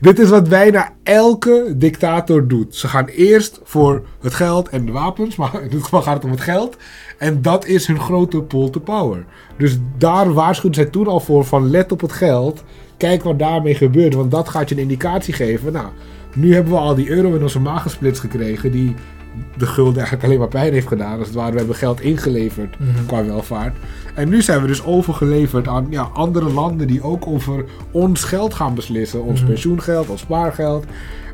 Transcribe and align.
Dit 0.00 0.18
is 0.18 0.28
wat 0.28 0.48
bijna 0.48 0.92
elke 1.02 1.74
dictator 1.76 2.48
doet. 2.48 2.74
Ze 2.74 2.88
gaan 2.88 3.06
eerst 3.06 3.60
voor 3.64 4.06
het 4.20 4.34
geld 4.34 4.68
en 4.68 4.86
de 4.86 4.92
wapens, 4.92 5.36
maar 5.36 5.62
in 5.62 5.68
dit 5.68 5.82
geval 5.82 6.02
gaat 6.02 6.14
het 6.14 6.24
om 6.24 6.30
het 6.30 6.40
geld. 6.40 6.76
En 7.18 7.42
dat 7.42 7.66
is 7.66 7.86
hun 7.86 8.00
grote 8.00 8.42
pull 8.42 8.70
to 8.70 8.80
power. 8.80 9.24
Dus 9.56 9.78
daar 9.98 10.32
waarschuwden 10.32 10.82
zij 10.82 10.90
toen 10.90 11.06
al 11.06 11.20
voor 11.20 11.44
van 11.44 11.70
let 11.70 11.92
op 11.92 12.00
het 12.00 12.12
geld. 12.12 12.64
Kijk 12.96 13.22
wat 13.22 13.38
daarmee 13.38 13.74
gebeurt, 13.74 14.14
want 14.14 14.30
dat 14.30 14.48
gaat 14.48 14.68
je 14.68 14.74
een 14.74 14.80
indicatie 14.80 15.34
geven. 15.34 15.72
Nou, 15.72 15.88
nu 16.34 16.54
hebben 16.54 16.72
we 16.72 16.78
al 16.78 16.94
die 16.94 17.08
euro 17.08 17.34
in 17.34 17.42
onze 17.42 17.60
maag 17.60 17.82
gesplitst 17.82 18.20
gekregen 18.20 18.72
die 18.72 18.94
de 19.56 19.66
gulden 19.66 19.94
eigenlijk 19.96 20.24
alleen 20.24 20.38
maar 20.38 20.48
pijn 20.48 20.72
heeft 20.72 20.86
gedaan. 20.86 21.18
Als 21.18 21.26
het 21.26 21.36
ware, 21.36 21.52
we 21.52 21.58
hebben 21.58 21.76
geld 21.76 22.00
ingeleverd 22.00 22.76
qua 23.06 23.24
welvaart. 23.24 23.76
En 24.14 24.28
nu 24.28 24.42
zijn 24.42 24.60
we 24.60 24.66
dus 24.66 24.84
overgeleverd 24.84 25.68
aan 25.68 25.86
ja, 25.90 26.02
andere 26.12 26.52
landen 26.52 26.86
die 26.86 27.02
ook 27.02 27.26
over 27.26 27.64
ons 27.90 28.24
geld 28.24 28.54
gaan 28.54 28.74
beslissen. 28.74 29.22
Ons 29.22 29.42
pensioengeld, 29.44 30.08
ons 30.08 30.20
spaargeld. 30.20 30.84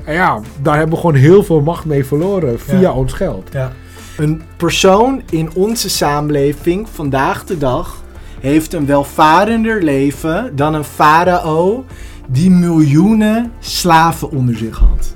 En 0.05 0.15
ja, 0.15 0.41
daar 0.63 0.77
hebben 0.77 0.95
we 0.95 1.01
gewoon 1.01 1.15
heel 1.17 1.43
veel 1.43 1.61
macht 1.61 1.85
mee 1.85 2.05
verloren 2.05 2.61
via 2.61 2.81
Ja. 2.81 2.93
ons 2.93 3.13
geld. 3.13 3.49
Ja. 3.53 3.73
Een 4.17 4.43
persoon 4.57 5.23
in 5.31 5.51
onze 5.55 5.91
samenleving 5.91 6.89
vandaag 6.89 7.45
de 7.45 7.59
dag 7.59 8.03
heeft 8.41 8.73
een 8.75 8.87
welvarender 8.87 9.83
leven 9.83 10.57
dan 10.57 10.75
een 10.75 10.85
farao 10.85 11.85
die 12.29 12.51
miljoenen 12.51 13.53
slaven 13.59 14.31
onder 14.31 14.57
zich 14.57 14.79
had. 14.79 15.15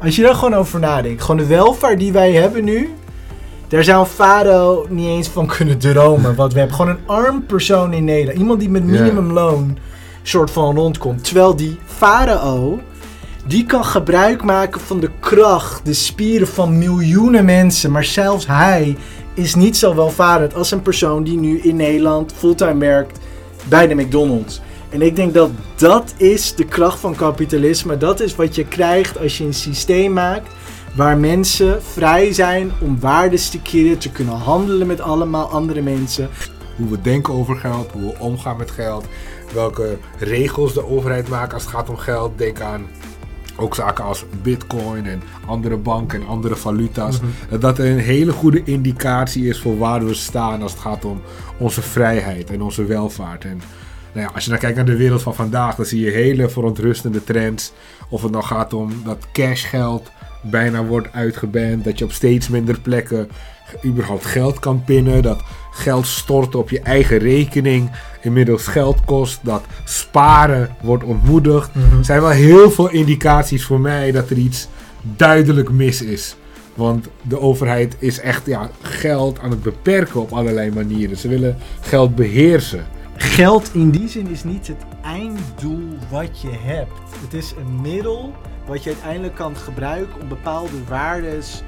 Als 0.00 0.16
je 0.16 0.22
daar 0.22 0.34
gewoon 0.34 0.54
over 0.54 0.80
nadenkt, 0.80 1.22
gewoon 1.22 1.36
de 1.36 1.46
welvaart 1.46 1.98
die 1.98 2.12
wij 2.12 2.32
hebben 2.32 2.64
nu, 2.64 2.94
daar 3.68 3.84
zou 3.84 4.00
een 4.00 4.06
farao 4.06 4.86
niet 4.88 5.08
eens 5.08 5.28
van 5.28 5.46
kunnen 5.46 5.78
dromen 5.78 6.34
wat 6.34 6.52
we 6.52 6.58
hebben. 6.58 6.76
Gewoon 6.76 6.90
een 6.90 7.06
arm 7.06 7.46
persoon 7.46 7.92
in 7.92 8.04
Nederland, 8.04 8.38
iemand 8.38 8.60
die 8.60 8.68
met 8.68 8.84
minimumloon 8.84 9.78
soort 10.22 10.50
van 10.50 10.76
rondkomt. 10.76 11.24
Terwijl 11.24 11.56
die 11.56 11.78
farao, 11.84 12.80
die 13.46 13.66
kan 13.66 13.84
gebruik 13.84 14.42
maken 14.42 14.80
van 14.80 15.00
de 15.00 15.10
kracht, 15.20 15.84
de 15.84 15.94
spieren 15.94 16.48
van 16.48 16.78
miljoenen 16.78 17.44
mensen. 17.44 17.90
Maar 17.90 18.04
zelfs 18.04 18.46
hij 18.46 18.96
is 19.34 19.54
niet 19.54 19.76
zo 19.76 19.94
welvarend 19.94 20.54
als 20.54 20.70
een 20.70 20.82
persoon 20.82 21.24
die 21.24 21.38
nu 21.38 21.60
in 21.60 21.76
Nederland 21.76 22.32
fulltime 22.36 22.78
werkt 22.78 23.18
bij 23.68 23.86
de 23.86 23.94
McDonald's. 23.94 24.60
En 24.90 25.02
ik 25.02 25.16
denk 25.16 25.34
dat 25.34 25.50
dat 25.76 26.14
is 26.16 26.54
de 26.54 26.64
kracht 26.64 26.98
van 26.98 27.14
kapitalisme. 27.14 27.96
Dat 27.96 28.20
is 28.20 28.36
wat 28.36 28.54
je 28.54 28.64
krijgt 28.64 29.18
als 29.18 29.38
je 29.38 29.44
een 29.44 29.54
systeem 29.54 30.12
maakt 30.12 30.50
waar 30.94 31.18
mensen 31.18 31.82
vrij 31.82 32.32
zijn 32.32 32.70
om 32.80 33.00
waardes 33.00 33.50
te 33.50 33.62
keren, 33.62 33.98
te 33.98 34.10
kunnen 34.10 34.34
handelen 34.34 34.86
met 34.86 35.00
allemaal 35.00 35.50
andere 35.50 35.82
mensen. 35.82 36.28
Hoe 36.76 36.90
we 36.90 37.00
denken 37.00 37.34
over 37.34 37.56
geld, 37.56 37.92
hoe 37.92 38.02
we 38.02 38.18
omgaan 38.18 38.56
met 38.56 38.70
geld. 38.70 39.04
Welke 39.54 39.98
regels 40.18 40.74
de 40.74 40.86
overheid 40.86 41.28
maakt 41.28 41.52
als 41.52 41.62
het 41.62 41.72
gaat 41.72 41.88
om 41.88 41.96
geld. 41.96 42.38
Denk 42.38 42.60
aan 42.60 42.86
ook 43.56 43.74
zaken 43.74 44.04
als 44.04 44.24
bitcoin 44.42 45.06
en 45.06 45.22
andere 45.46 45.76
banken 45.76 46.20
en 46.20 46.26
andere 46.26 46.56
valuta's. 46.56 47.18
Dat 47.50 47.60
dat 47.60 47.78
een 47.78 47.98
hele 47.98 48.32
goede 48.32 48.62
indicatie 48.64 49.48
is 49.48 49.60
voor 49.60 49.78
waar 49.78 50.04
we 50.04 50.14
staan 50.14 50.62
als 50.62 50.72
het 50.72 50.80
gaat 50.80 51.04
om 51.04 51.20
onze 51.58 51.82
vrijheid 51.82 52.50
en 52.50 52.62
onze 52.62 52.84
welvaart. 52.84 53.44
En 53.44 53.60
nou 54.18 54.30
ja, 54.30 54.34
als 54.34 54.44
je 54.44 54.50
dan 54.50 54.58
kijkt 54.58 54.76
naar 54.76 54.84
de 54.84 54.96
wereld 54.96 55.22
van 55.22 55.34
vandaag, 55.34 55.74
dan 55.74 55.84
zie 55.84 56.04
je 56.04 56.10
hele 56.10 56.48
verontrustende 56.48 57.24
trends. 57.24 57.72
Of 58.08 58.22
het 58.22 58.32
nou 58.32 58.44
gaat 58.44 58.72
om 58.72 59.02
dat 59.04 59.26
cashgeld 59.32 60.10
bijna 60.42 60.84
wordt 60.84 61.12
uitgeband. 61.12 61.84
Dat 61.84 61.98
je 61.98 62.04
op 62.04 62.12
steeds 62.12 62.48
minder 62.48 62.80
plekken 62.80 63.28
überhaupt 63.84 64.26
geld 64.26 64.58
kan 64.58 64.84
pinnen. 64.84 65.22
Dat 65.22 65.42
geld 65.70 66.06
storten 66.06 66.58
op 66.58 66.70
je 66.70 66.80
eigen 66.80 67.18
rekening 67.18 67.90
inmiddels 68.20 68.66
geld 68.66 69.04
kost. 69.04 69.40
Dat 69.42 69.64
sparen 69.84 70.76
wordt 70.82 71.04
ontmoedigd. 71.04 71.70
Er 71.74 72.04
zijn 72.04 72.20
wel 72.20 72.30
heel 72.30 72.70
veel 72.70 72.90
indicaties 72.90 73.64
voor 73.64 73.80
mij 73.80 74.10
dat 74.12 74.30
er 74.30 74.36
iets 74.36 74.68
duidelijk 75.16 75.70
mis 75.70 76.02
is. 76.02 76.36
Want 76.74 77.08
de 77.22 77.40
overheid 77.40 77.96
is 77.98 78.20
echt 78.20 78.46
ja, 78.46 78.70
geld 78.80 79.38
aan 79.40 79.50
het 79.50 79.62
beperken 79.62 80.20
op 80.20 80.32
allerlei 80.32 80.70
manieren. 80.70 81.16
Ze 81.16 81.28
willen 81.28 81.56
geld 81.80 82.14
beheersen. 82.14 82.86
Geld 83.20 83.74
in 83.74 83.90
die 83.90 84.08
zin 84.08 84.26
is 84.26 84.44
niet 84.44 84.66
het 84.66 84.84
einddoel 85.02 85.98
wat 86.10 86.40
je 86.40 86.50
hebt. 86.50 86.92
Het 87.20 87.34
is 87.34 87.54
een 87.58 87.80
middel 87.80 88.34
wat 88.66 88.84
je 88.84 88.90
uiteindelijk 88.90 89.34
kan 89.34 89.56
gebruiken 89.56 90.20
om 90.20 90.28
bepaalde 90.28 90.84
waardes 90.88 91.62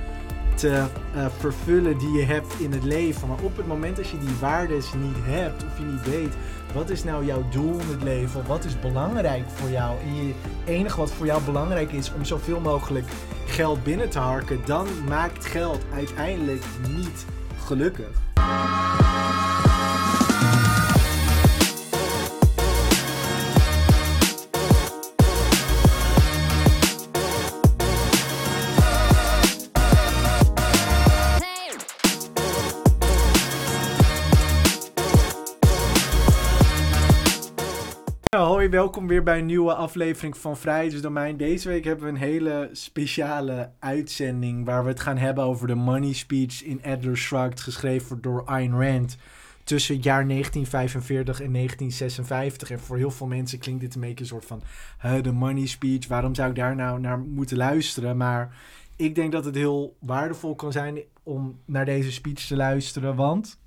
te 0.55 0.69
eh, 1.15 1.27
vervullen 1.39 1.99
die 1.99 2.13
je 2.13 2.25
hebt 2.25 2.55
in 2.59 2.73
het 2.73 2.85
leven. 2.85 3.29
Maar 3.29 3.43
op 3.43 3.57
het 3.57 3.67
moment 3.67 3.99
als 3.99 4.11
je 4.11 4.19
die 4.19 4.37
waardes 4.41 4.93
niet 4.93 5.17
hebt 5.21 5.65
of 5.65 5.79
je 5.79 5.85
niet 5.85 6.05
weet 6.05 6.35
wat 6.75 6.91
is 6.91 7.05
nou 7.05 7.25
jouw 7.25 7.45
doel 7.51 7.73
in 7.73 7.89
het 7.89 8.03
leven, 8.03 8.47
wat 8.47 8.65
is 8.65 8.81
belangrijk 8.81 9.45
voor 9.55 9.71
jou 9.71 10.01
en 10.01 10.15
je 10.15 10.35
enige 10.67 10.97
wat 10.97 11.13
voor 11.13 11.27
jou 11.27 11.43
belangrijk 11.43 11.93
is 11.93 12.13
om 12.13 12.25
zoveel 12.25 12.61
mogelijk 12.61 13.07
geld 13.47 13.85
binnen 13.85 14.11
te 14.11 14.19
harken, 14.19 14.61
dan 14.65 14.87
maakt 15.09 15.47
geld 15.47 15.85
uiteindelijk 15.95 16.65
niet 16.89 17.27
gelukkig. 17.67 18.19
Welkom 38.71 39.07
weer 39.07 39.23
bij 39.23 39.39
een 39.39 39.47
nieuwe 39.47 39.75
aflevering 39.75 40.37
van 40.37 40.57
Vrijheidsdomein. 40.57 41.37
Deze 41.37 41.69
week 41.69 41.85
hebben 41.85 42.05
we 42.05 42.11
een 42.11 42.17
hele 42.17 42.69
speciale 42.73 43.71
uitzending 43.79 44.65
waar 44.65 44.83
we 44.83 44.89
het 44.89 45.01
gaan 45.01 45.17
hebben 45.17 45.45
over 45.45 45.67
de 45.67 45.75
money 45.75 46.13
speech 46.13 46.63
in 46.63 46.83
Atlas 46.85 47.19
Shrugged, 47.19 47.61
geschreven 47.61 48.21
door 48.21 48.45
Ayn 48.45 48.73
Rand 48.73 49.17
tussen 49.65 49.95
het 49.95 50.05
jaar 50.05 50.27
1945 50.29 51.41
en 51.41 51.53
1956. 51.53 52.71
En 52.71 52.81
voor 52.81 52.97
heel 52.97 53.11
veel 53.11 53.27
mensen 53.27 53.59
klinkt 53.59 53.81
dit 53.81 53.95
een 53.95 54.01
beetje 54.01 54.21
een 54.21 54.27
soort 54.27 54.45
van 54.45 54.63
de 55.23 55.33
money 55.33 55.67
speech. 55.67 56.07
Waarom 56.09 56.35
zou 56.35 56.49
ik 56.49 56.57
daar 56.57 56.77
nou 56.77 57.01
naar 57.01 57.19
moeten 57.19 57.57
luisteren? 57.57 58.17
Maar 58.17 58.57
ik 58.97 59.15
denk 59.15 59.33
dat 59.33 59.45
het 59.45 59.55
heel 59.55 59.97
waardevol 59.99 60.55
kan 60.55 60.73
zijn 60.73 60.99
om 61.23 61.59
naar 61.65 61.85
deze 61.85 62.13
speech 62.13 62.47
te 62.47 62.57
luisteren, 62.57 63.17
want 63.17 63.59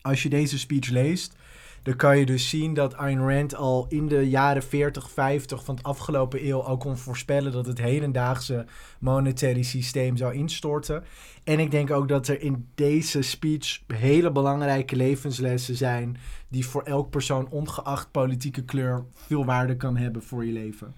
als 0.00 0.22
je 0.22 0.28
deze 0.28 0.58
speech 0.58 0.88
leest, 0.88 1.36
dan 1.86 1.96
kan 1.96 2.18
je 2.18 2.26
dus 2.26 2.48
zien 2.48 2.74
dat 2.74 2.94
Ayn 2.94 3.18
Rand 3.18 3.54
al 3.54 3.86
in 3.88 4.08
de 4.08 4.28
jaren 4.28 4.62
40, 4.62 5.10
50 5.10 5.64
van 5.64 5.74
het 5.74 5.84
afgelopen 5.84 6.46
eeuw 6.46 6.60
al 6.60 6.76
kon 6.76 6.96
voorspellen 6.96 7.52
dat 7.52 7.66
het 7.66 7.78
hedendaagse 7.78 8.66
monetaire 9.00 9.62
systeem 9.62 10.16
zou 10.16 10.34
instorten. 10.34 11.04
En 11.44 11.58
ik 11.58 11.70
denk 11.70 11.90
ook 11.90 12.08
dat 12.08 12.28
er 12.28 12.40
in 12.40 12.68
deze 12.74 13.22
speech 13.22 13.80
hele 13.86 14.32
belangrijke 14.32 14.96
levenslessen 14.96 15.76
zijn 15.76 16.16
die 16.48 16.66
voor 16.66 16.82
elk 16.82 17.10
persoon, 17.10 17.48
ongeacht 17.50 18.10
politieke 18.10 18.64
kleur, 18.64 19.04
veel 19.14 19.44
waarde 19.44 19.76
kan 19.76 19.96
hebben 19.96 20.22
voor 20.22 20.44
je 20.44 20.52
leven. 20.52 20.94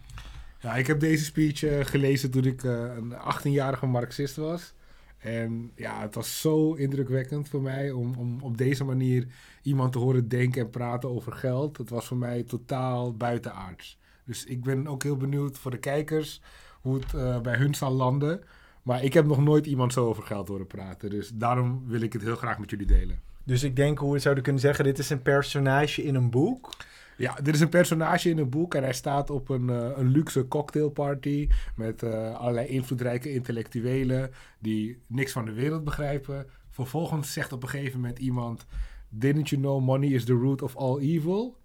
Ja, 0.60 0.74
ik 0.74 0.86
heb 0.86 1.00
deze 1.00 1.24
speech 1.24 1.62
eh, 1.62 1.84
gelezen 1.84 2.30
toen 2.30 2.44
ik 2.44 2.64
eh, 2.64 2.72
een 2.72 3.12
18-jarige 3.12 3.86
Marxist 3.86 4.36
was. 4.36 4.74
En 5.18 5.70
ja, 5.74 6.00
het 6.00 6.14
was 6.14 6.40
zo 6.40 6.72
indrukwekkend 6.72 7.48
voor 7.48 7.62
mij 7.62 7.90
om, 7.90 8.14
om 8.14 8.38
op 8.42 8.58
deze 8.58 8.84
manier 8.84 9.26
iemand 9.68 9.92
te 9.92 9.98
horen 9.98 10.28
denken 10.28 10.62
en 10.62 10.70
praten 10.70 11.08
over 11.08 11.32
geld. 11.32 11.76
Het 11.76 11.90
was 11.90 12.06
voor 12.06 12.16
mij 12.16 12.42
totaal 12.42 13.16
buitenaards. 13.16 13.98
Dus 14.24 14.44
ik 14.44 14.62
ben 14.62 14.86
ook 14.86 15.02
heel 15.02 15.16
benieuwd 15.16 15.58
voor 15.58 15.70
de 15.70 15.78
kijkers 15.78 16.40
hoe 16.80 16.94
het 16.94 17.14
eh, 17.14 17.40
bij 17.40 17.56
hun 17.56 17.74
zal 17.74 17.90
landen. 17.92 18.40
Maar 18.82 19.04
ik 19.04 19.12
heb 19.12 19.26
nog 19.26 19.42
nooit 19.42 19.66
iemand 19.66 19.92
zo 19.92 20.06
over 20.06 20.22
geld 20.22 20.48
horen 20.48 20.66
praten. 20.66 21.10
Dus 21.10 21.30
daarom 21.34 21.82
wil 21.86 22.00
ik 22.00 22.12
het 22.12 22.22
heel 22.22 22.36
graag 22.36 22.58
met 22.58 22.70
jullie 22.70 22.86
delen. 22.86 23.20
Dus 23.44 23.62
ik 23.62 23.76
denk 23.76 23.98
hoe 23.98 24.12
we 24.12 24.18
zouden 24.18 24.44
kunnen 24.44 24.62
zeggen, 24.62 24.84
dit 24.84 24.98
is 24.98 25.10
een 25.10 25.22
personage 25.22 26.02
in 26.02 26.14
een 26.14 26.30
boek. 26.30 26.76
Ja, 27.16 27.34
dit 27.42 27.54
is 27.54 27.60
een 27.60 27.68
personage 27.68 28.30
in 28.30 28.38
een 28.38 28.48
boek 28.48 28.74
en 28.74 28.82
hij 28.82 28.92
staat 28.92 29.30
op 29.30 29.48
een, 29.48 29.70
eh, 29.70 29.90
een 29.96 30.08
luxe 30.08 30.48
cocktailparty 30.48 31.48
met 31.76 32.02
eh, 32.02 32.34
allerlei 32.34 32.66
invloedrijke 32.66 33.32
intellectuelen 33.32 34.30
die 34.58 35.02
niks 35.06 35.32
van 35.32 35.44
de 35.44 35.52
wereld 35.52 35.84
begrijpen. 35.84 36.46
Vervolgens 36.70 37.32
zegt 37.32 37.52
op 37.52 37.62
een 37.62 37.68
gegeven 37.68 38.00
moment 38.00 38.18
iemand: 38.18 38.66
Didn't 39.08 39.50
you 39.50 39.60
know 39.60 39.80
money 39.80 40.14
is 40.14 40.24
the 40.24 40.34
root 40.34 40.62
of 40.62 40.76
all 40.76 41.00
evil? 41.00 41.56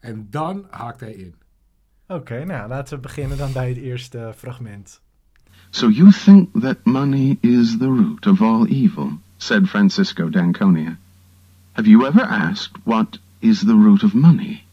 En 0.00 0.26
dan 0.30 0.66
haakt 0.70 1.00
hij 1.00 1.12
in. 1.12 1.34
Oké, 2.06 2.44
nou 2.44 2.68
laten 2.68 2.96
we 2.96 3.02
beginnen 3.02 3.36
dan 3.36 3.52
bij 3.52 3.68
het 3.68 3.76
eerste 3.76 4.32
fragment. 4.36 5.00
So 5.70 5.88
you 5.88 6.12
think 6.12 6.60
that 6.60 6.84
money 6.84 7.38
is 7.40 7.78
the 7.78 7.86
root 7.86 8.26
of 8.26 8.40
all 8.40 8.66
evil, 8.66 9.18
said 9.36 9.68
Francisco 9.68 10.28
d'Anconia. 10.28 10.98
Have 11.72 11.88
you 11.88 12.06
ever 12.06 12.22
asked 12.22 12.78
what 12.84 13.18
is 13.38 13.60
the 13.60 13.74
root 13.74 14.02
of 14.02 14.12
money? 14.14 14.64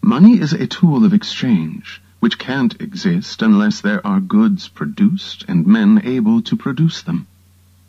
Money 0.00 0.38
is 0.38 0.52
a 0.52 0.66
tool 0.66 1.04
of 1.04 1.12
exchange, 1.12 2.02
which 2.20 2.38
can't 2.38 2.80
exist 2.80 3.42
unless 3.42 3.80
there 3.80 4.06
are 4.06 4.20
goods 4.20 4.68
produced 4.68 5.44
and 5.48 5.66
men 5.66 6.00
able 6.04 6.42
to 6.42 6.56
produce 6.56 7.02
them. 7.02 7.26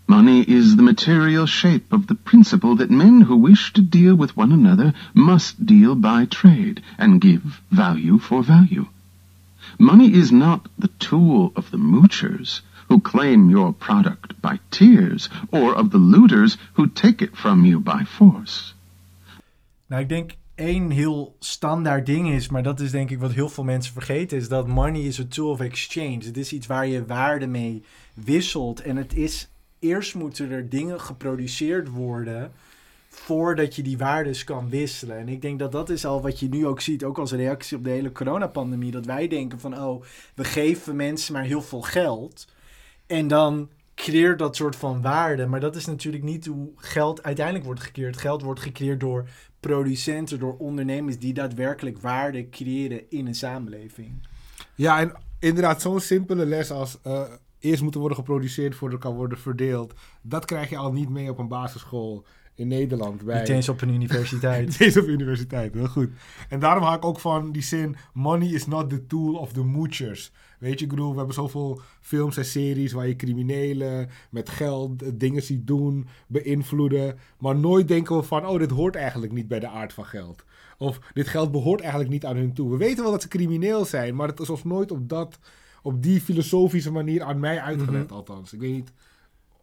Money 0.07 0.41
is 0.41 0.75
the 0.75 0.83
material 0.83 1.45
shape 1.45 1.91
of 1.91 2.07
the 2.07 2.15
principle 2.15 2.75
that 2.77 2.89
men 2.89 3.21
who 3.21 3.35
wish 3.35 3.73
to 3.73 3.81
deal 3.81 4.15
with 4.15 4.37
one 4.37 4.53
another 4.53 4.93
must 5.13 5.65
deal 5.65 5.95
by 5.95 6.25
trade 6.25 6.81
and 6.97 7.21
give 7.21 7.61
value 7.71 8.17
for 8.17 8.41
value. 8.41 8.85
Money 9.77 10.13
is 10.13 10.31
not 10.31 10.69
the 10.79 10.89
tool 10.97 11.51
of 11.55 11.71
the 11.71 11.77
moochers 11.77 12.61
who 12.87 13.01
claim 13.01 13.49
your 13.49 13.73
product 13.73 14.41
by 14.41 14.59
tears, 14.71 15.29
or 15.51 15.75
of 15.75 15.91
the 15.91 15.97
looters 15.97 16.57
who 16.73 16.87
take 16.87 17.21
it 17.21 17.35
from 17.35 17.65
you 17.65 17.79
by 17.79 18.03
force. 18.05 18.73
Nou, 19.87 20.01
ik 20.01 20.09
denk 20.09 20.31
één 20.55 20.89
heel 20.91 21.35
standaard 21.39 22.05
ding 22.05 22.29
is, 22.29 22.49
maar 22.49 22.63
dat 22.63 22.79
is 22.79 22.91
denk 22.91 23.09
ik 23.09 23.19
wat 23.19 23.33
heel 23.33 23.49
veel 23.49 23.63
mensen 23.63 23.93
vergeten, 23.93 24.37
is 24.37 24.47
dat 24.47 24.67
money 24.67 25.01
is 25.01 25.19
a 25.19 25.25
tool 25.29 25.49
of 25.49 25.59
exchange. 25.59 26.19
Het 26.23 26.37
is 26.37 26.53
iets 26.53 26.67
waar 26.67 26.87
je 26.87 27.05
waarde 27.05 27.47
mee 27.47 27.83
wisselt. 28.13 28.81
En 28.81 28.95
het 28.95 29.13
is, 29.13 29.47
eerst 29.79 30.15
moeten 30.15 30.51
er 30.51 30.69
dingen 30.69 31.01
geproduceerd 31.01 31.89
worden 31.89 32.51
voordat 33.09 33.75
je 33.75 33.81
die 33.81 33.97
waardes 33.97 34.43
kan 34.43 34.69
wisselen. 34.69 35.17
En 35.17 35.29
ik 35.29 35.41
denk 35.41 35.59
dat 35.59 35.71
dat 35.71 35.89
is 35.89 36.05
al 36.05 36.21
wat 36.21 36.39
je 36.39 36.49
nu 36.49 36.67
ook 36.67 36.81
ziet, 36.81 37.03
ook 37.03 37.17
als 37.17 37.31
reactie 37.31 37.77
op 37.77 37.83
de 37.83 37.89
hele 37.89 38.11
coronapandemie, 38.11 38.91
dat 38.91 39.05
wij 39.05 39.27
denken 39.27 39.59
van, 39.59 39.79
oh, 39.79 40.03
we 40.35 40.43
geven 40.43 40.95
mensen 40.95 41.33
maar 41.33 41.43
heel 41.43 41.61
veel 41.61 41.81
geld. 41.81 42.47
En 43.05 43.27
dan 43.27 43.69
creëert 43.95 44.39
dat 44.39 44.55
soort 44.55 44.75
van 44.75 45.01
waarde. 45.01 45.45
Maar 45.45 45.59
dat 45.59 45.75
is 45.75 45.85
natuurlijk 45.85 46.23
niet 46.23 46.45
hoe 46.45 46.69
geld 46.75 47.23
uiteindelijk 47.23 47.65
wordt 47.65 47.81
gecreëerd. 47.81 48.17
Geld 48.17 48.41
wordt 48.41 48.59
gecreëerd 48.59 48.99
door 48.99 49.29
producenten, 49.59 50.39
door 50.39 50.57
ondernemers 50.57 51.19
die 51.19 51.33
daadwerkelijk 51.33 52.01
waarde 52.01 52.49
creëren 52.49 53.09
in 53.09 53.27
een 53.27 53.35
samenleving. 53.35 54.27
Ja, 54.75 54.99
en 54.99 55.13
inderdaad, 55.39 55.81
zo'n 55.81 55.99
simpele 55.99 56.45
les 56.45 56.71
als 56.71 56.97
uh, 57.07 57.21
eerst 57.59 57.81
moeten 57.81 57.99
worden 57.99 58.17
geproduceerd 58.17 58.75
voordat 58.75 58.97
het 58.97 59.07
kan 59.07 59.17
worden 59.17 59.37
verdeeld. 59.37 59.93
Dat 60.21 60.45
krijg 60.45 60.69
je 60.69 60.77
al 60.77 60.91
niet 60.91 61.09
mee 61.09 61.29
op 61.29 61.37
een 61.37 61.47
basisschool 61.47 62.25
in 62.57 62.67
Nederland. 62.67 63.23
Bij... 63.23 63.39
Niet 63.39 63.49
eens 63.49 63.69
op 63.69 63.81
een 63.81 63.93
universiteit. 63.93 64.65
Niet 64.67 64.81
eens 64.81 64.97
op 64.97 65.07
universiteit, 65.07 65.73
heel 65.73 65.87
goed. 65.87 66.09
En 66.49 66.59
daarom 66.59 66.83
haak 66.83 66.97
ik 66.97 67.05
ook 67.05 67.19
van 67.19 67.51
die 67.51 67.61
zin: 67.61 67.95
money 68.13 68.47
is 68.47 68.67
not 68.67 68.89
the 68.89 69.05
tool 69.05 69.33
of 69.33 69.51
the 69.51 69.63
moochers. 69.63 70.31
Weet 70.59 70.79
je, 70.79 70.85
ik 70.85 70.91
bedoel, 70.91 71.11
we 71.11 71.17
hebben 71.17 71.35
zoveel 71.35 71.81
films 72.01 72.37
en 72.37 72.45
series 72.45 72.91
waar 72.91 73.07
je 73.07 73.15
criminelen 73.15 74.09
met 74.29 74.49
geld 74.49 75.19
dingen 75.19 75.43
ziet 75.43 75.67
doen, 75.67 76.07
beïnvloeden. 76.27 77.17
Maar 77.39 77.55
nooit 77.55 77.87
denken 77.87 78.15
we 78.15 78.23
van, 78.23 78.45
oh, 78.45 78.59
dit 78.59 78.71
hoort 78.71 78.95
eigenlijk 78.95 79.33
niet 79.33 79.47
bij 79.47 79.59
de 79.59 79.67
aard 79.67 79.93
van 79.93 80.05
geld. 80.05 80.43
Of 80.77 80.99
dit 81.13 81.27
geld 81.27 81.51
behoort 81.51 81.79
eigenlijk 81.81 82.11
niet 82.11 82.25
aan 82.25 82.35
hun 82.35 82.53
toe. 82.53 82.69
We 82.69 82.77
weten 82.77 83.03
wel 83.03 83.11
dat 83.11 83.21
ze 83.21 83.27
crimineel 83.27 83.85
zijn, 83.85 84.15
maar 84.15 84.27
het 84.27 84.39
is 84.39 84.49
ons 84.49 84.63
nooit 84.63 84.91
op, 84.91 85.09
dat, 85.09 85.39
op 85.81 86.03
die 86.03 86.21
filosofische 86.21 86.91
manier 86.91 87.23
aan 87.23 87.39
mij 87.39 87.61
uitgelegd, 87.61 88.05
mhm. 88.05 88.13
althans. 88.13 88.53
Ik 88.53 88.59
weet 88.59 88.73
niet 88.73 88.91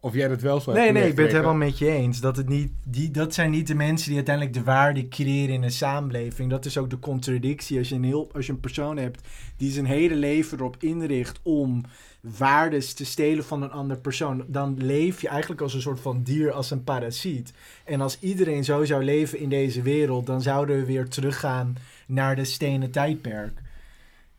of 0.05 0.13
jij 0.13 0.29
het 0.29 0.41
wel 0.41 0.59
zo 0.59 0.71
Nee, 0.71 0.91
nee, 0.91 1.07
ik 1.07 1.15
ben 1.15 1.23
het 1.23 1.33
helemaal 1.33 1.55
met 1.55 1.77
je 1.77 1.91
eens. 1.91 2.19
Dat, 2.19 2.37
het 2.37 2.49
niet, 2.49 2.71
die, 2.83 3.11
dat 3.11 3.33
zijn 3.33 3.51
niet 3.51 3.67
de 3.67 3.75
mensen 3.75 4.07
die 4.07 4.15
uiteindelijk 4.15 4.55
de 4.55 4.63
waarde 4.63 5.07
creëren 5.07 5.53
in 5.53 5.63
een 5.63 5.71
samenleving. 5.71 6.49
Dat 6.49 6.65
is 6.65 6.77
ook 6.77 6.89
de 6.89 6.99
contradictie. 6.99 7.77
Als 7.77 7.89
je 7.89 7.95
een, 7.95 8.03
heel, 8.03 8.29
als 8.33 8.45
je 8.45 8.51
een 8.51 8.59
persoon 8.59 8.97
hebt 8.97 9.27
die 9.57 9.71
zijn 9.71 9.85
hele 9.85 10.15
leven 10.15 10.57
erop 10.57 10.75
inricht 10.79 11.39
om 11.43 11.83
waardes 12.21 12.93
te 12.93 13.05
stelen 13.05 13.43
van 13.43 13.61
een 13.61 13.71
ander 13.71 13.97
persoon, 13.97 14.43
dan 14.47 14.75
leef 14.77 15.21
je 15.21 15.27
eigenlijk 15.27 15.61
als 15.61 15.73
een 15.73 15.81
soort 15.81 15.99
van 15.99 16.23
dier, 16.23 16.51
als 16.51 16.71
een 16.71 16.83
parasiet. 16.83 17.53
En 17.85 18.01
als 18.01 18.19
iedereen 18.19 18.63
zo 18.63 18.83
zou 18.83 19.03
leven 19.03 19.39
in 19.39 19.49
deze 19.49 19.81
wereld, 19.81 20.25
dan 20.25 20.41
zouden 20.41 20.77
we 20.77 20.85
weer 20.85 21.07
teruggaan 21.07 21.75
naar 22.07 22.35
de 22.35 22.45
stenen 22.45 22.91
tijdperk. 22.91 23.61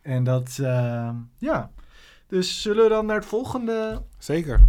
En 0.07 0.23
dat, 0.23 0.57
uh, 0.61 1.09
ja. 1.37 1.69
Dus 2.27 2.61
zullen 2.61 2.83
we 2.83 2.89
dan 2.89 3.05
naar 3.05 3.15
het 3.15 3.25
volgende? 3.25 4.01
Zeker. 4.17 4.59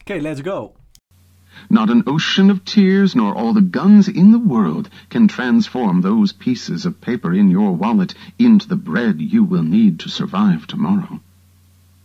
Okay, 0.00 0.20
let's 0.20 0.40
go. 0.40 0.74
Not 1.68 1.90
an 1.90 2.06
ocean 2.06 2.50
of 2.50 2.58
tears 2.62 3.14
nor 3.14 3.34
all 3.34 3.52
the 3.52 3.68
guns 3.70 4.08
in 4.08 4.30
the 4.30 4.42
world 4.46 4.88
can 5.08 5.26
transform 5.26 6.00
those 6.00 6.36
pieces 6.36 6.86
of 6.86 6.98
paper 6.98 7.34
in 7.34 7.50
your 7.50 7.76
wallet 7.76 8.14
into 8.36 8.66
the 8.66 8.76
bread 8.76 9.20
you 9.20 9.44
will 9.44 9.62
need 9.62 9.98
to 9.98 10.08
survive 10.08 10.66
tomorrow. 10.66 11.20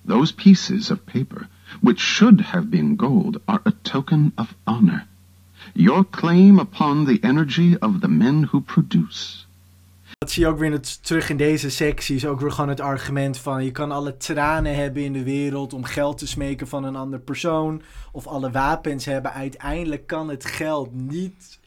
Those 0.04 0.32
pieces 0.32 0.92
of 0.92 1.06
paper, 1.06 1.48
which 1.82 2.00
should 2.00 2.42
have 2.42 2.70
been 2.70 2.96
gold, 2.96 3.42
are 3.48 3.62
a 3.66 3.72
token 3.72 4.32
of 4.38 4.54
honor. 4.66 5.08
Your 5.74 6.04
claim 6.04 6.60
upon 6.60 7.06
the 7.06 7.20
energy 7.24 7.78
of 7.78 8.02
the 8.02 8.08
men 8.08 8.44
who 8.44 8.62
produce. 8.62 9.44
Dat 10.25 10.33
zie 10.33 10.44
je 10.44 10.50
ook 10.50 10.60
weer 10.60 10.80
terug 11.01 11.30
in 11.30 11.38
deze 11.38 11.69
secties. 11.69 12.25
Ook 12.25 12.39
weer 12.39 12.51
gewoon 12.51 12.69
het 12.69 12.80
argument 12.80 13.38
van 13.38 13.63
je 13.63 13.72
kan 13.72 13.92
alle 13.92 14.18
tranen 14.18 14.75
hebben 14.75 15.04
in 15.04 15.13
de 15.13 15.24
wereld 15.24 15.74
om 15.74 15.83
geld 15.83 16.18
te 16.18 16.27
smeken 16.27 16.68
van 16.68 16.83
een 16.83 16.95
ander 16.95 17.19
persoon. 17.19 17.81
Of 18.12 18.27
alle 18.27 18.51
wapens 18.51 19.06
hebben. 19.06 19.33
Uiteindelijk 19.33 20.07
kan 20.07 20.30
het 20.30 20.45
geld 20.45 20.94
niet. 20.94 21.60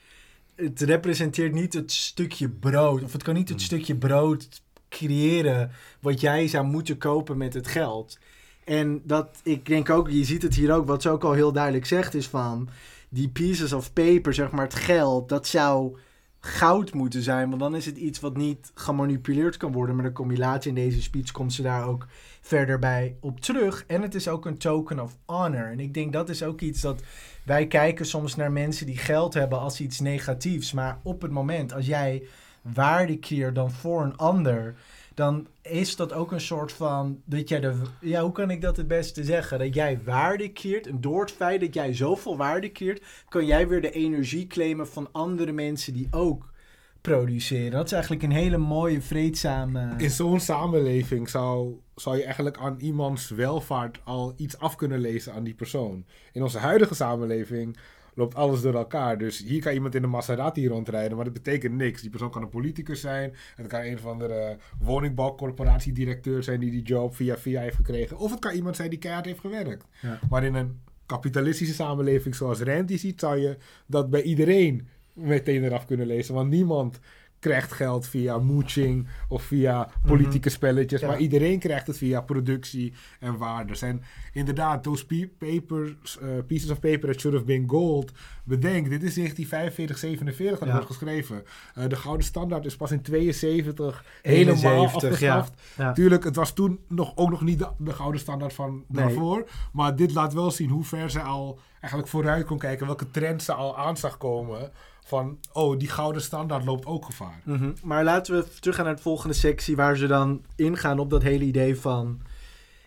Het 0.54 0.80
representeert 0.80 1.52
niet 1.52 1.72
het 1.72 1.92
stukje 1.92 2.48
brood. 2.48 3.02
Of 3.02 3.12
het 3.12 3.22
kan 3.22 3.34
niet 3.34 3.48
het 3.48 3.58
hmm. 3.58 3.66
stukje 3.66 3.96
brood 3.96 4.62
creëren 4.88 5.70
wat 6.00 6.20
jij 6.20 6.48
zou 6.48 6.66
moeten 6.66 6.98
kopen 6.98 7.36
met 7.36 7.54
het 7.54 7.66
geld. 7.66 8.18
En 8.64 9.00
dat, 9.04 9.40
ik 9.42 9.66
denk 9.66 9.90
ook, 9.90 10.10
je 10.10 10.24
ziet 10.24 10.42
het 10.42 10.54
hier 10.54 10.74
ook, 10.74 10.86
wat 10.86 11.02
ze 11.02 11.10
ook 11.10 11.24
al 11.24 11.32
heel 11.32 11.52
duidelijk 11.52 11.86
zegt, 11.86 12.14
is 12.14 12.26
van 12.26 12.68
die 13.08 13.28
pieces 13.28 13.72
of 13.72 13.92
paper, 13.92 14.34
zeg 14.34 14.50
maar, 14.50 14.64
het 14.64 14.74
geld, 14.74 15.28
dat 15.28 15.46
zou 15.46 15.96
goud 16.40 16.94
moeten 16.94 17.22
zijn. 17.22 17.48
Want 17.48 17.60
dan 17.60 17.76
is 17.76 17.86
het 17.86 17.96
iets 17.96 18.20
wat 18.20 18.36
niet 18.36 18.70
gemanipuleerd 18.74 19.56
kan 19.56 19.72
worden. 19.72 19.94
Maar 19.94 20.04
de 20.04 20.12
combinatie 20.12 20.68
in 20.68 20.74
deze 20.74 21.02
speech 21.02 21.30
komt 21.30 21.52
ze 21.52 21.62
daar 21.62 21.86
ook 21.86 22.06
verder 22.40 22.78
bij 22.78 23.16
op 23.20 23.40
terug. 23.40 23.84
En 23.86 24.02
het 24.02 24.14
is 24.14 24.28
ook 24.28 24.46
een 24.46 24.58
token 24.58 25.00
of 25.00 25.16
honor. 25.26 25.70
En 25.70 25.80
ik 25.80 25.94
denk 25.94 26.12
dat 26.12 26.28
is 26.28 26.42
ook 26.42 26.60
iets 26.60 26.80
dat 26.80 27.02
wij 27.44 27.66
kijken 27.66 28.06
soms 28.06 28.36
naar 28.36 28.52
mensen 28.52 28.86
die 28.86 28.98
geld 28.98 29.34
hebben 29.34 29.58
als 29.58 29.80
iets 29.80 30.00
negatiefs. 30.00 30.72
Maar 30.72 30.98
op 31.02 31.22
het 31.22 31.30
moment 31.30 31.72
als 31.72 31.86
jij 31.86 32.22
waarde 32.62 33.18
creëert 33.18 33.54
dan 33.54 33.70
voor 33.70 34.02
een 34.02 34.16
ander 34.16 34.74
dan 35.18 35.46
is 35.62 35.96
dat 35.96 36.12
ook 36.12 36.32
een 36.32 36.40
soort 36.40 36.72
van 36.72 37.22
dat 37.24 37.48
jij 37.48 37.60
de 37.60 37.82
ja 38.00 38.22
hoe 38.22 38.32
kan 38.32 38.50
ik 38.50 38.60
dat 38.60 38.76
het 38.76 38.88
beste 38.88 39.24
zeggen? 39.24 39.58
Dat 39.58 39.74
jij 39.74 40.00
waarde 40.04 40.52
keert 40.52 40.86
en 40.86 41.00
door 41.00 41.20
het 41.20 41.30
feit 41.30 41.60
dat 41.60 41.74
jij 41.74 41.94
zoveel 41.94 42.36
waarde 42.36 42.68
keert 42.68 43.04
kan 43.28 43.46
jij 43.46 43.68
weer 43.68 43.80
de 43.80 43.90
energie 43.90 44.46
claimen 44.46 44.88
van 44.88 45.08
andere 45.12 45.52
mensen 45.52 45.92
die 45.92 46.08
ook 46.10 46.52
produceren. 47.00 47.70
Dat 47.70 47.86
is 47.86 47.92
eigenlijk 47.92 48.22
een 48.22 48.30
hele 48.30 48.56
mooie 48.56 49.02
vreedzame 49.02 49.94
in 49.96 50.10
zo'n 50.10 50.40
samenleving 50.40 51.28
zou 51.28 51.80
zou 51.94 52.16
je 52.16 52.24
eigenlijk 52.24 52.58
aan 52.58 52.80
iemands 52.80 53.30
welvaart 53.30 54.00
al 54.04 54.32
iets 54.36 54.58
af 54.58 54.76
kunnen 54.76 55.00
lezen 55.00 55.32
aan 55.32 55.44
die 55.44 55.54
persoon. 55.54 56.04
In 56.32 56.42
onze 56.42 56.58
huidige 56.58 56.94
samenleving 56.94 57.76
loopt 58.18 58.34
alles 58.34 58.60
door 58.60 58.74
elkaar. 58.74 59.18
Dus 59.18 59.38
hier 59.38 59.60
kan 59.60 59.72
iemand 59.72 59.94
in 59.94 60.02
een 60.02 60.10
Maserati 60.10 60.68
rondrijden, 60.68 61.16
maar 61.16 61.24
dat 61.24 61.34
betekent 61.34 61.74
niks. 61.74 62.00
Die 62.00 62.10
persoon 62.10 62.30
kan 62.30 62.42
een 62.42 62.48
politicus 62.48 63.00
zijn. 63.00 63.34
Het 63.54 63.66
kan 63.66 63.80
een 63.80 63.94
of 63.94 64.06
andere 64.06 64.56
woningbouwcorporatiedirecteur 64.78 66.42
zijn 66.42 66.60
die 66.60 66.70
die 66.70 66.82
job 66.82 67.14
via 67.14 67.36
via 67.36 67.60
heeft 67.60 67.76
gekregen. 67.76 68.18
Of 68.18 68.30
het 68.30 68.40
kan 68.40 68.54
iemand 68.54 68.76
zijn 68.76 68.90
die 68.90 68.98
keihard 68.98 69.26
heeft 69.26 69.40
gewerkt. 69.40 69.84
Ja. 70.00 70.18
Maar 70.30 70.44
in 70.44 70.54
een 70.54 70.80
kapitalistische 71.06 71.74
samenleving 71.74 72.34
zoals 72.34 72.60
Rent 72.60 72.90
ziet, 72.90 73.20
zou 73.20 73.38
je 73.38 73.56
dat 73.86 74.10
bij 74.10 74.22
iedereen 74.22 74.88
meteen 75.12 75.64
eraf 75.64 75.84
kunnen 75.84 76.06
lezen. 76.06 76.34
Want 76.34 76.50
niemand 76.50 77.00
krijgt 77.38 77.72
geld 77.72 78.06
via 78.06 78.38
mooching 78.38 79.06
of 79.28 79.42
via 79.42 79.88
politieke 80.06 80.48
mhm. 80.48 80.56
spelletjes. 80.56 81.02
Maar 81.02 81.18
iedereen 81.18 81.58
krijgt 81.58 81.86
het 81.86 81.96
via 81.96 82.20
productie 82.20 82.92
en 83.20 83.36
waardes. 83.36 83.82
En 83.82 84.02
inderdaad, 84.32 84.82
those 84.82 85.06
papers, 85.38 86.18
uh, 86.22 86.28
pieces 86.46 86.70
of 86.70 86.80
paper 86.80 87.10
that 87.10 87.20
should 87.20 87.36
have 87.36 87.46
been 87.46 87.68
gold. 87.68 88.12
Bedenk, 88.44 88.88
dit 88.88 89.02
is 89.02 89.14
1945, 89.14 89.98
47 89.98 90.58
dat 90.58 90.70
wordt 90.70 90.86
geschreven. 90.86 91.42
Uh, 91.78 91.88
de 91.88 91.96
gouden 91.96 92.26
standaard 92.26 92.64
is 92.64 92.76
pas 92.76 92.90
in 92.90 93.02
72 93.02 94.04
helemaal 94.22 94.84
afgeschaft. 94.84 95.52
Ja. 95.76 95.92
Tuurlijk, 95.92 96.24
het 96.24 96.36
was 96.36 96.52
toen 96.52 96.78
nog, 96.88 97.12
ook 97.14 97.30
nog 97.30 97.42
niet 97.42 97.58
de, 97.58 97.92
gouden 97.92 98.20
standaard 98.20 98.52
van 98.52 98.84
daarvoor. 98.88 99.48
Maar 99.72 99.96
dit 99.96 100.14
laat 100.14 100.32
wel 100.32 100.50
zien 100.50 100.70
hoe 100.70 100.84
ver 100.84 101.10
ze 101.10 101.20
al 101.20 101.60
eigenlijk 101.80 102.10
vooruit 102.10 102.46
kon 102.46 102.58
kijken. 102.58 102.86
Welke 102.86 103.10
trends 103.10 103.44
ze 103.44 103.52
al 103.52 103.78
aan 103.78 103.96
zag 103.96 104.16
komen 104.16 104.70
van, 105.04 105.38
oh, 105.52 105.78
die 105.78 105.88
gouden 105.88 106.22
standaard 106.22 106.64
loopt 106.64 106.86
ook 106.86 107.04
gevaar. 107.04 107.40
Mhm. 107.44 107.72
Maar 107.82 108.04
laten 108.04 108.34
we 108.34 108.48
teruggaan 108.60 108.84
naar 108.84 108.96
de 108.96 109.02
volgende 109.02 109.34
sectie, 109.34 109.76
waar 109.76 109.96
ze 109.96 110.06
dan 110.06 110.44
ingaan 110.56 110.98
op 110.98 111.10
dat 111.10 111.22
hele 111.22 111.44
idee 111.44 111.80
van, 111.80 112.20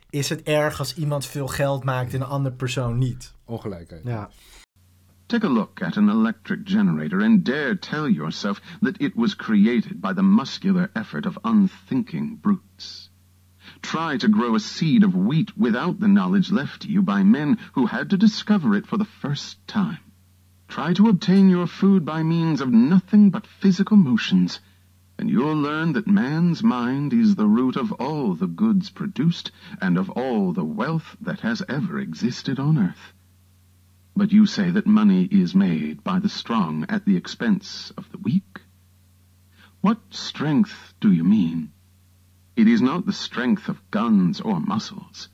is 0.09 0.29
het 0.29 0.43
erg 0.43 0.79
als 0.79 0.95
iemand 0.95 1.25
veel 1.25 1.47
geld 1.47 1.83
maakt 1.83 2.13
en 2.13 2.21
een 2.21 2.27
andere 2.27 2.55
persoon 2.55 2.97
niet? 2.97 3.33
Ongelijkheid. 3.45 4.01
Ja. 4.05 4.29
Take 5.25 5.45
a 5.45 5.49
look 5.49 5.81
at 5.81 5.97
an 5.97 6.09
electric 6.09 6.59
generator 6.63 7.21
and 7.21 7.45
dare 7.45 7.79
tell 7.79 8.09
yourself 8.09 8.61
that 8.81 8.97
it 8.97 9.13
was 9.15 9.35
created 9.35 10.01
by 10.01 10.13
the 10.13 10.23
muscular 10.23 10.89
effort 10.93 11.25
of 11.25 11.37
unthinking 11.45 12.41
brutes. 12.41 13.10
Try 13.81 14.17
to 14.17 14.27
grow 14.27 14.55
a 14.55 14.59
seed 14.59 15.03
of 15.03 15.15
wheat 15.15 15.57
without 15.57 15.99
the 15.99 16.07
knowledge 16.07 16.51
left 16.51 16.83
to 16.83 16.87
you 16.89 17.01
by 17.01 17.23
men 17.23 17.57
who 17.73 17.87
had 17.87 18.09
to 18.11 18.17
discover 18.17 18.75
it 18.75 18.87
for 18.87 18.97
the 18.97 19.05
first 19.05 19.65
time. 19.67 19.99
Try 20.67 20.93
to 20.93 21.09
obtain 21.09 21.49
your 21.49 21.67
food 21.67 22.05
by 22.05 22.23
means 22.23 22.61
of 22.61 22.71
nothing 22.71 23.29
but 23.29 23.45
physical 23.45 23.97
motions, 23.97 24.59
and 25.17 25.29
you'll 25.29 25.59
learn 25.59 25.93
that 25.93 26.07
man's 26.07 26.63
mind 26.63 27.13
is 27.13 27.35
the 27.35 27.47
root 27.47 27.75
of 27.75 27.91
all 27.93 28.33
the 28.33 28.47
goods 28.47 28.89
produced 28.89 29.51
and 29.81 29.97
of 29.97 30.09
all 30.11 30.53
the 30.53 30.63
wealth 30.63 31.17
that 31.19 31.41
has 31.41 31.61
ever 31.67 31.99
existed 31.99 32.59
on 32.59 32.77
earth. 32.77 33.13
But 34.15 34.31
you 34.31 34.45
say 34.45 34.71
that 34.71 34.87
money 34.87 35.25
is 35.25 35.53
made 35.53 36.03
by 36.03 36.19
the 36.19 36.29
strong 36.29 36.85
at 36.87 37.05
the 37.05 37.17
expense 37.17 37.91
of 37.97 38.11
the 38.11 38.19
weak? 38.19 38.61
What 39.81 39.99
strength 40.13 40.93
do 41.01 41.11
you 41.11 41.23
mean? 41.23 41.71
It 42.53 42.67
is 42.67 42.81
not 42.81 43.05
the 43.05 43.13
strength 43.13 43.69
of 43.69 43.89
guns 43.91 44.41
or 44.41 44.59
muscles. 44.59 45.29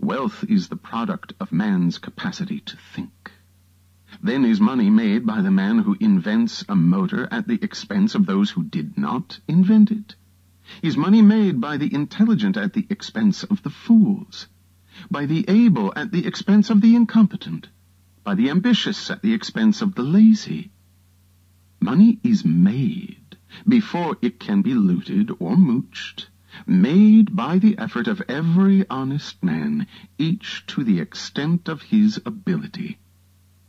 Wealth 0.00 0.44
is 0.48 0.68
the 0.68 0.76
product 0.76 1.32
of 1.40 1.52
man's 1.52 1.98
capacity 1.98 2.60
to 2.60 2.76
think. 2.76 3.32
Then 4.22 4.44
is 4.44 4.60
money 4.60 4.90
made 4.90 5.26
by 5.26 5.40
the 5.40 5.50
man 5.50 5.78
who 5.78 5.96
invents 5.98 6.64
a 6.68 6.76
motor 6.76 7.26
at 7.32 7.48
the 7.48 7.58
expense 7.62 8.14
of 8.14 8.26
those 8.26 8.50
who 8.50 8.62
did 8.62 8.98
not 8.98 9.40
invent 9.48 9.90
it? 9.90 10.16
Is 10.82 10.96
money 10.96 11.22
made 11.22 11.60
by 11.60 11.76
the 11.78 11.92
intelligent 11.92 12.56
at 12.56 12.74
the 12.74 12.86
expense 12.90 13.42
of 13.42 13.62
the 13.62 13.70
fools? 13.70 14.46
By 15.10 15.26
the 15.26 15.44
able 15.48 15.92
at 15.96 16.12
the 16.12 16.26
expense 16.26 16.70
of 16.70 16.82
the 16.82 16.94
incompetent? 16.94 17.68
By 18.22 18.34
the 18.34 18.50
ambitious 18.50 19.10
at 19.10 19.22
the 19.22 19.32
expense 19.32 19.82
of 19.82 19.94
the 19.94 20.02
lazy? 20.02 20.70
Money 21.80 22.20
is 22.22 22.44
made 22.44 23.38
before 23.66 24.18
it 24.20 24.38
can 24.38 24.62
be 24.62 24.74
looted 24.74 25.30
or 25.38 25.56
mooched, 25.56 26.28
made 26.66 27.34
by 27.34 27.58
the 27.58 27.74
effort 27.78 28.06
of 28.08 28.20
every 28.28 28.84
honest 28.88 29.42
man, 29.42 29.86
each 30.18 30.64
to 30.66 30.84
the 30.84 31.00
extent 31.00 31.68
of 31.68 31.82
his 31.82 32.20
ability. 32.24 32.98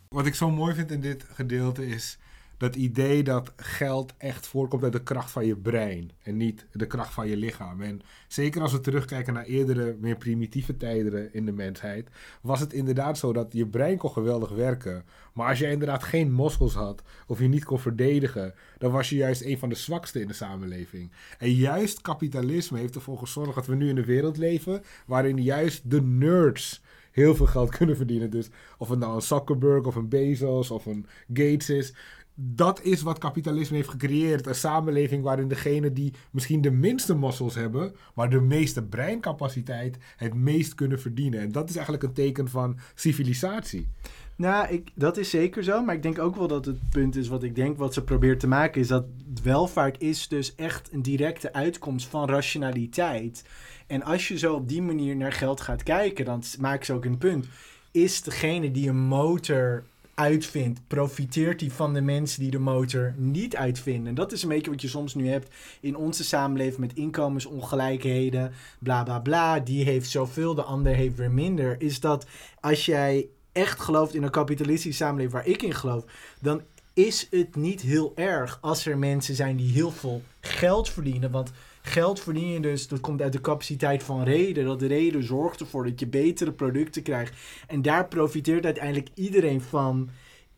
Wat 0.09 0.25
ik 0.25 0.35
zo 0.35 0.51
mooi 0.51 0.73
vind 0.73 0.91
in 0.91 1.01
dit 1.01 1.25
gedeelte 1.33 1.87
is 1.87 2.17
dat 2.57 2.75
idee 2.75 3.23
dat 3.23 3.53
geld 3.55 4.13
echt 4.17 4.47
voorkomt 4.47 4.83
uit 4.83 4.91
de 4.91 5.03
kracht 5.03 5.31
van 5.31 5.45
je 5.45 5.55
brein 5.55 6.11
en 6.23 6.37
niet 6.37 6.65
de 6.71 6.87
kracht 6.87 7.13
van 7.13 7.27
je 7.27 7.37
lichaam. 7.37 7.81
En 7.81 8.01
zeker 8.27 8.61
als 8.61 8.71
we 8.71 8.79
terugkijken 8.79 9.33
naar 9.33 9.45
eerdere, 9.45 9.95
meer 9.99 10.17
primitieve 10.17 10.77
tijden 10.77 11.33
in 11.33 11.45
de 11.45 11.51
mensheid, 11.51 12.09
was 12.41 12.59
het 12.59 12.73
inderdaad 12.73 13.17
zo 13.17 13.33
dat 13.33 13.53
je 13.53 13.67
brein 13.67 13.97
kon 13.97 14.11
geweldig 14.11 14.49
werken. 14.49 15.03
Maar 15.33 15.49
als 15.49 15.59
je 15.59 15.69
inderdaad 15.69 16.03
geen 16.03 16.31
moskels 16.31 16.73
had 16.73 17.03
of 17.27 17.39
je 17.39 17.47
niet 17.47 17.65
kon 17.65 17.79
verdedigen, 17.79 18.53
dan 18.77 18.91
was 18.91 19.09
je 19.09 19.15
juist 19.15 19.41
een 19.41 19.57
van 19.57 19.69
de 19.69 19.75
zwakste 19.75 20.21
in 20.21 20.27
de 20.27 20.33
samenleving. 20.33 21.11
En 21.37 21.51
juist 21.51 22.01
kapitalisme 22.01 22.79
heeft 22.79 22.95
ervoor 22.95 23.17
gezorgd 23.17 23.55
dat 23.55 23.65
we 23.65 23.75
nu 23.75 23.89
in 23.89 23.97
een 23.97 24.05
wereld 24.05 24.37
leven 24.37 24.83
waarin 25.05 25.43
juist 25.43 25.89
de 25.91 26.01
nerds 26.01 26.81
heel 27.15 27.35
veel 27.35 27.45
geld 27.45 27.69
kunnen 27.77 27.95
verdienen. 27.95 28.29
Dus 28.29 28.49
of 28.77 28.89
het 28.89 28.99
nou 28.99 29.15
een 29.15 29.21
Zuckerberg 29.21 29.85
of 29.85 29.95
een 29.95 30.09
Bezos 30.09 30.71
of 30.71 30.85
een 30.85 31.05
Gates 31.27 31.69
is. 31.69 31.93
Dat 32.35 32.81
is 32.81 33.01
wat 33.01 33.17
kapitalisme 33.17 33.75
heeft 33.75 33.89
gecreëerd. 33.89 34.47
Een 34.47 34.55
samenleving 34.55 35.23
waarin 35.23 35.47
degenen 35.47 35.93
die 35.93 36.13
misschien 36.31 36.61
de 36.61 36.71
minste 36.71 37.15
muscles 37.15 37.55
hebben, 37.55 37.95
maar 38.13 38.29
de 38.29 38.41
meeste 38.41 38.83
breincapaciteit, 38.83 39.97
het 40.17 40.33
meest 40.33 40.75
kunnen 40.75 40.99
verdienen. 40.99 41.39
En 41.39 41.51
dat 41.51 41.69
is 41.69 41.75
eigenlijk 41.75 42.03
een 42.03 42.13
teken 42.13 42.49
van 42.49 42.77
civilisatie. 42.95 43.87
Nou, 44.35 44.67
ik, 44.67 44.91
dat 44.95 45.17
is 45.17 45.29
zeker 45.29 45.63
zo. 45.63 45.83
Maar 45.83 45.95
ik 45.95 46.03
denk 46.03 46.19
ook 46.19 46.35
wel 46.35 46.47
dat 46.47 46.65
het 46.65 46.89
punt 46.89 47.15
is 47.15 47.27
wat 47.27 47.43
ik 47.43 47.55
denk 47.55 47.77
wat 47.77 47.93
ze 47.93 48.03
probeert 48.03 48.39
te 48.39 48.47
maken... 48.47 48.81
is 48.81 48.87
dat 48.87 49.05
welvaart 49.43 50.01
is 50.01 50.27
dus 50.27 50.55
echt 50.55 50.93
een 50.93 51.01
directe 51.01 51.53
uitkomst 51.53 52.07
van 52.07 52.29
rationaliteit. 52.29 53.45
En 53.87 54.03
als 54.03 54.27
je 54.27 54.37
zo 54.37 54.53
op 54.53 54.69
die 54.69 54.81
manier 54.81 55.15
naar 55.15 55.33
geld 55.33 55.61
gaat 55.61 55.83
kijken... 55.83 56.25
dan 56.25 56.43
maakt 56.59 56.85
ze 56.85 56.93
ook 56.93 57.05
een 57.05 57.17
punt. 57.17 57.47
Is 57.91 58.21
degene 58.21 58.71
die 58.71 58.89
een 58.89 59.07
motor 59.07 59.83
uitvindt, 60.15 60.79
profiteert 60.87 61.59
die 61.59 61.71
van 61.71 61.93
de 61.93 62.01
mensen 62.01 62.39
die 62.39 62.51
de 62.51 62.59
motor 62.59 63.13
niet 63.17 63.55
uitvinden. 63.55 64.07
En 64.07 64.15
dat 64.15 64.31
is 64.31 64.43
een 64.43 64.49
beetje 64.49 64.71
wat 64.71 64.81
je 64.81 64.87
soms 64.87 65.15
nu 65.15 65.29
hebt 65.29 65.53
in 65.79 65.95
onze 65.95 66.23
samenleving 66.23 66.79
met 66.79 66.93
inkomensongelijkheden, 66.93 68.51
bla 68.79 69.03
bla 69.03 69.19
bla. 69.19 69.59
Die 69.59 69.83
heeft 69.83 70.09
zoveel, 70.09 70.55
de 70.55 70.63
ander 70.63 70.95
heeft 70.95 71.15
weer 71.15 71.31
minder. 71.31 71.75
Is 71.81 71.99
dat 71.99 72.25
als 72.59 72.85
jij 72.85 73.27
echt 73.51 73.79
gelooft 73.79 74.13
in 74.13 74.23
een 74.23 74.29
kapitalistische 74.29 75.03
samenleving 75.03 75.33
waar 75.33 75.47
ik 75.47 75.61
in 75.61 75.73
geloof, 75.73 76.03
dan 76.41 76.61
is 76.93 77.27
het 77.29 77.55
niet 77.55 77.81
heel 77.81 78.11
erg 78.15 78.57
als 78.61 78.85
er 78.85 78.97
mensen 78.97 79.35
zijn 79.35 79.55
die 79.55 79.71
heel 79.71 79.91
veel 79.91 80.21
geld 80.39 80.89
verdienen. 80.89 81.31
Want 81.31 81.51
geld 81.85 82.19
verdien 82.19 82.47
je 82.47 82.59
dus, 82.59 82.87
dat 82.87 82.99
komt 82.99 83.21
uit 83.21 83.33
de 83.33 83.41
capaciteit 83.41 84.03
van 84.03 84.23
reden. 84.23 84.65
Dat 84.65 84.79
de 84.79 84.87
reden 84.87 85.23
zorgt 85.23 85.59
ervoor 85.59 85.83
dat 85.83 85.99
je 85.99 86.07
betere 86.07 86.51
producten 86.51 87.01
krijgt. 87.03 87.33
En 87.67 87.81
daar 87.81 88.07
profiteert 88.07 88.65
uiteindelijk 88.65 89.09
iedereen 89.13 89.61
van 89.61 90.09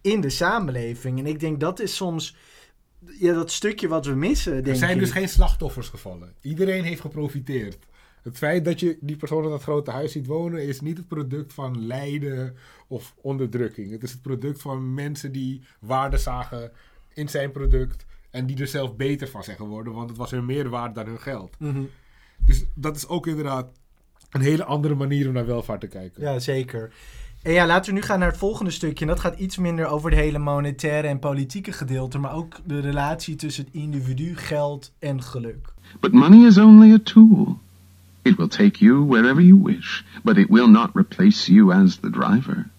in 0.01 0.21
de 0.21 0.29
samenleving. 0.29 1.19
En 1.19 1.25
ik 1.25 1.39
denk 1.39 1.59
dat 1.59 1.79
is 1.79 1.95
soms 1.95 2.35
ja, 3.19 3.33
dat 3.33 3.51
stukje 3.51 3.87
wat 3.87 4.05
we 4.05 4.13
missen. 4.13 4.53
Denk 4.53 4.67
er 4.67 4.75
zijn 4.75 4.93
ik. 4.93 4.99
dus 4.99 5.11
geen 5.11 5.29
slachtoffers 5.29 5.89
gevallen. 5.89 6.33
Iedereen 6.41 6.83
heeft 6.83 7.01
geprofiteerd. 7.01 7.77
Het 8.23 8.37
feit 8.37 8.65
dat 8.65 8.79
je 8.79 8.97
die 9.01 9.15
persoon 9.15 9.43
in 9.43 9.49
dat 9.49 9.63
grote 9.63 9.91
huis 9.91 10.11
ziet 10.11 10.27
wonen 10.27 10.67
is 10.67 10.81
niet 10.81 10.97
het 10.97 11.07
product 11.07 11.53
van 11.53 11.85
lijden 11.85 12.55
of 12.87 13.15
onderdrukking. 13.21 13.91
Het 13.91 14.03
is 14.03 14.11
het 14.11 14.21
product 14.21 14.61
van 14.61 14.93
mensen 14.93 15.31
die 15.31 15.61
waarde 15.79 16.17
zagen 16.17 16.71
in 17.13 17.29
zijn 17.29 17.51
product 17.51 18.05
en 18.37 18.45
die 18.45 18.59
er 18.59 18.67
zelf 18.67 18.95
beter 18.95 19.27
van 19.27 19.43
zijn 19.43 19.57
geworden, 19.57 19.93
want 19.93 20.09
het 20.09 20.17
was 20.17 20.31
hun 20.31 20.45
meer 20.45 20.69
waard 20.69 20.95
dan 20.95 21.05
hun 21.05 21.19
geld. 21.19 21.55
Mhm. 21.59 21.81
Dus 22.45 22.65
dat 22.73 22.95
is 22.95 23.07
ook 23.07 23.27
inderdaad 23.27 23.67
een 24.31 24.41
hele 24.41 24.63
andere 24.63 24.95
manier 24.95 25.27
om 25.27 25.33
naar 25.33 25.45
welvaart 25.45 25.81
te 25.81 25.87
kijken. 25.87 26.21
Ja, 26.21 26.39
zeker. 26.39 26.93
En 27.41 27.53
ja, 27.53 27.65
laten 27.65 27.93
we 27.93 27.99
nu 27.99 28.05
gaan 28.05 28.19
naar 28.19 28.29
het 28.29 28.37
volgende 28.37 28.71
stukje. 28.71 29.05
En 29.05 29.11
dat 29.11 29.19
gaat 29.19 29.39
iets 29.39 29.57
minder 29.57 29.87
over 29.87 30.09
het 30.09 30.19
hele 30.19 30.37
monetaire 30.37 31.07
en 31.07 31.19
politieke 31.19 31.71
gedeelte, 31.71 32.17
maar 32.17 32.33
ook 32.33 32.55
de 32.65 32.79
relatie 32.79 33.35
tussen 33.35 33.65
het 33.65 33.73
individu, 33.73 34.35
geld 34.35 34.93
en 34.99 35.23
geluk. 35.23 35.73
But 35.99 36.13
money 36.13 36.47
is 36.47 36.57
only 36.57 36.93
a 36.93 36.99
tool. 37.03 37.59
It 38.21 38.35
will 38.35 38.47
take 38.47 38.85
you 38.85 39.05
wherever 39.05 39.41
you 39.41 39.61
wish, 39.63 40.01
but 40.23 40.37
it 40.37 40.49
will 40.49 40.69
not 40.69 40.89
replace 40.93 41.53
you 41.53 41.73
as 41.73 41.95
the 41.95 42.09
driver. 42.09 42.69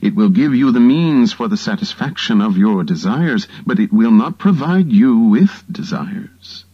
It 0.00 0.14
will 0.14 0.28
give 0.28 0.54
you 0.54 0.72
the 0.72 0.80
means 0.80 1.32
for 1.32 1.48
the 1.48 1.56
satisfaction 1.56 2.40
of 2.40 2.58
your 2.58 2.84
desires, 2.84 3.46
but 3.66 3.78
it 3.78 3.92
will 3.92 4.10
not 4.10 4.38
provide 4.38 4.92
you 4.92 5.16
with 5.18 5.64
desires. 5.70 6.64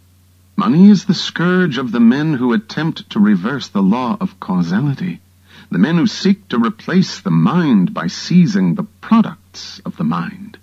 Money 0.57 0.91
is 0.91 1.05
the 1.05 1.15
scourge 1.15 1.79
of 1.79 1.91
the 1.93 2.01
men 2.01 2.35
who 2.35 2.53
attempt 2.53 3.09
to 3.11 3.21
reverse 3.21 3.69
the 3.69 3.83
law 3.83 4.17
of 4.21 4.39
causality, 4.41 5.21
the 5.71 5.79
men 5.79 5.97
who 5.97 6.07
seek 6.07 6.49
to 6.49 6.59
replace 6.59 7.21
the 7.21 7.31
mind 7.31 7.95
by 7.95 8.07
seizing 8.07 8.75
the 8.75 8.89
products 9.01 9.81
of 9.85 9.97
the 9.97 10.05
mind. 10.05 10.59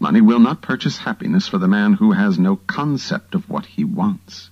Money 0.00 0.20
will 0.20 0.40
not 0.40 0.62
purchase 0.62 0.98
happiness 0.98 1.48
for 1.48 1.58
the 1.58 1.68
man 1.68 1.94
who 1.94 2.12
has 2.12 2.38
no 2.38 2.56
concept 2.56 3.34
of 3.34 3.48
what 3.48 3.66
he 3.66 3.84
wants. 3.84 4.50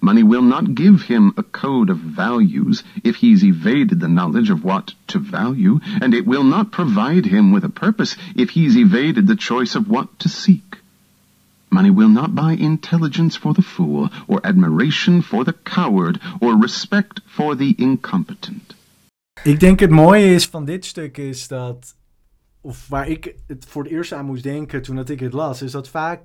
Money 0.00 0.22
will 0.22 0.42
not 0.42 0.74
give 0.74 1.02
him 1.02 1.34
a 1.36 1.42
code 1.42 1.90
of 1.90 1.98
values 1.98 2.82
if 3.04 3.16
he's 3.16 3.44
evaded 3.44 4.00
the 4.00 4.08
knowledge 4.08 4.50
of 4.50 4.64
what 4.64 4.94
to 5.08 5.18
value, 5.18 5.78
and 6.00 6.14
it 6.14 6.26
will 6.26 6.44
not 6.44 6.72
provide 6.72 7.26
him 7.26 7.52
with 7.52 7.64
a 7.64 7.68
purpose 7.68 8.16
if 8.34 8.50
he's 8.50 8.76
evaded 8.76 9.26
the 9.26 9.36
choice 9.36 9.74
of 9.74 9.88
what 9.88 10.18
to 10.20 10.28
seek. 10.28 10.78
Money 11.70 11.90
will 11.90 12.08
not 12.08 12.34
buy 12.34 12.52
intelligence 12.52 13.36
for 13.36 13.52
the 13.54 13.62
fool, 13.62 14.08
or 14.26 14.40
admiration 14.42 15.22
for 15.22 15.44
the 15.44 15.52
coward, 15.52 16.18
or 16.40 16.56
respect 16.56 17.20
for 17.26 17.54
the 17.54 17.74
incompetent. 17.78 18.74
Ik 19.44 19.60
denk 19.60 19.80
het 19.80 19.90
mooie 19.90 20.34
is 20.34 20.46
van 20.46 20.64
dit 20.64 20.84
stuk 20.84 21.16
is 21.18 21.48
dat, 21.48 21.94
of 22.60 22.88
waar 22.88 23.08
ik 23.08 23.34
het 23.46 23.64
voor 23.64 23.82
het 23.82 23.92
eerst 23.92 24.12
aan 24.12 24.24
moest 24.24 24.42
denken 24.42 24.82
toen 24.82 24.96
dat 24.96 25.08
ik 25.08 25.20
het 25.20 25.32
las, 25.32 25.62
is 25.62 25.72
dat 25.72 25.88
vaak 25.88 26.22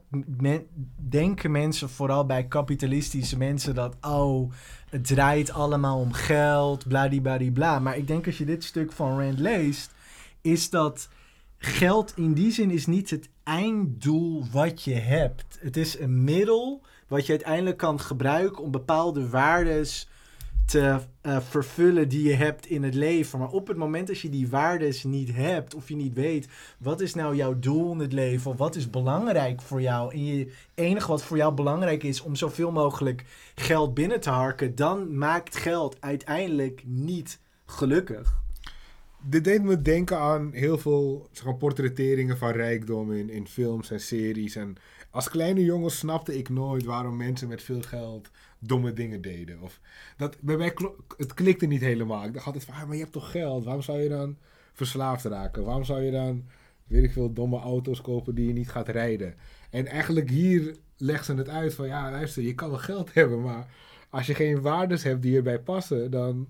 denken 1.09 1.51
mensen, 1.51 1.89
vooral 1.89 2.25
bij 2.25 2.47
kapitalistische 2.47 3.37
mensen, 3.37 3.75
dat 3.75 3.95
oh, 4.01 4.51
het 4.89 5.07
draait 5.07 5.51
allemaal 5.51 5.99
om 5.99 6.11
geld, 6.11 6.87
bladibladibla. 6.87 7.79
Maar 7.79 7.97
ik 7.97 8.07
denk 8.07 8.25
als 8.25 8.37
je 8.37 8.45
dit 8.45 8.63
stuk 8.63 8.91
van 8.91 9.19
Rand 9.19 9.39
leest, 9.39 9.93
is 10.41 10.69
dat 10.69 11.09
geld 11.57 12.13
in 12.15 12.33
die 12.33 12.51
zin 12.51 12.71
is 12.71 12.85
niet 12.85 13.09
het 13.09 13.29
einddoel 13.43 14.45
wat 14.51 14.83
je 14.83 14.93
hebt. 14.93 15.57
Het 15.59 15.77
is 15.77 15.99
een 15.99 16.23
middel 16.23 16.81
wat 17.07 17.25
je 17.25 17.31
uiteindelijk 17.31 17.77
kan 17.77 17.99
gebruiken 17.99 18.63
om 18.63 18.71
bepaalde 18.71 19.29
waardes 19.29 20.09
te 20.65 20.99
eh, 21.21 21.39
vervullen 21.39 22.09
die 22.09 22.27
je 22.27 22.33
hebt 22.33 22.65
in 22.65 22.83
het 22.83 22.93
leven. 22.93 23.39
Maar 23.39 23.49
op 23.49 23.67
het 23.67 23.77
moment 23.77 24.07
dat 24.07 24.19
je 24.19 24.29
die 24.29 24.49
waardes 24.49 25.03
niet 25.03 25.33
hebt 25.33 25.75
of 25.75 25.89
je 25.89 25.95
niet 25.95 26.13
weet 26.13 26.47
wat 26.77 27.01
is 27.01 27.13
nou 27.13 27.35
jouw 27.35 27.59
doel 27.59 27.91
in 27.91 27.99
het 27.99 28.13
leven 28.13 28.51
of 28.51 28.57
wat 28.57 28.75
is 28.75 28.89
belangrijk 28.89 29.61
voor 29.61 29.81
jou 29.81 30.13
en 30.13 30.25
je 30.25 30.51
enige 30.73 31.07
wat 31.07 31.23
voor 31.23 31.37
jou 31.37 31.53
belangrijk 31.53 32.03
is 32.03 32.21
om 32.21 32.35
zoveel 32.35 32.71
mogelijk 32.71 33.25
geld 33.55 33.93
binnen 33.93 34.19
te 34.19 34.29
harken, 34.29 34.75
dan 34.75 35.17
maakt 35.17 35.57
geld 35.57 35.97
uiteindelijk 35.99 36.81
niet 36.85 37.39
gelukkig. 37.65 38.43
Dit 39.21 39.43
deed 39.43 39.63
me 39.63 39.81
denken 39.81 40.19
aan 40.19 40.49
heel 40.53 40.77
veel 40.77 41.27
zeg 41.31 41.57
portretteringen 41.57 42.37
van 42.37 42.51
rijkdom 42.51 43.11
in, 43.11 43.29
in 43.29 43.47
films 43.47 43.91
en 43.91 43.99
series. 43.99 44.55
En 44.55 44.75
als 45.09 45.29
kleine 45.29 45.63
jongen 45.63 45.91
snapte 45.91 46.37
ik 46.37 46.49
nooit 46.49 46.83
waarom 46.83 47.17
mensen 47.17 47.47
met 47.47 47.63
veel 47.63 47.81
geld 47.81 48.29
domme 48.59 48.93
dingen 48.93 49.21
deden. 49.21 49.61
Of 49.61 49.79
dat, 50.17 50.37
bij 50.41 50.57
mij 50.57 50.73
het 51.17 51.33
klikte 51.33 51.65
niet 51.65 51.81
helemaal. 51.81 52.25
Ik 52.25 52.33
dacht 52.33 52.45
altijd 52.45 52.65
van, 52.65 52.73
ah, 52.73 52.83
maar 52.83 52.95
je 52.95 53.01
hebt 53.01 53.13
toch 53.13 53.31
geld? 53.31 53.63
Waarom 53.63 53.81
zou 53.81 53.99
je 53.99 54.09
dan 54.09 54.37
verslaafd 54.73 55.25
raken? 55.25 55.63
Waarom 55.63 55.83
zou 55.83 56.01
je 56.01 56.11
dan, 56.11 56.45
weet 56.87 57.03
ik 57.03 57.11
veel, 57.11 57.33
domme 57.33 57.59
auto's 57.59 58.01
kopen 58.01 58.35
die 58.35 58.47
je 58.47 58.53
niet 58.53 58.69
gaat 58.69 58.87
rijden? 58.87 59.35
En 59.69 59.87
eigenlijk 59.87 60.29
hier 60.29 60.75
legt 60.97 61.25
ze 61.25 61.33
het 61.33 61.49
uit 61.49 61.73
van, 61.73 61.87
ja, 61.87 62.11
luister, 62.11 62.43
je 62.43 62.55
kan 62.55 62.69
wel 62.69 62.77
geld 62.77 63.13
hebben, 63.13 63.41
maar 63.41 63.67
als 64.09 64.27
je 64.27 64.35
geen 64.35 64.61
waardes 64.61 65.03
hebt 65.03 65.21
die 65.21 65.35
erbij 65.35 65.59
passen, 65.59 66.11
dan 66.11 66.49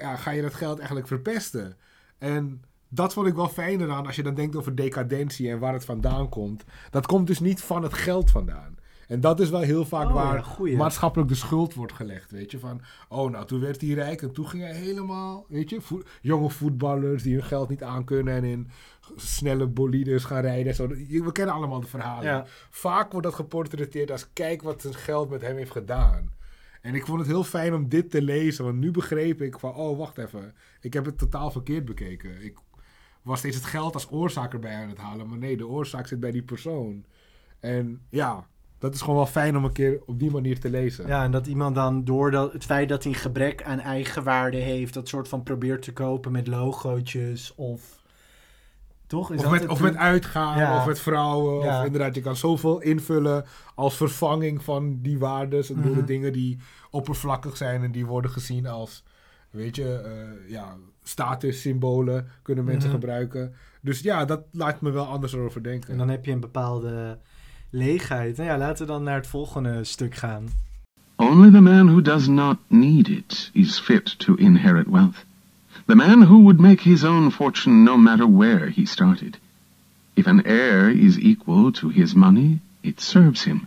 ja, 0.00 0.16
ga 0.16 0.30
je 0.30 0.42
dat 0.42 0.54
geld 0.54 0.76
eigenlijk 0.76 1.08
verpesten. 1.08 1.76
En 2.18 2.62
dat 2.88 3.12
vond 3.12 3.26
ik 3.26 3.34
wel 3.34 3.48
fijner 3.48 3.90
aan 3.90 4.06
als 4.06 4.16
je 4.16 4.22
dan 4.22 4.34
denkt 4.34 4.56
over 4.56 4.74
decadentie 4.74 5.50
en 5.50 5.58
waar 5.58 5.72
het 5.72 5.84
vandaan 5.84 6.28
komt. 6.28 6.64
Dat 6.90 7.06
komt 7.06 7.26
dus 7.26 7.40
niet 7.40 7.60
van 7.60 7.82
het 7.82 7.94
geld 7.94 8.30
vandaan. 8.30 8.76
En 9.08 9.20
dat 9.20 9.40
is 9.40 9.50
wel 9.50 9.60
heel 9.60 9.84
vaak 9.84 10.06
Oh, 10.06 10.14
waar 10.14 10.44
goeie. 10.44 10.76
maatschappelijk 10.76 11.28
de 11.28 11.34
schuld 11.36 11.74
wordt 11.74 11.92
gelegd, 11.92 12.30
weet 12.30 12.50
je. 12.50 12.58
Van, 12.58 12.80
oh 13.08 13.30
nou, 13.30 13.46
toen 13.46 13.60
werd 13.60 13.80
hij 13.80 13.90
rijk 13.90 14.22
en 14.22 14.32
toen 14.32 14.48
ging 14.48 14.62
hij 14.62 14.74
helemaal, 14.74 15.46
weet 15.48 15.70
je. 15.70 15.80
jonge 16.20 16.50
voetballers 16.50 17.22
die 17.22 17.34
hun 17.34 17.44
geld 17.44 17.68
niet 17.68 17.82
aankunnen 17.82 18.34
en 18.34 18.44
in 18.44 18.70
snelle 19.16 19.66
bolides 19.66 20.24
gaan 20.24 20.40
rijden. 20.40 20.66
en 20.66 20.74
Zo. 20.74 20.88
We 21.24 21.32
kennen 21.32 21.54
allemaal 21.54 21.80
de 21.80 21.86
verhalen. 21.86 22.24
Ja. 22.24 22.46
Vaak 22.70 23.12
wordt 23.12 23.26
dat 23.26 23.36
geportretteerd 23.36 24.10
als, 24.10 24.32
kijk 24.32 24.62
wat 24.62 24.80
zijn 24.80 24.94
geld 24.94 25.30
met 25.30 25.40
hem 25.40 25.56
heeft 25.56 25.70
gedaan. 25.70 26.32
En 26.80 26.94
ik 26.94 27.06
vond 27.06 27.18
het 27.18 27.28
heel 27.28 27.44
fijn 27.44 27.74
om 27.74 27.88
dit 27.88 28.10
te 28.10 28.22
lezen, 28.22 28.64
want 28.64 28.78
nu 28.78 28.90
begreep 28.90 29.42
ik 29.42 29.58
van, 29.58 29.74
oh 29.74 29.98
wacht 29.98 30.18
even, 30.18 30.54
ik 30.80 30.92
heb 30.92 31.04
het 31.04 31.18
totaal 31.18 31.50
verkeerd 31.50 31.84
bekeken. 31.84 32.44
Ik 32.44 32.56
was 33.22 33.38
steeds 33.38 33.56
het 33.56 33.64
geld 33.64 33.94
als 33.94 34.10
oorzaak 34.10 34.52
erbij 34.52 34.74
aan 34.76 34.88
het 34.88 34.98
halen, 34.98 35.28
maar 35.28 35.38
nee, 35.38 35.56
de 35.56 35.66
oorzaak 35.66 36.06
zit 36.06 36.20
bij 36.20 36.30
die 36.30 36.42
persoon. 36.42 37.04
En 37.60 38.02
ja, 38.10 38.46
dat 38.78 38.94
is 38.94 39.00
gewoon 39.00 39.16
wel 39.16 39.26
fijn 39.26 39.56
om 39.56 39.64
een 39.64 39.72
keer 39.72 40.00
op 40.06 40.18
die 40.18 40.30
manier 40.30 40.60
te 40.60 40.70
lezen. 40.70 41.06
Ja, 41.06 41.24
en 41.24 41.30
dat 41.30 41.46
iemand 41.46 41.74
dan 41.74 42.04
door 42.04 42.30
dat, 42.30 42.52
het 42.52 42.64
feit 42.64 42.88
dat 42.88 43.02
hij 43.04 43.12
een 43.12 43.18
gebrek 43.18 43.62
aan 43.62 43.80
eigenwaarde 43.80 44.56
heeft, 44.56 44.94
dat 44.94 45.08
soort 45.08 45.28
van 45.28 45.42
probeert 45.42 45.82
te 45.82 45.92
kopen 45.92 46.32
met 46.32 46.46
logootjes 46.46 47.54
of. 47.54 48.02
Toch? 49.06 49.30
Is 49.32 49.36
Of 49.36 49.42
dat 49.42 49.52
met, 49.52 49.68
of 49.68 49.80
met 49.80 49.96
uitgaan, 49.96 50.58
Ja. 50.58 50.76
of 50.76 50.86
met 50.86 51.00
vrouwen. 51.00 51.64
Ja. 51.64 51.78
Of 51.78 51.84
inderdaad, 51.86 52.14
je 52.14 52.20
kan 52.20 52.36
zoveel 52.36 52.80
invullen 52.80 53.44
als 53.74 53.96
vervanging 53.96 54.62
van 54.62 54.98
die 55.02 55.18
waardes. 55.18 55.68
En 55.70 55.74
door 55.82 55.90
de 55.92 55.96
Mhm. 55.96 56.06
dingen 56.06 56.32
die 56.32 56.58
oppervlakkig 56.90 57.56
zijn 57.56 57.82
en 57.82 57.92
die 57.92 58.06
worden 58.06 58.30
gezien 58.30 58.66
als, 58.66 59.04
weet 59.50 59.76
je, 59.76 59.94
eh, 59.98 60.50
ja, 60.50 60.76
statussymbolen 61.02 62.28
kunnen 62.42 62.64
mensen 62.64 62.90
Mhm. 62.90 62.98
gebruiken. 62.98 63.54
Dus 63.80 64.00
ja, 64.00 64.24
dat 64.24 64.42
laat 64.52 64.80
me 64.80 64.90
wel 64.90 65.06
anders 65.06 65.34
over 65.36 65.62
denken. 65.62 65.90
En 65.90 65.98
dan 65.98 66.08
heb 66.08 66.24
je 66.24 66.32
een 66.32 66.40
bepaalde 66.40 67.18
leegheid. 67.74 68.36
Nou 68.36 68.48
ja, 68.48 68.58
laten 68.58 68.86
we 68.86 68.92
dan 68.92 69.02
naar 69.02 69.14
het 69.14 69.26
volgende 69.26 69.84
stuk 69.84 70.14
gaan. 70.14 70.48
Only 71.16 71.50
the 71.50 71.60
man 71.60 71.88
who 71.88 72.02
does 72.02 72.26
not 72.26 72.58
need 72.68 73.08
it 73.08 73.50
is 73.52 73.78
fit 73.78 74.18
to 74.18 74.34
inherit 74.34 74.86
wealth. 74.86 75.24
The 75.86 75.94
man 75.94 76.22
who 76.22 76.38
would 76.42 76.60
make 76.60 76.82
his 76.82 77.04
own 77.04 77.30
fortune 77.30 77.82
no 77.82 77.96
matter 77.96 78.26
where 78.36 78.70
he 78.70 78.84
started. 78.84 79.38
If 80.14 80.26
an 80.26 80.42
heir 80.44 80.88
is 80.88 81.18
equal 81.18 81.72
to 81.72 81.88
his 81.88 82.14
money, 82.14 82.60
it 82.82 83.00
serves 83.00 83.44
him. 83.44 83.66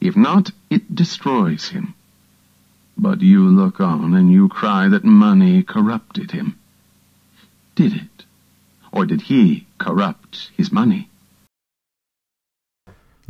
If 0.00 0.14
not, 0.14 0.52
it 0.68 0.94
destroys 0.94 1.68
him. 1.68 1.94
But 2.96 3.20
you 3.20 3.48
look 3.48 3.80
on 3.80 4.14
and 4.14 4.30
you 4.30 4.48
cry 4.48 4.88
that 4.88 5.04
money 5.04 5.62
corrupted 5.62 6.30
him. 6.30 6.54
Did 7.74 7.92
it? 7.92 8.24
Or 8.90 9.06
did 9.06 9.20
he 9.20 9.66
corrupt 9.78 10.50
his 10.56 10.70
money? 10.70 11.08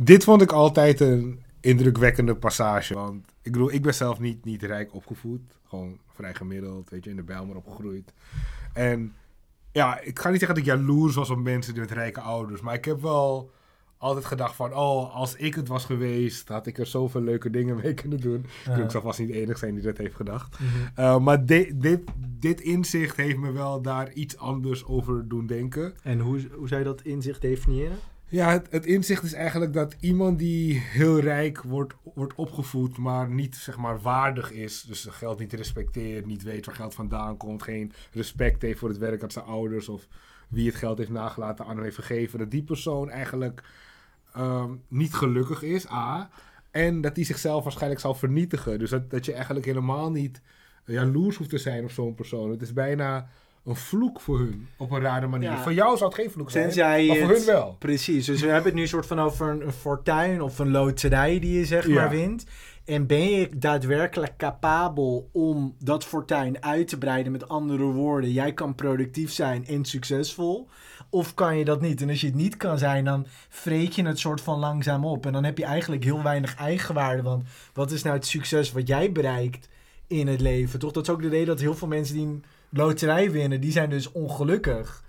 Dit 0.01 0.23
vond 0.23 0.41
ik 0.41 0.51
altijd 0.51 0.99
een 0.99 1.41
indrukwekkende 1.59 2.35
passage. 2.35 2.93
Want 2.93 3.25
ik 3.41 3.51
bedoel, 3.51 3.71
ik 3.71 3.81
ben 3.81 3.93
zelf 3.93 4.19
niet, 4.19 4.45
niet 4.45 4.63
rijk 4.63 4.93
opgevoed. 4.95 5.41
Gewoon 5.67 5.97
vrij 6.13 6.33
gemiddeld, 6.33 6.89
weet 6.89 7.03
je, 7.03 7.09
in 7.09 7.15
de 7.15 7.23
Bijlmer 7.23 7.55
opgegroeid. 7.55 8.13
En 8.73 9.13
ja, 9.71 9.99
ik 9.99 10.19
ga 10.19 10.29
niet 10.29 10.39
zeggen 10.39 10.57
dat 10.57 10.67
ik 10.67 10.73
jaloers 10.73 11.15
was 11.15 11.29
op 11.29 11.37
mensen 11.37 11.75
met 11.79 11.91
rijke 11.91 12.19
ouders. 12.21 12.61
Maar 12.61 12.73
ik 12.73 12.85
heb 12.85 13.01
wel 13.01 13.51
altijd 13.97 14.25
gedacht 14.25 14.55
van, 14.55 14.73
oh, 14.73 15.15
als 15.15 15.35
ik 15.35 15.55
het 15.55 15.67
was 15.67 15.85
geweest, 15.85 16.47
had 16.47 16.67
ik 16.67 16.77
er 16.77 16.85
zoveel 16.85 17.21
leuke 17.21 17.49
dingen 17.49 17.75
mee 17.75 17.93
kunnen 17.93 18.19
doen. 18.19 18.45
Ja. 18.65 18.75
Ik 18.75 18.91
zal 18.91 19.01
vast 19.01 19.19
niet 19.19 19.27
de 19.27 19.41
enige 19.41 19.59
zijn 19.59 19.73
die 19.73 19.83
dat 19.83 19.97
heeft 19.97 20.15
gedacht. 20.15 20.59
Mhm. 20.59 21.01
Uh, 21.01 21.19
maar 21.19 21.45
di- 21.45 21.71
dit, 21.75 22.01
dit 22.39 22.61
inzicht 22.61 23.17
heeft 23.17 23.37
me 23.37 23.51
wel 23.51 23.81
daar 23.81 24.11
iets 24.13 24.37
anders 24.37 24.85
over 24.85 25.27
doen 25.27 25.47
denken. 25.47 25.93
En 26.03 26.19
hoe, 26.19 26.47
hoe 26.55 26.67
zou 26.67 26.79
je 26.79 26.85
dat 26.87 27.01
inzicht 27.01 27.41
definiëren? 27.41 27.97
Ja, 28.29 28.63
het, 28.69 28.85
inzicht 28.85 29.23
is 29.23 29.33
eigenlijk 29.33 29.73
dat 29.73 29.95
iemand 29.99 30.39
die 30.39 30.79
heel 30.79 31.19
rijk 31.19 31.61
wordt, 31.61 31.93
wordt 32.13 32.35
opgevoed, 32.35 32.97
maar 32.97 33.29
niet 33.29 33.55
zeg 33.55 33.77
maar 33.77 34.01
waardig 34.01 34.51
is, 34.51 34.81
dus 34.81 35.07
geld 35.09 35.39
niet 35.39 35.53
respecteert, 35.53 36.25
niet 36.25 36.43
weet 36.43 36.65
waar 36.65 36.75
geld 36.75 36.93
vandaan 36.93 37.37
komt, 37.37 37.63
geen 37.63 37.91
respect 38.11 38.61
heeft 38.61 38.79
voor 38.79 38.89
het 38.89 38.97
werk 38.97 39.19
dat 39.19 39.33
zijn 39.33 39.45
ouders 39.45 39.89
of 39.89 40.07
wie 40.47 40.67
het 40.67 40.75
geld 40.75 40.97
heeft 40.97 41.09
nagelaten 41.09 41.65
aan 41.65 41.75
hem 41.75 41.83
heeft 41.83 41.95
gegeven, 41.95 42.39
dat 42.39 42.51
die 42.51 42.63
persoon 42.63 43.09
eigenlijk 43.09 43.63
ehm, 44.33 44.71
niet 44.87 45.13
gelukkig 45.13 45.63
is, 45.63 45.91
A. 45.91 46.29
En 46.71 47.01
dat 47.01 47.15
die 47.15 47.25
zichzelf 47.25 47.63
waarschijnlijk 47.63 48.01
zal 48.01 48.15
vernietigen. 48.15 48.79
Dus 48.79 48.89
dat, 48.89 49.09
dat 49.09 49.25
je 49.25 49.33
eigenlijk 49.33 49.65
helemaal 49.65 50.11
niet 50.11 50.41
jaloers 50.85 51.35
hoeft 51.37 51.49
te 51.49 51.57
zijn 51.57 51.83
op 51.83 51.91
zo'n 51.91 52.15
persoon. 52.15 52.49
Het 52.49 52.61
is 52.61 52.73
bijna 52.73 53.29
een 53.65 53.75
vloek 53.75 54.19
voor 54.21 54.37
hun, 54.39 54.67
op 54.77 54.91
een 54.91 54.99
rare 55.01 55.27
manier. 55.27 55.49
Ja. 55.49 55.61
Voor 55.61 55.73
jou 55.73 55.97
zou 55.97 56.09
het 56.09 56.19
geen 56.19 56.31
vloek 56.31 56.51
zijn, 56.51 56.63
Tenzij 56.63 57.07
maar 57.07 57.17
voor 57.17 57.27
het- 57.27 57.37
hun 57.37 57.45
wel. 57.45 57.75
Precies, 57.79 58.25
dus 58.25 58.41
we 58.41 58.47
hebben 58.47 58.65
het 58.65 58.73
nu 58.79 58.87
soort 58.87 59.05
van 59.05 59.19
over 59.19 59.49
een, 59.49 59.61
een 59.65 59.71
fortuin 59.71 60.41
of 60.41 60.59
een 60.59 60.71
loterij 60.71 61.39
die 61.39 61.57
je 61.57 61.65
zeg 61.65 61.87
Ja. 61.87 61.93
maar 61.93 62.09
wint. 62.09 62.45
En 62.85 63.07
ben 63.07 63.29
je 63.29 63.49
daadwerkelijk 63.57 64.37
capabel 64.37 65.29
om 65.31 65.75
dat 65.79 66.05
fortuin 66.05 66.63
uit 66.63 66.87
te 66.87 66.97
breiden 66.97 67.31
met 67.31 67.47
andere 67.49 67.83
woorden? 67.83 68.31
Jij 68.31 68.53
kan 68.53 68.75
productief 68.75 69.31
zijn 69.31 69.67
en 69.67 69.85
succesvol. 69.85 70.67
Of 71.09 71.33
kan 71.33 71.57
je 71.57 71.65
dat 71.65 71.81
niet? 71.81 72.01
En 72.01 72.09
als 72.09 72.21
je 72.21 72.27
het 72.27 72.35
niet 72.35 72.57
kan 72.57 72.77
zijn, 72.77 73.05
dan 73.05 73.25
vreet 73.49 73.95
je 73.95 74.05
het 74.05 74.19
soort 74.19 74.41
van 74.41 74.59
langzaam 74.59 75.05
op. 75.05 75.25
En 75.25 75.33
dan 75.33 75.43
heb 75.43 75.57
je 75.57 75.65
eigenlijk 75.65 76.03
heel 76.03 76.23
weinig 76.23 76.55
eigenwaarde. 76.55 77.21
Want 77.21 77.43
wat 77.73 77.91
is 77.91 78.03
nou 78.03 78.15
het 78.15 78.25
succes 78.25 78.71
wat 78.71 78.87
jij 78.87 79.11
bereikt 79.11 79.69
in 80.07 80.27
het 80.27 80.41
leven? 80.41 80.79
Toch? 80.79 80.91
Dat 80.91 81.03
is 81.03 81.09
ook 81.09 81.21
de 81.21 81.29
reden 81.29 81.47
dat 81.47 81.59
heel 81.59 81.75
veel 81.75 81.87
mensen 81.87 82.15
die 82.15 82.25
een 82.25 82.43
loterij 82.69 83.31
winnen, 83.31 83.61
die 83.61 83.71
zijn 83.71 83.89
dus 83.89 84.11
ongelukkig 84.11 85.03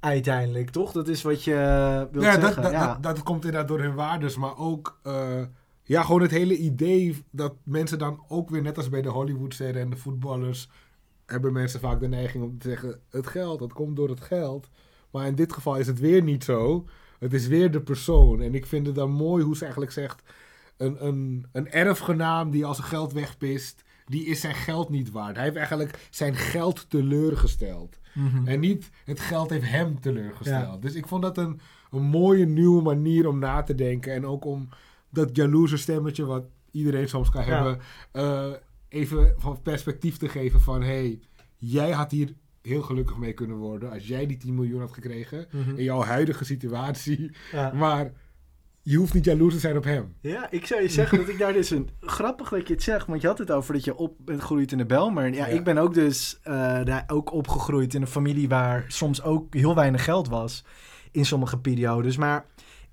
uiteindelijk, 0.00 0.70
toch? 0.70 0.92
Dat 0.92 1.08
is 1.08 1.22
wat 1.22 1.44
je 1.44 1.54
eh, 1.54 2.12
wilt 2.12 2.24
ja, 2.24 2.40
zeggen. 2.40 2.62
dat, 2.62 2.72
ja. 2.72 2.86
dat, 2.86 3.02
dat 3.02 3.22
komt 3.22 3.44
inderdaad 3.44 3.68
door 3.68 3.80
hun 3.80 3.94
waardes, 3.94 4.36
maar 4.36 4.58
ook 4.58 4.98
eh, 5.02 5.42
ja, 5.82 6.02
gewoon 6.02 6.22
het 6.22 6.30
hele 6.30 6.56
idee 6.56 7.24
dat 7.30 7.54
mensen 7.62 7.98
dan 7.98 8.24
ook 8.28 8.50
weer, 8.50 8.62
net 8.62 8.76
als 8.76 8.88
bij 8.88 9.02
de 9.02 9.08
Hollywoodsterren 9.08 9.82
en 9.82 9.90
de 9.90 9.96
voetballers, 9.96 10.68
hebben 11.26 11.52
mensen 11.52 11.80
vaak 11.80 12.00
de 12.00 12.08
neiging 12.08 12.44
om 12.44 12.58
te 12.58 12.68
zeggen: 12.68 13.00
het 13.10 13.26
geld, 13.26 13.58
dat 13.58 13.72
komt 13.72 13.96
door 13.96 14.08
het 14.08 14.20
geld. 14.20 14.68
Maar 15.10 15.26
in 15.26 15.34
dit 15.34 15.52
geval 15.52 15.76
is 15.76 15.86
het 15.86 16.00
weer 16.00 16.22
niet 16.22 16.44
zo. 16.44 16.86
Het 17.18 17.32
is 17.32 17.46
weer 17.46 17.70
de 17.70 17.80
persoon. 17.80 18.40
En 18.40 18.54
ik 18.54 18.66
vind 18.66 18.86
het 18.86 18.94
dan 18.94 19.10
mooi 19.10 19.44
hoe 19.44 19.56
ze 19.56 19.62
eigenlijk 19.62 19.92
zegt: 19.92 20.22
een, 20.76 21.06
een, 21.06 21.46
een 21.52 21.70
erfgenaam 21.70 22.50
die 22.50 22.64
als 22.64 22.78
geld 22.78 23.12
wegpist, 23.12 23.83
die 24.06 24.24
is 24.26 24.40
zijn 24.40 24.54
geld 24.54 24.88
niet 24.88 25.10
waard. 25.10 25.34
Hij 25.34 25.44
heeft 25.44 25.56
eigenlijk 25.56 26.06
zijn 26.10 26.34
geld 26.34 26.90
teleurgesteld. 26.90 27.98
Mhm. 28.14 28.46
En 28.48 28.60
niet 28.60 28.90
het 29.04 29.20
geld 29.20 29.50
heeft 29.50 29.68
hem 29.70 30.00
teleurgesteld. 30.00 30.74
Ja. 30.74 30.78
Dus 30.80 30.94
ik 30.94 31.06
vond 31.06 31.22
dat 31.22 31.38
een, 31.38 31.60
een 31.90 32.02
mooie 32.02 32.46
nieuwe 32.46 32.82
manier 32.82 33.28
om 33.28 33.38
na 33.38 33.62
te 33.62 33.74
denken. 33.74 34.12
En 34.12 34.26
ook 34.26 34.44
om 34.44 34.68
dat 35.10 35.36
jaloerse 35.36 35.76
stemmetje 35.76 36.24
wat 36.24 36.44
iedereen 36.70 37.08
soms 37.08 37.30
kan 37.30 37.44
Ja. 37.46 37.54
hebben... 37.54 37.78
eh, 38.12 38.52
even 38.88 39.34
van 39.36 39.62
perspectief 39.62 40.16
te 40.16 40.28
geven 40.28 40.60
van... 40.60 40.82
hey, 40.82 41.20
jij 41.56 41.90
had 41.90 42.10
hier 42.10 42.34
heel 42.62 42.82
gelukkig 42.82 43.16
mee 43.16 43.32
kunnen 43.32 43.56
worden... 43.56 43.90
als 43.90 44.06
jij 44.08 44.26
die 44.26 44.36
10 44.36 44.54
miljoen 44.54 44.80
had 44.80 44.92
gekregen... 44.92 45.46
Mhm. 45.50 45.76
in 45.76 45.84
jouw 45.84 46.02
huidige 46.02 46.44
situatie. 46.44 47.30
Ja. 47.52 47.72
Maar 47.72 48.12
je 48.86 48.96
hoeft 48.96 49.14
niet 49.14 49.24
jaloers 49.24 49.54
te 49.54 49.60
zijn 49.60 49.76
op 49.76 49.84
hem. 49.84 50.14
Ja, 50.20 50.50
ik 50.50 50.66
zou 50.66 50.82
je 50.82 50.88
zeggen 50.88 51.18
dat 51.18 51.28
ik 51.28 51.38
daar 51.38 51.52
dus 51.52 51.70
een... 51.70 51.88
Grappig 52.00 52.48
dat 52.48 52.68
je 52.68 52.74
het 52.74 52.82
zegt, 52.82 53.06
want 53.06 53.20
je 53.20 53.26
had 53.26 53.38
het 53.38 53.50
over 53.50 53.74
dat 53.74 53.84
je 53.84 53.96
op 53.96 54.14
bent 54.18 54.40
gegroeid 54.40 54.72
in 54.72 54.78
de 54.78 54.86
Belmer. 54.86 55.34
Ja, 55.34 55.46
Ja. 55.46 55.46
ik 55.46 55.64
ben 55.64 55.78
ook 55.78 55.94
dus 55.94 56.38
eh, 56.42 56.54
daar 56.84 57.04
ook 57.06 57.32
opgegroeid 57.32 57.94
in 57.94 58.00
een 58.00 58.06
familie 58.06 58.48
waar 58.48 58.84
soms 58.88 59.22
ook 59.22 59.54
heel 59.54 59.74
weinig 59.74 60.04
geld 60.04 60.28
was 60.28 60.64
in 61.12 61.24
sommige 61.24 61.58
periodes. 61.58 62.16
Maar 62.16 62.46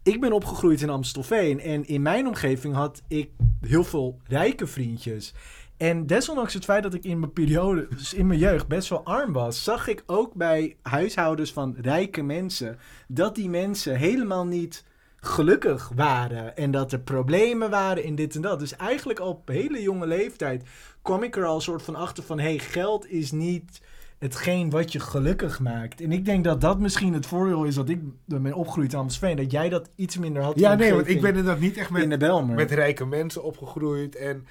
ik 0.03 0.21
ben 0.21 0.31
opgegroeid 0.33 0.81
in 0.81 0.89
Amstelveen 0.89 1.59
en 1.59 1.87
in 1.87 2.01
mijn 2.01 2.27
omgeving 2.27 2.75
had 2.75 3.01
ik 3.07 3.29
heel 3.61 3.83
veel 3.83 4.19
rijke 4.27 4.67
vriendjes. 4.67 5.33
En 5.77 6.05
desondanks 6.07 6.53
het 6.53 6.63
feit 6.63 6.83
dat 6.83 6.93
ik 6.93 7.03
in 7.03 7.19
mijn 7.19 7.33
periode, 7.33 7.87
dus 7.97 8.13
in 8.13 8.27
mijn 8.27 8.39
jeugd, 8.39 8.67
best 8.67 8.89
wel 8.89 9.03
arm 9.03 9.33
was, 9.33 9.63
zag 9.63 9.87
ik 9.87 10.03
ook 10.05 10.33
bij 10.33 10.77
huishoudens 10.81 11.53
van 11.53 11.75
rijke 11.81 12.21
mensen 12.21 12.77
dat 13.07 13.35
die 13.35 13.49
mensen 13.49 13.95
helemaal 13.97 14.45
niet 14.45 14.83
gelukkig 15.23 15.91
waren 15.95 16.57
en 16.57 16.71
dat 16.71 16.91
er 16.91 16.99
problemen 16.99 17.69
waren 17.69 18.03
in 18.03 18.15
dit 18.15 18.35
en 18.35 18.41
dat. 18.41 18.59
Dus 18.59 18.75
eigenlijk 18.75 19.19
al 19.19 19.29
op 19.29 19.47
hele 19.47 19.81
jonge 19.81 20.07
leeftijd 20.07 20.63
kwam 21.01 21.23
ik 21.23 21.35
er 21.35 21.45
al 21.45 21.55
een 21.55 21.61
soort 21.61 21.81
van 21.81 21.95
achter 21.95 22.23
van... 22.23 22.39
hey, 22.39 22.59
geld 22.59 23.09
is 23.09 23.31
niet 23.31 23.81
hetgeen 24.17 24.69
wat 24.69 24.91
je 24.91 24.99
gelukkig 24.99 25.59
maakt. 25.59 26.01
En 26.01 26.11
ik 26.11 26.25
denk 26.25 26.43
dat 26.43 26.61
dat 26.61 26.79
misschien 26.79 27.13
het 27.13 27.25
voordeel 27.25 27.63
is 27.63 27.75
dat 27.75 27.89
ik 27.89 27.99
ben 28.25 28.53
opgegroeid 28.53 28.93
in 28.93 28.99
Amstelveen. 28.99 29.35
Dat 29.35 29.51
jij 29.51 29.69
dat 29.69 29.89
iets 29.95 30.17
minder 30.17 30.43
had 30.43 30.59
Ja, 30.59 30.75
nee, 30.75 30.93
want 30.93 31.07
ik 31.07 31.21
ben 31.21 31.29
inderdaad 31.29 31.59
niet 31.59 31.77
echt 31.77 31.95
in 31.97 32.09
de 32.09 32.17
met, 32.17 32.55
met 32.55 32.71
rijke 32.71 33.05
mensen 33.05 33.43
opgegroeid. 33.43 34.15
En 34.15 34.45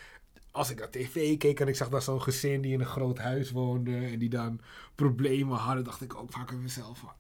als 0.51 0.71
ik 0.71 0.79
naar 0.79 0.91
tv 0.91 1.37
keek 1.37 1.61
en 1.61 1.69
ik 1.69 1.77
zag 1.77 1.89
dan 1.89 2.03
zo'n 2.03 2.23
gezin 2.23 2.61
die 2.61 2.73
in 2.73 2.81
een 2.81 2.87
groot 2.87 3.19
huis 3.19 3.51
woonde... 3.51 3.97
en 3.97 4.19
die 4.19 4.29
dan 4.29 4.61
problemen 4.95 5.57
hadden, 5.57 5.85
dacht 5.85 6.03
ik 6.03 6.15
ook 6.15 6.33
vaak 6.33 6.51
aan 6.51 6.63
mezelf 6.63 6.99
van... 6.99 7.11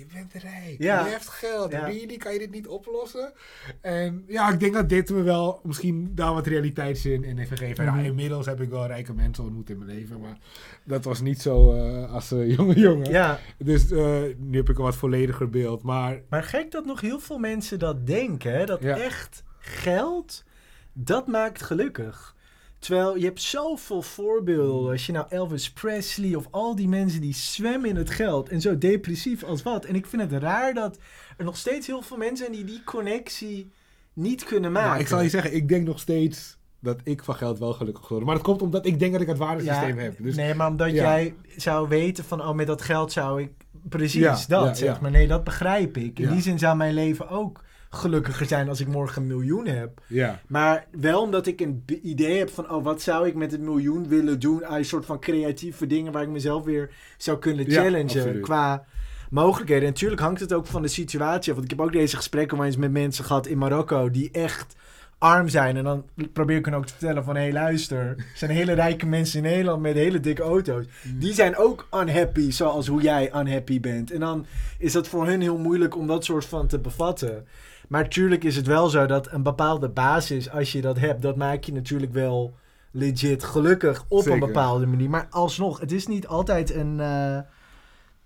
Je 0.00 0.06
bent 0.14 0.32
rijk, 0.32 0.74
Ja. 0.78 1.04
je 1.04 1.10
hebt 1.10 1.28
geld, 1.28 1.72
Ja. 1.72 1.84
really, 1.84 2.16
kan 2.16 2.32
je 2.32 2.38
dit 2.38 2.50
niet 2.50 2.66
oplossen? 2.66 3.32
En 3.80 4.24
ja, 4.28 4.52
ik 4.52 4.60
denk 4.60 4.74
dat 4.74 4.88
dit 4.88 5.10
me 5.10 5.22
wel 5.22 5.60
misschien 5.62 6.14
daar 6.14 6.34
wat 6.34 6.46
realiteitszin 6.46 7.24
in 7.24 7.38
heeft 7.38 7.50
gegeven. 7.50 7.84
Mhm. 7.84 7.98
Ja, 7.98 8.04
inmiddels 8.04 8.46
heb 8.46 8.60
ik 8.60 8.68
wel 8.70 8.86
rijke 8.86 9.12
mensen 9.14 9.44
ontmoet 9.44 9.70
in 9.70 9.78
mijn 9.78 9.90
leven, 9.98 10.20
maar 10.20 10.38
dat 10.84 11.04
was 11.04 11.20
niet 11.20 11.42
zo 11.42 11.72
eh, 11.72 12.12
als 12.12 12.32
eh, 12.32 12.50
jonge 12.56 12.78
jongen. 12.78 13.10
Ja, 13.10 13.38
Dus 13.58 13.90
eh, 13.90 14.20
nu 14.36 14.56
heb 14.56 14.68
ik 14.68 14.78
een 14.78 14.84
wat 14.84 14.96
vollediger 14.96 15.50
beeld, 15.50 15.82
maar 15.82 16.20
maar 16.28 16.42
gek 16.42 16.70
dat 16.70 16.84
nog 16.84 17.00
heel 17.00 17.20
veel 17.20 17.38
mensen 17.38 17.78
dat 17.78 18.06
denken. 18.06 18.52
Hè? 18.52 18.64
Dat 18.66 18.80
echt 18.80 19.42
geld 19.58 20.44
Dat 20.92 21.26
maakt 21.26 21.62
gelukkig. 21.62 22.36
Terwijl 22.80 23.16
je 23.16 23.24
hebt 23.24 23.42
zoveel 23.42 24.02
voorbeelden. 24.02 24.90
Als 24.92 25.06
je 25.06 25.12
nou 25.12 25.26
Elvis 25.28 25.70
Presley 25.70 26.34
of 26.34 26.46
al 26.50 26.74
die 26.74 26.88
mensen 26.88 27.20
die 27.20 27.34
zwemmen 27.34 27.88
in 27.88 27.96
het 27.96 28.10
geld 28.10 28.48
en 28.48 28.60
zo 28.60 28.78
depressief 28.78 29.42
als 29.44 29.62
wat. 29.62 29.84
En 29.84 29.94
ik 29.94 30.06
vind 30.06 30.22
het 30.22 30.42
raar 30.42 30.74
dat 30.74 30.98
er 31.36 31.44
nog 31.44 31.56
steeds 31.56 31.86
heel 31.86 32.02
veel 32.02 32.16
mensen 32.16 32.36
zijn 32.36 32.52
die 32.52 32.64
die 32.64 32.84
connectie 32.84 33.70
niet 34.12 34.44
kunnen 34.44 34.72
maken. 34.72 34.90
Maar 34.90 35.00
ik 35.00 35.06
zal 35.06 35.20
je 35.20 35.28
zeggen, 35.28 35.54
ik 35.54 35.68
denk 35.68 35.86
nog 35.86 36.00
steeds 36.00 36.58
dat 36.80 37.00
ik 37.04 37.24
van 37.24 37.34
geld 37.34 37.58
wel 37.58 37.72
gelukkig 37.72 38.08
word. 38.08 38.24
Maar 38.24 38.34
dat 38.34 38.44
komt 38.44 38.62
omdat 38.62 38.86
ik 38.86 38.98
denk 38.98 39.12
dat 39.12 39.20
ik 39.20 39.28
het 39.28 39.38
waardesysteem 39.38 39.98
heb. 39.98 40.14
Dus 40.18 40.36
nee, 40.36 40.54
maar 40.54 40.68
omdat 40.68 40.90
ja. 40.90 40.94
jij 40.94 41.34
zou 41.56 41.88
weten 41.88 42.24
van, 42.24 42.40
oh, 42.40 42.54
met 42.54 42.66
dat 42.66 42.82
geld 42.82 43.12
zou 43.12 43.42
ik 43.42 43.50
precies 43.88 44.20
Ja, 44.20 44.30
dat, 44.48 44.66
ja, 44.66 44.74
zeg 44.74 44.94
ja. 44.94 44.98
maar. 45.00 45.10
Nee, 45.10 45.26
dat 45.26 45.44
begrijp 45.44 45.96
ik. 45.96 46.18
In 46.18 46.24
Ja. 46.24 46.32
die 46.32 46.42
zin 46.42 46.58
zou 46.58 46.76
mijn 46.76 46.94
leven 46.94 47.28
ook 47.28 47.64
gelukkiger 47.90 48.46
zijn 48.46 48.68
als 48.68 48.80
ik 48.80 48.86
morgen 48.86 49.22
een 49.22 49.28
miljoen 49.28 49.66
heb. 49.66 50.00
ja. 50.06 50.40
Maar 50.46 50.86
wel 50.90 51.22
omdat 51.22 51.46
ik 51.46 51.60
een 51.60 51.84
idee 52.02 52.38
heb 52.38 52.50
van, 52.50 52.70
oh, 52.70 52.84
wat 52.84 53.02
zou 53.02 53.26
ik 53.26 53.34
met 53.34 53.52
het 53.52 53.60
miljoen 53.60 54.08
willen 54.08 54.40
doen? 54.40 54.66
Aan 54.66 54.76
een 54.76 54.84
soort 54.84 55.06
van 55.06 55.20
creatieve 55.20 55.86
dingen 55.86 56.12
waar 56.12 56.22
ik 56.22 56.28
mezelf 56.28 56.64
weer 56.64 56.90
zou 57.18 57.38
kunnen 57.38 57.70
challengen 57.70 58.40
qua 58.40 58.84
mogelijkheden. 59.30 59.84
En 59.84 59.92
natuurlijk 59.92 60.20
hangt 60.20 60.40
het 60.40 60.52
ook 60.52 60.66
van 60.66 60.82
de 60.82 60.88
situatie 60.88 61.50
af. 61.52 61.58
Want 61.58 61.72
ik 61.72 61.78
heb 61.78 61.86
ook 61.86 61.92
deze 61.92 62.16
gesprekken 62.16 62.56
maar 62.56 62.66
eens 62.66 62.76
met 62.76 62.92
mensen 62.92 63.24
gehad 63.24 63.46
in 63.46 63.58
Marokko 63.58 64.10
die 64.10 64.30
echt 64.30 64.76
arm 65.18 65.48
zijn. 65.48 65.76
En 65.76 65.84
dan 65.84 66.04
probeer 66.32 66.56
ik 66.56 66.64
hen 66.64 66.74
ook 66.74 66.86
te 66.86 66.92
vertellen 66.92 67.24
van, 67.24 67.36
hé 67.36 67.42
hey, 67.42 67.52
luister, 67.52 67.98
er 67.98 68.26
zijn 68.34 68.50
hele 68.50 68.72
rijke 68.72 69.06
mensen 69.06 69.44
in 69.44 69.50
Nederland 69.50 69.82
met 69.82 69.94
hele 69.94 70.20
dikke 70.20 70.42
auto's. 70.42 70.84
Die 71.14 71.32
zijn 71.32 71.56
ook 71.56 71.88
unhappy 71.94 72.50
zoals 72.50 72.86
hoe 72.86 73.02
jij 73.02 73.32
unhappy 73.34 73.80
bent. 73.80 74.10
En 74.10 74.20
dan 74.20 74.46
is 74.78 74.92
dat 74.92 75.08
voor 75.08 75.26
hun 75.26 75.40
heel 75.40 75.58
moeilijk 75.58 75.96
om 75.96 76.06
dat 76.06 76.24
soort 76.24 76.44
van 76.44 76.66
te 76.66 76.78
bevatten. 76.78 77.46
Maar 77.90 78.02
natuurlijk 78.02 78.44
is 78.44 78.56
het 78.56 78.66
wel 78.66 78.88
zo 78.88 79.06
dat 79.06 79.32
een 79.32 79.42
bepaalde 79.42 79.88
basis, 79.88 80.50
als 80.50 80.72
je 80.72 80.80
dat 80.80 80.98
hebt, 80.98 81.22
dat 81.22 81.36
maakt 81.36 81.66
je 81.66 81.72
natuurlijk 81.72 82.12
wel 82.12 82.54
legit 82.92 83.44
gelukkig 83.44 84.04
op 84.08 84.22
Zeker. 84.22 84.32
een 84.32 84.46
bepaalde 84.46 84.86
manier. 84.86 85.10
Maar 85.10 85.26
alsnog, 85.30 85.80
het 85.80 85.92
is 85.92 86.06
niet 86.06 86.26
altijd 86.26 86.74
een. 86.74 87.00
eh, 87.00 87.38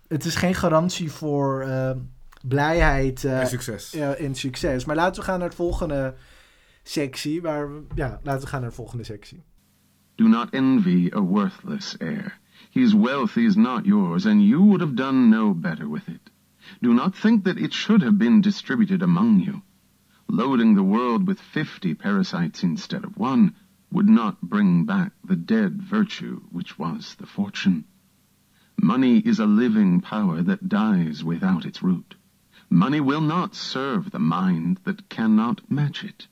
het 0.07 0.25
is 0.25 0.35
geen 0.35 0.53
garantie 0.55 1.11
voor 1.11 1.61
eh, 1.61 1.91
blijheid 2.47 3.23
eh, 3.23 3.39
en 3.39 3.47
succes. 3.47 3.93
eh, 3.93 4.21
en 4.21 4.35
succes. 4.35 4.85
Maar 4.85 4.95
laten 4.95 5.21
we 5.21 5.27
gaan 5.27 5.39
naar 5.39 5.49
de 5.49 5.55
volgende 5.55 6.13
sectie. 6.83 7.41
Waar 7.41 7.73
we, 7.73 7.81
ja, 7.95 8.19
laten 8.23 8.41
we 8.41 8.47
gaan 8.47 8.61
naar 8.61 8.69
de 8.69 8.75
volgende 8.75 9.03
sectie. 9.03 9.43
Do 10.15 10.27
not 10.27 10.49
envy 10.49 11.09
a 11.15 11.19
worthless 11.21 11.95
heir. 11.97 12.39
His 12.71 12.93
wealth 12.93 13.35
is 13.35 13.55
not 13.55 13.85
yours, 13.85 14.25
and 14.25 14.41
you 14.41 14.57
would 14.63 14.79
have 14.81 14.93
done 14.93 15.27
no 15.27 15.53
better 15.53 15.89
with 15.91 16.07
it. 16.07 16.31
Do 16.81 16.93
not 16.93 17.15
think 17.15 17.43
that 17.43 17.57
it 17.57 17.73
should 17.73 18.01
have 18.01 18.17
been 18.17 18.41
distributed 18.41 19.01
among 19.01 19.39
you. 19.39 19.61
Loading 20.27 20.75
the 20.75 20.83
world 20.83 21.27
with 21.27 21.39
fifty 21.39 21.93
parasites 21.93 22.63
instead 22.63 23.03
of 23.03 23.17
one 23.17 23.53
would 23.89 24.09
not 24.09 24.41
bring 24.41 24.85
back 24.85 25.11
the 25.27 25.35
dead 25.35 25.81
virtue 25.81 26.41
which 26.51 26.77
was 26.77 27.15
the 27.15 27.25
fortune. 27.25 27.85
Money 28.75 29.19
is 29.19 29.39
a 29.39 29.45
living 29.45 30.01
power 30.01 30.43
that 30.43 30.67
dies 30.67 31.23
without 31.23 31.65
its 31.65 31.81
root. 31.81 32.15
Money 32.69 32.99
will 32.99 33.21
not 33.21 33.55
serve 33.55 34.09
the 34.11 34.19
mind 34.19 34.79
that 34.83 35.07
cannot 35.09 35.61
match 35.69 36.03
it. 36.03 36.27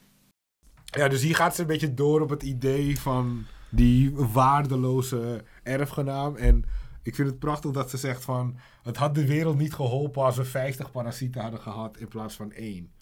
Ja, 0.96 1.08
dus 1.08 1.22
hier 1.22 1.34
gaat 1.34 1.54
ze 1.54 1.60
een 1.60 1.66
beetje 1.66 1.94
door 1.94 2.20
op 2.20 2.30
het 2.30 2.42
idee 2.42 3.00
van 3.00 3.44
die 3.70 4.10
waardeloze 4.10 5.44
erfgenaam. 5.62 6.36
En 6.36 6.64
ik 7.04 7.14
vind 7.14 7.28
het 7.28 7.38
prachtig 7.38 7.70
dat 7.70 7.90
ze 7.90 7.96
zegt 7.96 8.24
van... 8.24 8.58
Het 8.82 8.96
had 8.96 9.14
de 9.14 9.26
wereld 9.26 9.58
niet 9.58 9.74
geholpen 9.74 10.22
als 10.22 10.36
we 10.36 10.44
50 10.44 10.90
parasieten 10.90 11.40
hadden 11.40 11.60
gehad 11.60 11.96
in 11.96 12.08
plaats 12.08 12.34
van 12.34 12.52
één. 12.52 12.92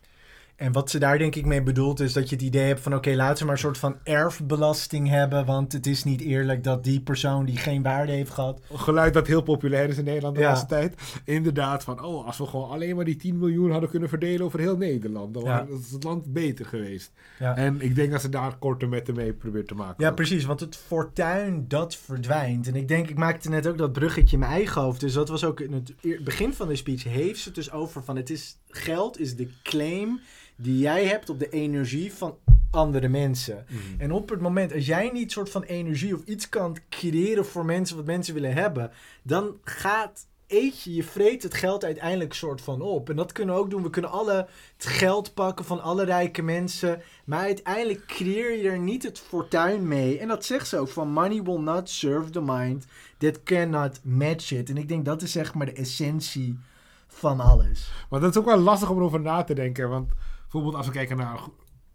En 0.63 0.73
wat 0.73 0.91
ze 0.91 0.99
daar 0.99 1.19
denk 1.19 1.35
ik 1.35 1.45
mee 1.47 1.63
bedoelt 1.63 2.01
is 2.01 2.13
dat 2.13 2.29
je 2.29 2.35
het 2.35 2.45
idee 2.45 2.67
hebt 2.67 2.81
van 2.81 2.95
oké, 2.95 3.11
laten 3.15 3.39
we 3.39 3.45
maar 3.45 3.53
een 3.55 3.61
soort 3.61 3.79
van 3.79 3.97
erfbelasting 4.05 5.09
hebben. 5.09 5.45
Want 5.47 5.73
het 5.73 5.87
is 5.87 6.05
niet 6.05 6.21
eerlijk 6.21 6.65
dat 6.65 6.85
die 6.85 7.01
persoon 7.01 7.45
die 7.45 7.57
geen 7.57 7.83
waarde 7.83 8.13
heeft 8.13 8.31
gehad. 8.31 8.61
Geluid 8.73 9.15
dat 9.15 9.27
heel 9.27 9.43
populair 9.43 9.89
is 9.89 9.99
in 9.99 10.05
Nederland 10.05 10.35
de 10.35 10.41
Ja. 10.41 10.49
laatste 10.49 10.67
tijd. 10.67 10.95
Inderdaad 11.25 11.85
van, 11.85 12.05
oh, 12.05 12.27
als 12.27 12.39
we 12.39 12.47
gewoon 12.47 12.69
alleen 12.71 12.97
maar 12.97 13.05
die 13.05 13.17
10 13.17 13.39
miljoen 13.39 13.71
hadden 13.71 13.91
kunnen 13.91 14.09
verdelen 14.09 14.47
over 14.47 14.59
heel 14.61 14.77
Nederland. 14.77 15.35
Dan 15.35 15.45
Ja. 15.45 15.67
was 15.69 15.91
het 15.91 16.05
land 16.05 16.33
beter 16.33 16.67
geweest. 16.67 17.13
Ja. 17.39 17.57
En 17.57 17.81
ik 17.81 17.95
denk 17.95 18.11
dat 18.13 18.21
ze 18.21 18.29
daar 18.29 18.59
korte 18.59 18.87
metten 18.87 19.15
mee 19.15 19.33
probeert 19.33 19.69
te 19.69 19.75
maken. 19.75 20.05
Ja, 20.05 20.09
ook. 20.09 20.15
precies. 20.17 20.45
Want 20.45 20.61
het 20.61 20.77
fortuin, 20.77 21.65
dat 21.69 21.97
verdwijnt. 21.97 22.67
En 22.69 22.75
ik 22.75 22.89
denk, 22.89 23.09
ik 23.09 23.17
maakte 23.17 23.49
net 23.49 23.67
ook 23.67 23.79
dat 23.79 23.93
bruggetje 23.93 24.33
in 24.33 24.39
mijn 24.39 24.53
eigen 24.53 24.83
hoofd. 24.83 25.01
Dus 25.01 25.13
dat 25.13 25.29
was 25.29 25.45
ook 25.45 25.61
in 25.61 25.73
het 25.73 25.95
eer- 26.03 26.23
begin 26.23 26.55
van 26.55 26.69
de 26.69 26.77
speech. 26.77 27.05
Heeft 27.05 27.39
ze 27.41 27.45
het 27.47 27.55
dus 27.55 27.73
over 27.73 28.03
van, 28.03 28.17
het 28.17 28.31
is, 28.31 28.59
geld 28.69 29.21
is 29.21 29.37
de 29.37 29.49
claim 29.63 30.21
die 30.57 30.79
jij 30.79 31.05
hebt 31.07 31.31
op 31.31 31.39
de 31.39 31.49
energie 31.49 32.13
van 32.13 32.37
andere 32.71 33.09
mensen. 33.09 33.67
Mhm. 33.69 34.01
En 34.01 34.13
op 34.13 34.29
het 34.29 34.41
moment, 34.41 34.73
als 34.75 34.87
jij 34.87 35.11
niet 35.13 35.33
soort 35.33 35.51
van 35.51 35.63
energie 35.63 36.15
of 36.15 36.25
iets 36.25 36.49
kan 36.49 36.77
creëren 36.91 37.47
voor 37.47 37.65
mensen 37.65 37.97
wat 37.97 38.05
mensen 38.05 38.35
willen 38.35 38.53
hebben, 38.53 38.91
dan 39.23 39.57
gaat 39.65 40.27
eet 40.53 40.83
je, 40.83 40.95
je 40.95 41.03
vreet 41.03 41.43
het 41.43 41.55
geld 41.55 41.85
uiteindelijk 41.85 42.35
soort 42.35 42.61
van 42.61 42.81
op. 42.81 43.11
En 43.11 43.17
dat 43.17 43.33
kunnen 43.33 43.55
we 43.55 43.61
ook 43.61 43.71
doen. 43.71 43.83
We 43.83 43.91
kunnen 43.91 44.11
alle 44.11 44.47
het 44.77 44.87
geld 44.87 45.35
pakken 45.35 45.65
van 45.65 45.83
alle 45.83 46.05
rijke 46.05 46.43
mensen. 46.43 47.03
Maar 47.25 47.41
uiteindelijk 47.41 48.07
creëer 48.07 48.63
je 48.63 48.69
er 48.69 48.79
niet 48.79 49.03
het 49.03 49.19
fortuin 49.19 49.89
mee. 49.89 50.19
En 50.19 50.29
dat 50.29 50.45
zegt 50.45 50.69
ze 50.69 50.79
ook 50.79 50.89
van 50.89 51.13
money 51.13 51.43
will 51.43 51.59
not 51.59 51.91
serve 51.91 52.31
the 52.31 52.43
mind 52.43 52.87
that 53.19 53.43
cannot 53.43 54.01
match 54.03 54.53
it. 54.53 54.69
En 54.69 54.77
ik 54.77 54.89
denk 54.89 55.05
dat 55.05 55.23
is 55.23 55.33
zeg 55.33 55.55
maar 55.55 55.67
de 55.67 55.73
essentie 55.73 56.59
van 57.07 57.41
alles. 57.41 57.93
Maar 58.11 58.21
dat 58.21 58.31
is 58.31 58.37
ook 58.37 58.45
wel 58.45 58.59
lastig 58.59 58.91
om 58.91 58.97
erover 58.97 59.21
na 59.21 59.45
te 59.45 59.55
denken. 59.55 59.89
Want 59.89 60.11
bijvoorbeeld 60.53 60.75
als 60.75 60.87
we 60.87 60.93
kijken 60.93 61.17
naar 61.17 61.41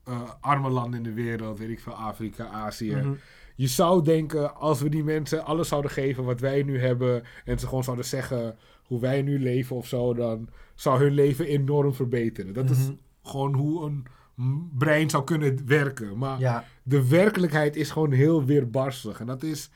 eh, 0.04 0.22
arme 0.40 0.70
landen 0.70 0.98
in 0.98 1.04
de 1.04 1.14
wereld, 1.24 1.60
weet 1.60 1.70
ik 1.70 1.80
veel, 1.80 1.94
Afrika, 1.94 2.48
Azië. 2.48 2.96
Mhm. 2.96 3.14
Je 3.56 3.68
zou 3.68 4.04
denken, 4.04 4.56
als 4.56 4.82
we 4.82 4.90
die 4.90 5.04
mensen 5.04 5.46
alles 5.46 5.68
zouden 5.68 5.92
geven 5.92 6.24
wat 6.24 6.40
wij 6.40 6.64
nu 6.64 6.80
hebben. 6.80 7.24
en 7.46 7.60
ze 7.60 7.68
gewoon 7.68 7.84
zouden 7.84 8.06
zeggen 8.06 8.58
hoe 8.84 9.00
wij 9.00 9.22
nu 9.22 9.40
leven 9.40 9.76
of 9.76 9.88
zo. 9.88 10.14
dan 10.14 10.50
zou 10.76 11.00
hun 11.04 11.14
leven 11.14 11.46
enorm 11.46 11.94
verbeteren. 11.94 12.54
Dat 12.54 12.70
is 12.70 12.78
Mhm. 12.78 12.94
gewoon 13.24 13.54
hoe 13.54 13.86
een 13.86 14.06
brein 14.78 15.10
zou 15.10 15.24
kunnen 15.24 15.62
werken. 15.68 16.18
Maar 16.18 16.40
Ja, 16.40 16.64
de 16.84 17.08
werkelijkheid 17.08 17.76
is 17.76 17.92
gewoon 17.92 18.12
heel 18.12 18.46
weerbarstig. 18.46 19.20
En 19.20 19.26
dat 19.26 19.44
is 19.44 19.70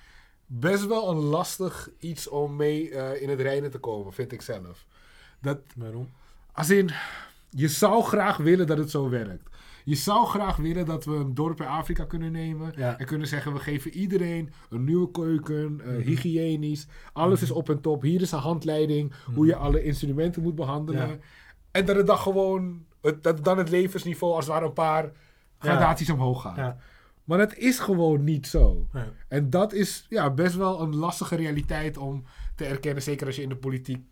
best 0.45 0.87
wel 0.87 1.09
een 1.09 1.17
lastig 1.17 1.89
iets 1.99 2.27
om 2.29 2.55
mee 2.55 2.89
eh, 2.89 3.21
in 3.21 3.29
het 3.29 3.39
reinen 3.39 3.71
te 3.71 3.77
komen, 3.79 4.13
vind 4.13 4.31
ik 4.31 4.41
zelf. 4.41 4.85
Dat, 5.41 5.59
waarom? 5.75 6.09
als 6.53 6.69
in, 6.69 6.89
je 7.51 7.67
zou 7.67 8.03
graag 8.03 8.37
willen 8.37 8.67
dat 8.67 8.77
het 8.77 8.89
zo 8.89 9.09
werkt. 9.09 9.49
Je 9.83 9.95
zou 9.95 10.25
graag 10.25 10.55
willen 10.55 10.85
dat 10.85 11.05
we 11.05 11.15
een 11.15 11.33
dorp 11.33 11.61
in 11.61 11.67
Afrika 11.67 12.05
kunnen 12.05 12.31
nemen. 12.31 12.73
Ja. 12.75 12.97
En 12.99 13.05
kunnen 13.05 13.27
zeggen, 13.27 13.53
we 13.53 13.59
geven 13.59 13.91
iedereen 13.91 14.51
een 14.69 14.83
nieuwe 14.83 15.11
keuken, 15.11 15.81
eh, 15.81 16.05
hygiënisch. 16.05 16.87
Alles 17.13 17.41
is 17.41 17.51
op 17.51 17.69
en 17.69 17.81
top. 17.81 18.01
Hier 18.01 18.21
is 18.21 18.31
een 18.31 18.39
handleiding, 18.39 19.13
hoe 19.33 19.45
je 19.45 19.55
alle 19.55 19.83
instrumenten 19.83 20.41
moet 20.41 20.55
behandelen. 20.55 21.07
Ja. 21.07 21.17
En 21.71 21.85
dat 21.85 21.95
het 21.95 22.07
dan 22.07 22.17
gewoon, 22.17 22.85
het, 23.01 23.23
dat 23.23 23.43
dan 23.43 23.57
het 23.57 23.69
levensniveau 23.69 24.33
als 24.33 24.45
het 24.45 24.53
ware 24.53 24.65
een 24.65 24.73
paar 24.73 25.11
gradaties 25.59 26.09
omhoog 26.09 26.41
gaat. 26.41 26.55
Ja. 26.55 26.77
Maar 27.23 27.37
dat 27.37 27.55
is 27.55 27.79
gewoon 27.79 28.23
niet 28.23 28.47
zo. 28.47 28.87
Ja. 28.93 29.07
En 29.27 29.49
dat 29.49 29.73
is 29.73 30.05
ja, 30.09 30.33
best 30.33 30.55
wel 30.55 30.81
een 30.81 30.95
lastige 30.95 31.35
realiteit 31.35 31.97
om 31.97 32.23
te 32.55 32.65
erkennen. 32.65 33.03
Zeker 33.03 33.27
als 33.27 33.35
je 33.35 33.41
in 33.41 33.49
de 33.49 33.55
politiek 33.55 34.05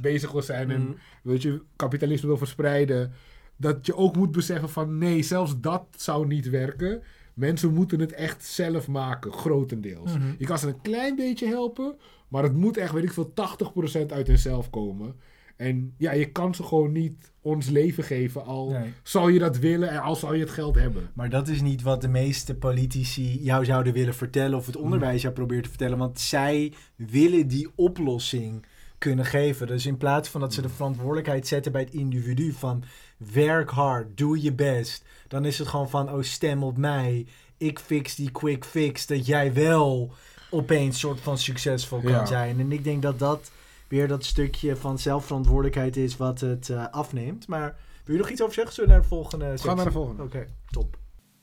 bezig 0.00 0.32
wil 0.32 0.42
zijn 0.42 0.70
en 0.70 0.82
Mhm. 0.82 0.92
weet 1.22 1.42
je, 1.42 1.62
kapitalisme 1.76 2.26
wil 2.28 2.36
verspreiden. 2.36 3.12
Dat 3.56 3.86
je 3.86 3.96
ook 3.96 4.16
moet 4.16 4.32
beseffen 4.32 4.68
van 4.68 4.98
nee, 4.98 5.22
zelfs 5.22 5.60
dat 5.60 5.84
zou 5.96 6.26
niet 6.26 6.50
werken. 6.50 7.02
Mensen 7.34 7.74
moeten 7.74 8.00
het 8.00 8.12
echt 8.12 8.44
zelf 8.44 8.88
maken, 8.88 9.32
grotendeels. 9.32 10.12
Mhm. 10.12 10.34
Je 10.38 10.46
kan 10.46 10.58
ze 10.58 10.68
een 10.68 10.80
klein 10.80 11.16
beetje 11.16 11.46
helpen, 11.46 11.94
maar 12.28 12.42
het 12.42 12.54
moet 12.54 12.76
echt, 12.76 12.92
weet 12.92 13.02
ik 13.04 13.12
veel, 13.12 13.32
80% 13.34 14.12
uit 14.12 14.26
hunzelf 14.26 14.70
komen. 14.70 15.14
En 15.56 15.94
ja, 15.98 16.12
je 16.12 16.30
kan 16.30 16.54
ze 16.54 16.62
gewoon 16.62 16.92
niet 16.92 17.32
ons 17.40 17.68
leven 17.68 18.04
geven, 18.04 18.44
al 18.44 18.70
Nee. 18.70 18.92
zou 19.02 19.32
je 19.32 19.38
dat 19.38 19.58
willen 19.58 19.88
en 19.90 20.00
al 20.00 20.16
zou 20.16 20.34
je 20.34 20.40
het 20.40 20.50
geld 20.50 20.74
hebben. 20.74 21.10
Maar 21.14 21.30
dat 21.30 21.48
is 21.48 21.60
niet 21.62 21.82
wat 21.82 22.00
de 22.00 22.08
meeste 22.08 22.54
politici 22.54 23.42
jou 23.42 23.64
zouden 23.64 23.92
willen 23.92 24.14
vertellen 24.14 24.58
of 24.58 24.66
het 24.66 24.76
onderwijs 24.76 25.22
jou 25.22 25.34
probeert 25.34 25.62
te 25.62 25.68
vertellen. 25.68 25.98
Want 25.98 26.20
zij 26.20 26.72
willen 26.96 27.48
die 27.48 27.68
oplossing 27.74 28.64
kunnen 29.02 29.24
geven. 29.24 29.66
Dus 29.66 29.86
in 29.86 29.96
plaats 29.96 30.28
van 30.28 30.40
dat 30.40 30.54
ze 30.54 30.62
de 30.62 30.68
verantwoordelijkheid 30.68 31.46
zetten 31.46 31.72
bij 31.72 31.80
het 31.80 31.92
individu 31.92 32.52
van 32.52 32.84
werk 33.32 33.70
hard, 33.70 34.16
doe 34.16 34.42
je 34.42 34.52
best. 34.52 35.04
Dan 35.28 35.44
is 35.44 35.58
het 35.58 35.68
gewoon 35.68 35.90
van, 35.90 36.10
oh 36.10 36.22
stem 36.22 36.62
op 36.62 36.76
mij. 36.76 37.26
Ik 37.56 37.78
fix 37.78 38.14
die 38.14 38.30
quick 38.30 38.64
fix. 38.64 39.06
Dat 39.06 39.26
jij 39.26 39.52
wel 39.52 40.12
opeens 40.50 40.98
soort 40.98 41.20
van 41.20 41.38
succesvol 41.38 42.00
kan 42.00 42.10
Ja. 42.10 42.26
zijn. 42.26 42.60
En 42.60 42.72
ik 42.72 42.84
denk 42.84 43.02
dat 43.02 43.18
dat 43.18 43.50
weer 43.88 44.08
dat 44.08 44.24
stukje 44.24 44.76
van 44.76 44.98
zelfverantwoordelijkheid 44.98 45.96
is 45.96 46.16
wat 46.16 46.40
het 46.40 46.68
eh, 46.70 46.88
afneemt. 46.90 47.46
Maar 47.48 47.76
wil 48.04 48.14
je 48.14 48.20
nog 48.20 48.30
iets 48.30 48.42
over 48.42 48.54
zeggen? 48.54 48.74
Zullen 48.74 48.90
we 48.90 48.94
naar 48.96 49.02
de 49.04 49.08
volgende 49.14 49.44
Ga 49.44 49.50
sectie? 49.56 49.74
naar 49.76 49.84
de 49.84 49.90
volgende. 49.92 50.22
Oké, 50.22 50.46
top. 50.70 50.96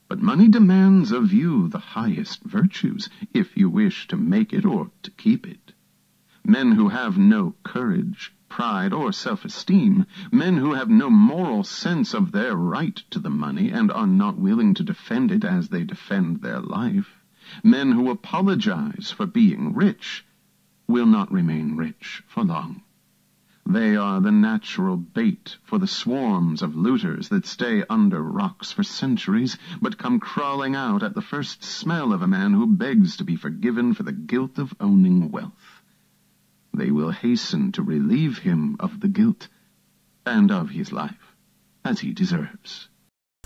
But 0.07 0.21
money 0.21 0.49
demands 0.49 1.11
of 1.11 1.31
you 1.31 1.69
the 1.69 1.79
highest 1.95 2.41
virtues, 2.45 3.11
if 3.31 3.51
you 3.53 3.71
wish 3.73 4.05
to 4.05 4.17
make 4.17 4.55
it 4.55 4.65
or 4.65 4.89
to 5.01 5.11
keep 5.15 5.45
it. 5.45 5.68
Men 6.51 6.71
who 6.71 6.89
have 6.89 7.15
no 7.15 7.53
courage 7.61 8.33
pride 8.49 8.91
or 8.91 9.11
self-esteem, 9.11 10.07
men 10.31 10.57
who 10.57 10.73
have 10.73 10.89
no 10.89 11.07
moral 11.07 11.63
sense 11.63 12.15
of 12.15 12.31
their 12.31 12.55
right 12.55 12.95
to 13.11 13.19
the 13.19 13.29
money 13.29 13.69
and 13.69 13.91
are 13.91 14.07
not 14.07 14.39
willing 14.39 14.73
to 14.73 14.83
defend 14.83 15.31
it 15.31 15.43
as 15.43 15.69
they 15.69 15.83
defend 15.83 16.41
their 16.41 16.59
life, 16.59 17.23
men 17.63 17.91
who 17.91 18.09
apologize 18.09 19.13
for 19.15 19.27
being 19.27 19.75
rich, 19.75 20.25
will 20.87 21.05
not 21.05 21.31
remain 21.31 21.77
rich 21.77 22.23
for 22.25 22.43
long. 22.43 22.81
They 23.63 23.95
are 23.95 24.19
the 24.19 24.31
natural 24.31 24.97
bait 24.97 25.59
for 25.63 25.77
the 25.77 25.85
swarms 25.85 26.63
of 26.63 26.75
looters 26.75 27.29
that 27.29 27.45
stay 27.45 27.83
under 27.87 28.23
rocks 28.23 28.71
for 28.71 28.81
centuries, 28.81 29.55
but 29.79 29.99
come 29.99 30.19
crawling 30.19 30.75
out 30.75 31.03
at 31.03 31.13
the 31.13 31.21
first 31.21 31.63
smell 31.63 32.11
of 32.11 32.23
a 32.23 32.27
man 32.27 32.53
who 32.53 32.65
begs 32.65 33.17
to 33.17 33.23
be 33.23 33.35
forgiven 33.35 33.93
for 33.93 34.01
the 34.01 34.11
guilt 34.11 34.57
of 34.57 34.73
owning 34.79 35.29
wealth. 35.29 35.78
They 36.79 36.91
will 36.93 37.11
hasten 37.21 37.71
to 37.71 37.83
relieve 37.87 38.41
him 38.41 38.73
of 38.77 38.91
the 38.99 39.09
guilt 39.13 39.49
and 40.23 40.51
of 40.51 40.69
his 40.69 40.91
life, 40.91 41.35
as 41.81 42.01
he 42.01 42.13
deserves. 42.13 42.89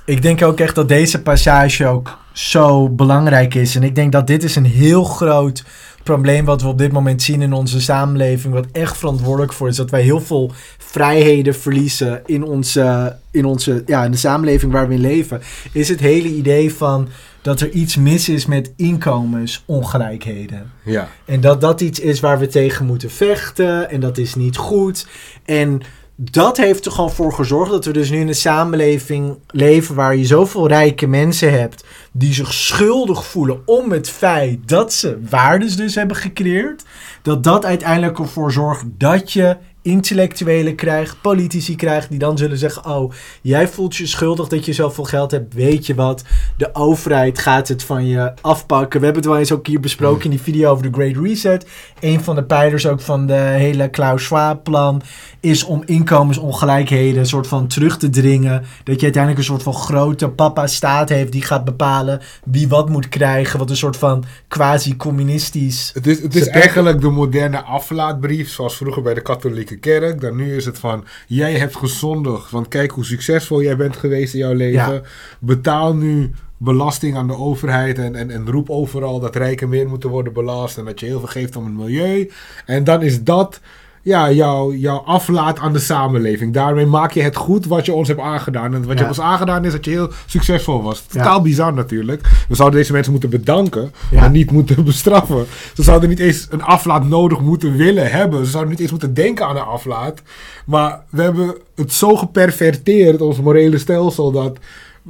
Ik 0.05 0.21
denk 0.21 0.41
ook 0.41 0.59
echt 0.59 0.75
dat 0.75 0.87
deze 0.87 1.21
passage 1.21 1.87
ook 1.87 2.17
zo 2.33 2.89
belangrijk 2.89 3.53
is. 3.53 3.75
En 3.75 3.83
ik 3.83 3.95
denk 3.95 4.11
dat 4.11 4.27
dit 4.27 4.43
is 4.43 4.55
een 4.55 4.65
heel 4.65 5.03
groot 5.03 5.63
probleem 6.03 6.45
wat 6.45 6.61
we 6.61 6.67
op 6.67 6.77
dit 6.77 6.91
moment 6.91 7.21
zien 7.21 7.41
in 7.41 7.53
onze 7.53 7.81
samenleving, 7.81 8.53
wat 8.53 8.67
echt 8.71 8.97
verantwoordelijk 8.97 9.53
voor 9.53 9.67
is, 9.67 9.75
dat 9.75 9.89
wij 9.89 10.01
heel 10.01 10.21
veel 10.21 10.51
vrijheden 10.77 11.55
verliezen 11.55 12.21
in 12.25 12.43
onze, 12.43 13.15
in 13.31 13.45
onze, 13.45 13.83
ja, 13.85 14.03
in 14.03 14.11
de 14.11 14.17
samenleving 14.17 14.71
waar 14.71 14.87
we 14.87 14.93
in 14.93 15.01
leven, 15.01 15.41
is 15.71 15.89
het 15.89 15.99
hele 15.99 16.27
idee 16.27 16.73
van 16.73 17.07
dat 17.43 17.59
er 17.59 17.69
iets 17.69 17.95
mis 17.95 18.29
is 18.29 18.45
met 18.45 18.73
inkomensongelijkheden. 18.75 20.71
Ja. 20.83 21.09
En 21.25 21.41
dat 21.41 21.61
dat 21.61 21.81
iets 21.81 21.99
is 21.99 22.19
waar 22.19 22.39
we 22.39 22.47
tegen 22.47 22.85
moeten 22.85 23.11
vechten 23.11 23.89
en 23.89 23.99
dat 23.99 24.17
is 24.17 24.35
niet 24.35 24.57
goed. 24.57 25.07
En 25.45 25.81
dat 26.15 26.57
heeft 26.57 26.85
er 26.85 26.91
gewoon 26.91 27.11
voor 27.11 27.33
gezorgd 27.33 27.71
dat 27.71 27.85
we 27.85 27.93
dus 27.93 28.09
nu 28.09 28.19
in 28.19 28.27
een 28.27 28.35
samenleving 28.35 29.37
leven 29.47 29.95
waar 29.95 30.15
je 30.15 30.25
zoveel 30.25 30.67
rijke 30.67 31.07
mensen 31.07 31.59
hebt 31.59 31.83
die 32.11 32.33
zich 32.33 32.53
schuldig 32.53 33.25
voelen 33.25 33.61
om 33.65 33.91
het 33.91 34.09
feit 34.09 34.67
dat 34.67 34.93
ze 34.93 35.19
waardes 35.29 35.75
dus 35.75 35.95
hebben 35.95 36.17
gecreëerd. 36.17 36.83
Dat 37.21 37.43
dat 37.43 37.65
uiteindelijk 37.65 38.19
ervoor 38.19 38.51
zorgt 38.51 38.83
dat 38.97 39.31
je 39.31 39.57
intellectuelen 39.83 40.75
krijgt, 40.75 41.21
politici 41.21 41.75
krijgt, 41.75 42.09
die 42.09 42.19
dan 42.19 42.37
zullen 42.37 42.57
zeggen: 42.57 42.85
Oh, 42.85 43.11
jij 43.41 43.67
voelt 43.67 43.95
je 43.95 44.07
schuldig 44.07 44.47
dat 44.47 44.65
je 44.65 44.73
zoveel 44.73 45.03
geld 45.03 45.31
hebt. 45.31 45.53
Weet 45.53 45.85
je 45.85 45.95
wat? 45.95 46.23
De 46.57 46.69
overheid 46.75 47.39
gaat 47.39 47.67
het 47.67 47.83
van 47.83 48.05
je 48.05 48.33
afpakken. 48.41 48.99
We 48.99 49.05
hebben 49.05 49.23
het 49.23 49.31
wel 49.31 49.39
eens 49.39 49.51
ook 49.51 49.67
hier 49.67 49.79
besproken 49.79 50.23
in 50.23 50.29
die 50.29 50.41
video 50.41 50.71
over 50.71 50.91
de 50.91 50.97
Great 50.97 51.25
Reset. 51.25 51.67
Een 51.99 52.23
van 52.23 52.35
de 52.35 52.43
pijlers 52.43 52.87
ook 52.87 53.01
van 53.01 53.25
de 53.27 53.33
hele 53.33 53.89
Klaus 53.89 54.23
Schwab-plan 54.23 55.01
is 55.39 55.63
om 55.63 55.83
inkomensongelijkheden 55.85 57.19
een 57.19 57.25
soort 57.25 57.47
van 57.47 57.67
terug 57.67 57.97
te 57.97 58.09
dringen. 58.09 58.63
Dat 58.83 58.95
je 58.95 59.03
uiteindelijk 59.03 59.37
een 59.37 59.47
soort 59.49 59.63
van 59.63 59.73
grote 59.73 60.29
papa-staat 60.29 61.09
heeft 61.09 61.31
die 61.31 61.41
gaat 61.41 61.65
bepalen 61.65 62.21
wie 62.45 62.67
wat 62.67 62.89
moet 62.89 63.09
krijgen. 63.09 63.59
Wat 63.59 63.69
een 63.69 63.77
soort 63.77 63.97
van 63.97 64.23
quasi-communistisch. 64.47 65.91
Het 65.93 66.07
is, 66.07 66.21
het 66.21 66.35
is 66.35 66.47
eigenlijk 66.47 67.01
de 67.01 67.09
moderne 67.09 67.61
aflaatbrief, 67.61 68.49
zoals 68.49 68.75
vroeger 68.75 69.01
bij 69.01 69.13
de 69.13 69.21
katholieke 69.21 69.72
kerk. 69.75 70.21
Dan 70.21 70.35
nu 70.35 70.55
is 70.55 70.65
het 70.65 70.79
van, 70.79 71.05
jij 71.27 71.53
hebt 71.53 71.75
gezondigd, 71.75 72.51
want 72.51 72.67
kijk 72.67 72.91
hoe 72.91 73.05
succesvol 73.05 73.61
jij 73.61 73.75
bent 73.75 73.97
geweest 73.97 74.33
in 74.33 74.39
jouw 74.39 74.53
leven. 74.53 74.93
Ja. 74.93 75.01
Betaal 75.39 75.95
nu 75.95 76.31
belasting 76.57 77.17
aan 77.17 77.27
de 77.27 77.37
overheid 77.37 77.97
en, 77.97 78.15
en, 78.15 78.31
en 78.31 78.49
roep 78.49 78.69
overal 78.69 79.19
dat 79.19 79.35
rijken 79.35 79.69
meer 79.69 79.87
moeten 79.87 80.09
worden 80.09 80.33
belast 80.33 80.77
en 80.77 80.85
dat 80.85 80.99
je 80.99 81.05
heel 81.05 81.19
veel 81.19 81.27
geeft 81.27 81.55
om 81.55 81.65
het 81.65 81.73
milieu. 81.73 82.31
En 82.65 82.83
dan 82.83 83.01
is 83.01 83.23
dat 83.23 83.59
ja, 84.05 84.31
jouw, 84.31 84.73
jouw 84.73 84.97
aflaat 84.97 85.59
aan 85.59 85.73
de 85.73 85.79
samenleving. 85.79 86.53
Daarmee 86.53 86.85
maak 86.85 87.11
je 87.11 87.21
het 87.21 87.35
goed 87.35 87.65
wat 87.65 87.85
je 87.85 87.93
ons 87.93 88.07
hebt 88.07 88.19
aangedaan. 88.19 88.73
En 88.73 88.87
wat 88.87 88.99
je 88.99 89.07
ons 89.07 89.19
aangedaan 89.21 89.65
is 89.65 89.71
dat 89.71 89.85
je 89.85 89.91
heel 89.91 90.09
succesvol 90.25 90.81
was. 90.81 91.01
Totaal 91.01 91.41
bizar 91.41 91.73
natuurlijk. 91.73 92.21
We 92.47 92.55
zouden 92.55 92.79
deze 92.79 92.91
mensen 92.91 93.11
moeten 93.11 93.29
bedanken, 93.29 93.91
maar 94.13 94.29
niet 94.29 94.51
moeten 94.51 94.83
bestraffen. 94.93 95.45
Ze 95.73 95.83
zouden 95.83 96.09
niet 96.09 96.19
eens 96.19 96.47
een 96.49 96.63
aflaat 96.63 97.07
nodig 97.07 97.39
moeten 97.39 97.75
willen 97.75 98.11
hebben. 98.11 98.45
Ze 98.45 98.51
zouden 98.51 98.71
niet 98.71 98.81
eens 98.81 98.91
moeten 98.91 99.13
denken 99.13 99.45
aan 99.47 99.55
een 99.55 99.61
aflaat. 99.61 100.21
Maar 100.65 101.01
we 101.09 101.21
hebben 101.21 101.55
het 101.75 101.91
zo 101.93 102.15
geperverteerd, 102.15 103.21
ons 103.21 103.41
morele 103.41 103.77
stelsel, 103.77 104.31
dat 104.31 104.57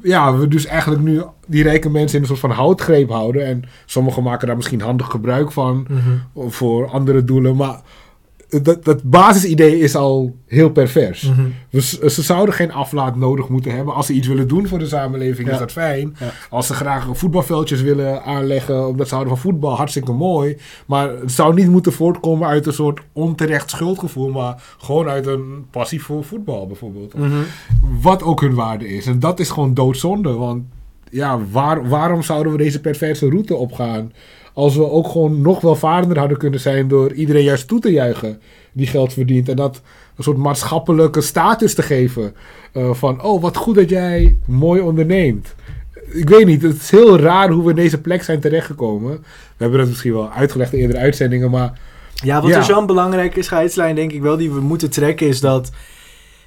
ja, 0.03 0.37
we 0.37 0.47
dus 0.47 0.65
eigenlijk 0.65 1.01
nu 1.03 1.23
die 1.47 1.63
rijke 1.63 1.89
mensen 1.89 2.15
in 2.15 2.21
een 2.21 2.27
soort 2.27 2.39
van 2.39 2.51
houtgreep 2.51 3.09
houden. 3.09 3.45
En 3.45 3.63
sommigen 3.85 4.23
maken 4.23 4.47
daar 4.47 4.55
misschien 4.55 4.81
handig 4.81 5.07
gebruik 5.09 5.51
van 5.51 5.87
Mhm. 5.89 6.49
voor 6.49 6.89
andere 6.89 7.23
doelen. 7.23 7.55
Maar 7.55 7.81
dat, 8.61 8.83
dat 8.85 9.03
basisidee 9.03 9.79
is 9.79 9.95
al 9.95 10.35
heel 10.47 10.69
pervers. 10.69 11.21
Mhm. 11.29 11.79
Ze 12.09 12.21
zouden 12.21 12.55
geen 12.55 12.71
aflaat 12.71 13.15
nodig 13.15 13.49
moeten 13.49 13.75
hebben. 13.75 13.93
Als 13.93 14.05
ze 14.05 14.13
iets 14.13 14.27
willen 14.27 14.47
doen 14.47 14.67
voor 14.67 14.79
de 14.79 14.85
samenleving, 14.85 15.47
Ja. 15.47 15.53
is 15.53 15.59
dat 15.59 15.71
fijn. 15.71 16.15
Ja. 16.19 16.31
Als 16.49 16.67
ze 16.67 16.73
graag 16.73 17.07
voetbalveldjes 17.11 17.81
willen 17.81 18.23
aanleggen, 18.23 18.87
omdat 18.87 19.07
ze 19.07 19.13
houden 19.15 19.37
van 19.37 19.51
voetbal, 19.51 19.75
hartstikke 19.75 20.11
mooi. 20.11 20.57
Maar 20.85 21.09
het 21.09 21.31
zou 21.31 21.53
niet 21.53 21.69
moeten 21.69 21.93
voortkomen 21.93 22.47
uit 22.47 22.65
een 22.65 22.73
soort 22.73 23.01
onterecht 23.13 23.69
schuldgevoel, 23.69 24.29
maar 24.29 24.63
gewoon 24.77 25.07
uit 25.09 25.27
een 25.27 25.65
passie 25.71 26.03
voor 26.03 26.23
voetbal 26.23 26.67
bijvoorbeeld. 26.67 27.13
Mhm. 27.13 27.31
Wat 28.01 28.23
ook 28.23 28.41
hun 28.41 28.53
waarde 28.53 28.87
is. 28.89 29.05
En 29.05 29.19
dat 29.19 29.39
is 29.39 29.49
gewoon 29.49 29.73
doodzonde. 29.73 30.31
Want 30.33 30.63
ja, 31.09 31.39
waar, 31.51 31.89
waarom 31.89 32.23
zouden 32.23 32.51
we 32.51 32.57
deze 32.57 32.81
perverse 32.81 33.29
route 33.29 33.55
opgaan? 33.55 34.11
Als 34.53 34.75
we 34.75 34.89
ook 34.89 35.07
gewoon 35.07 35.41
nog 35.41 35.61
welvarender 35.61 36.17
hadden 36.19 36.37
kunnen 36.37 36.59
zijn 36.59 36.87
door 36.87 37.13
iedereen 37.13 37.43
juist 37.43 37.67
toe 37.67 37.79
te 37.79 37.91
juichen 37.91 38.41
die 38.71 38.87
geld 38.87 39.13
verdient. 39.13 39.49
En 39.49 39.55
dat 39.55 39.81
een 40.17 40.23
soort 40.23 40.37
maatschappelijke 40.37 41.21
status 41.21 41.73
te 41.73 41.81
geven. 41.81 42.33
eh, 42.73 42.93
van, 42.93 43.23
oh 43.23 43.41
wat 43.41 43.57
goed 43.57 43.75
dat 43.75 43.89
jij 43.89 44.35
mooi 44.45 44.81
onderneemt. 44.81 45.55
Ik 46.11 46.29
weet 46.29 46.45
niet, 46.45 46.61
het 46.61 46.75
is 46.81 46.91
heel 46.91 47.19
raar 47.19 47.49
hoe 47.49 47.63
we 47.63 47.69
in 47.69 47.75
deze 47.75 48.01
plek 48.01 48.23
zijn 48.23 48.39
terechtgekomen. 48.39 49.11
We 49.21 49.23
hebben 49.57 49.79
dat 49.79 49.87
misschien 49.87 50.13
wel 50.13 50.29
uitgelegd 50.31 50.73
in 50.73 50.79
eerdere 50.79 50.99
uitzendingen, 50.99 51.49
maar 51.51 51.79
Ja, 52.23 52.41
wat 52.41 52.49
Ja. 52.49 52.57
er 52.57 52.63
zo'n 52.63 52.85
belangrijke 52.85 53.41
scheidslijn 53.41 53.95
denk 53.95 54.11
ik 54.11 54.21
wel 54.21 54.37
die 54.37 54.51
we 54.51 54.59
moeten 54.59 54.89
trekken 54.89 55.27
is 55.27 55.39
dat 55.39 55.71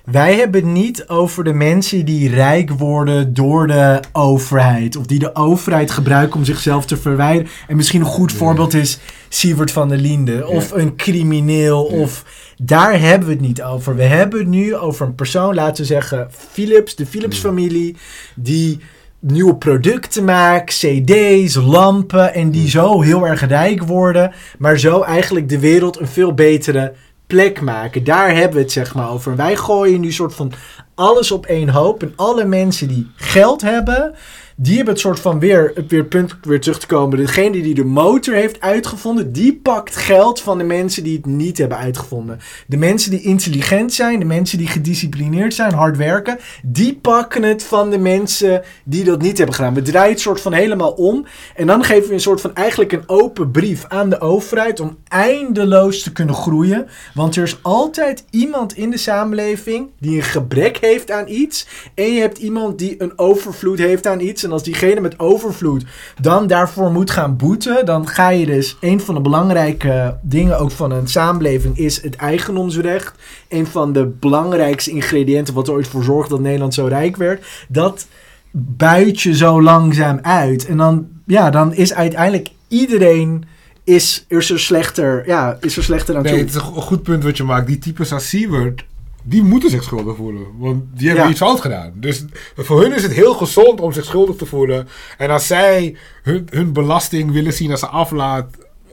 wij 0.07 0.35
hebben 0.35 0.61
het 0.61 0.71
niet 0.71 1.09
over 1.09 1.45
de 1.45 1.53
mensen 1.53 2.05
die 2.05 2.31
rijk 2.31 2.71
worden 2.71 3.35
door 3.35 3.67
de 3.67 4.01
overheid. 4.13 4.97
Of 4.97 5.07
die 5.07 5.19
de 5.19 5.35
overheid 5.35 5.91
gebruiken 5.91 6.39
om 6.39 6.45
zichzelf 6.45 6.87
te 6.87 6.97
verwijderen. 6.97 7.53
En 7.69 7.77
misschien 7.77 8.01
een 8.01 8.07
goed 8.07 8.33
voorbeeld 8.33 8.75
is 8.75 8.99
Sievert 9.29 9.71
van 9.71 9.89
der 9.89 9.99
Linde. 9.99 10.47
Of 10.47 10.71
een 10.71 10.97
crimineel. 10.97 11.91
Ja. 11.91 11.99
Of 11.99 12.25
daar 12.57 13.01
hebben 13.01 13.29
we 13.29 13.35
het 13.35 13.43
niet 13.43 13.63
over. 13.63 13.97
We 13.97 14.03
hebben 14.03 14.39
het 14.39 14.49
nu 14.49 14.77
over 14.77 15.07
een 15.07 15.15
persoon, 15.15 15.55
laten 15.55 15.77
we 15.77 15.89
zeggen 15.89 16.29
Philips, 16.53 16.95
de 16.95 17.07
Philips 17.07 17.39
familie. 17.39 17.97
Die 18.35 18.81
nieuwe 19.19 19.57
producten 19.57 20.25
maakt, 20.25 20.75
cd's, 20.75 21.55
lampen. 21.55 22.35
En 22.35 22.51
die 22.51 22.69
zo 22.69 23.03
heel 23.03 23.27
erg 23.27 23.47
rijk 23.47 23.83
worden. 23.83 24.33
Maar 24.59 24.79
zo 24.79 25.03
eigenlijk 25.03 25.49
de 25.49 25.59
wereld 25.59 26.01
een 26.01 26.09
veel 26.09 26.35
betere 26.35 26.93
plek 27.27 27.61
maken. 27.61 28.05
Daar 28.05 28.35
hebben 28.35 28.57
we 28.57 28.63
het 28.63 28.73
zeg 28.73 28.95
maar 28.95 29.11
over. 29.11 29.37
Wij 29.37 29.57
gooien 29.57 30.01
nu 30.01 30.13
soort 30.13 30.35
van 30.35 30.53
alles 30.95 31.31
op 31.31 31.47
één 31.47 31.69
hoop. 31.69 32.03
En 32.03 32.13
alle 32.17 32.45
mensen 32.45 32.89
die 32.89 33.11
geld 33.17 33.63
hebben, 33.63 34.15
die 34.59 34.77
hebben 34.77 34.93
het 34.93 35.03
soort 35.03 35.21
van 35.21 35.39
weer, 35.39 35.73
weer 35.89 36.07
weer 36.43 36.61
terug 36.61 36.79
te 36.79 36.87
komen. 36.87 37.19
Degene 37.19 37.63
die 37.63 37.75
de 37.75 37.85
motor 37.85 38.35
heeft 38.35 38.61
uitgevonden, 38.61 39.33
die 39.33 39.57
pakt 39.63 39.97
geld 39.97 40.41
van 40.41 40.59
de 40.59 40.65
mensen 40.65 41.05
die 41.05 41.17
het 41.17 41.27
niet 41.27 41.59
hebben 41.59 41.79
uitgevonden. 41.79 42.39
De 42.67 42.77
mensen 42.77 43.11
die 43.11 43.23
intelligent 43.23 43.93
zijn, 43.93 44.19
de 44.19 44.25
mensen 44.25 44.59
die 44.59 44.67
gedisciplineerd 44.67 45.55
zijn, 45.55 45.73
hard 45.73 45.97
werken, 45.97 46.39
die 46.63 46.99
pakken 47.03 47.43
het 47.43 47.63
van 47.63 47.91
de 47.91 47.99
mensen 47.99 48.63
die 48.85 49.05
dat 49.05 49.23
niet 49.23 49.37
hebben 49.37 49.55
gedaan. 49.55 49.75
We 49.75 49.83
draaien 49.83 50.11
het 50.11 50.21
soort 50.21 50.41
van 50.41 50.53
helemaal 50.53 50.93
om. 50.93 51.27
En 51.55 51.67
dan 51.67 51.85
geven 51.85 52.09
we 52.09 52.15
een 52.15 52.21
soort 52.21 52.41
van 52.41 52.55
eigenlijk 52.55 52.93
een 52.93 53.09
open 53.09 53.51
brief 53.51 53.85
aan 53.89 54.11
de 54.11 54.21
overheid 54.21 54.81
om 54.81 54.97
eindeloos 55.09 56.03
te 56.03 56.13
kunnen 56.13 56.35
groeien. 56.35 56.87
Want 57.15 57.37
er 57.37 57.43
is 57.43 57.59
altijd 57.63 58.25
iemand 58.31 58.77
in 58.77 58.91
de 58.91 58.97
samenleving 58.97 59.91
die 59.99 60.17
een 60.17 60.23
gebrek 60.23 60.77
heeft 60.77 61.11
aan 61.11 61.29
iets. 61.29 61.67
En 61.95 62.13
je 62.13 62.21
hebt 62.21 62.39
iemand 62.39 62.79
die 62.79 62.95
een 62.99 63.19
overvloed 63.19 63.79
heeft 63.79 64.07
aan 64.07 64.21
iets. 64.21 64.45
En 64.47 64.53
als 64.53 64.63
diegene 64.63 65.01
met 65.01 65.19
overvloed 65.19 65.85
dan 66.21 66.47
daarvoor 66.47 66.91
moet 66.93 67.11
gaan 67.11 67.37
boeten, 67.37 67.87
dan 67.87 68.09
ga 68.09 68.29
je 68.29 68.47
dus. 68.47 68.77
Een 68.81 69.01
van 69.01 69.15
de 69.15 69.21
belangrijke 69.21 70.19
dingen 70.23 70.59
ook 70.59 70.71
van 70.71 70.91
een 70.91 71.09
samenleving 71.09 71.79
is 71.79 72.03
het 72.03 72.17
eigendomsrecht. 72.17 73.15
Een 73.49 73.67
van 73.67 73.93
de 73.93 74.07
belangrijkste 74.07 74.91
ingrediënten 74.91 75.55
wat 75.55 75.69
er 75.69 75.75
ooit 75.75 75.89
voor 75.89 76.03
zorgde 76.05 76.35
dat 76.35 76.41
Nederland 76.41 76.75
zo 76.75 76.87
rijk 76.87 77.17
werd. 77.17 77.47
Dat 77.69 78.07
buit 78.59 79.21
je 79.21 79.37
zo 79.37 79.63
langzaam 79.63 80.19
uit. 80.23 80.67
En 80.67 80.77
dan, 80.77 81.07
ja, 81.27 81.51
dan 81.51 81.75
is 81.75 81.95
uiteindelijk 81.95 82.49
iedereen 82.69 83.45
is, 83.85 84.25
is 84.29 84.51
er 84.51 84.61
slechter, 84.61 85.23
ja, 85.27 85.57
is 85.61 85.77
er 85.77 85.83
slechter 85.83 86.17
aan 86.17 86.23
toe. 86.23 86.31
Nee, 86.31 86.41
het 86.41 86.49
is 86.49 86.55
een 86.55 86.61
go- 86.61 86.81
goed 86.81 87.03
punt 87.03 87.25
wat 87.25 87.37
je 87.37 87.43
maakt. 87.45 87.67
Die 87.67 87.79
types 87.79 88.13
als 88.13 88.29
Siewert, 88.29 88.85
die 89.29 89.43
moeten 89.43 89.71
zich 89.71 89.83
schuldig 89.83 90.17
voelen. 90.17 90.43
Want 90.59 90.83
die 90.95 91.07
hebben 91.07 91.25
Ja. 91.25 91.31
iets 91.31 91.41
fout 91.41 91.61
gedaan. 91.61 91.93
Dus 91.95 92.25
voor 92.57 92.81
hun 92.83 92.95
is 92.95 93.03
het 93.03 93.13
heel 93.13 93.35
gezond 93.35 93.81
om 93.81 93.93
zich 93.93 94.05
schuldig 94.05 94.37
te 94.37 94.47
voelen. 94.47 94.89
En 95.19 95.31
als 95.31 95.47
zij 95.47 95.97
hun, 96.23 96.47
hun 96.51 96.73
belasting 96.73 97.33
willen 97.33 97.53
zien 97.53 97.71
als 97.71 97.81
ze 97.81 97.87
aflaat... 97.87 98.47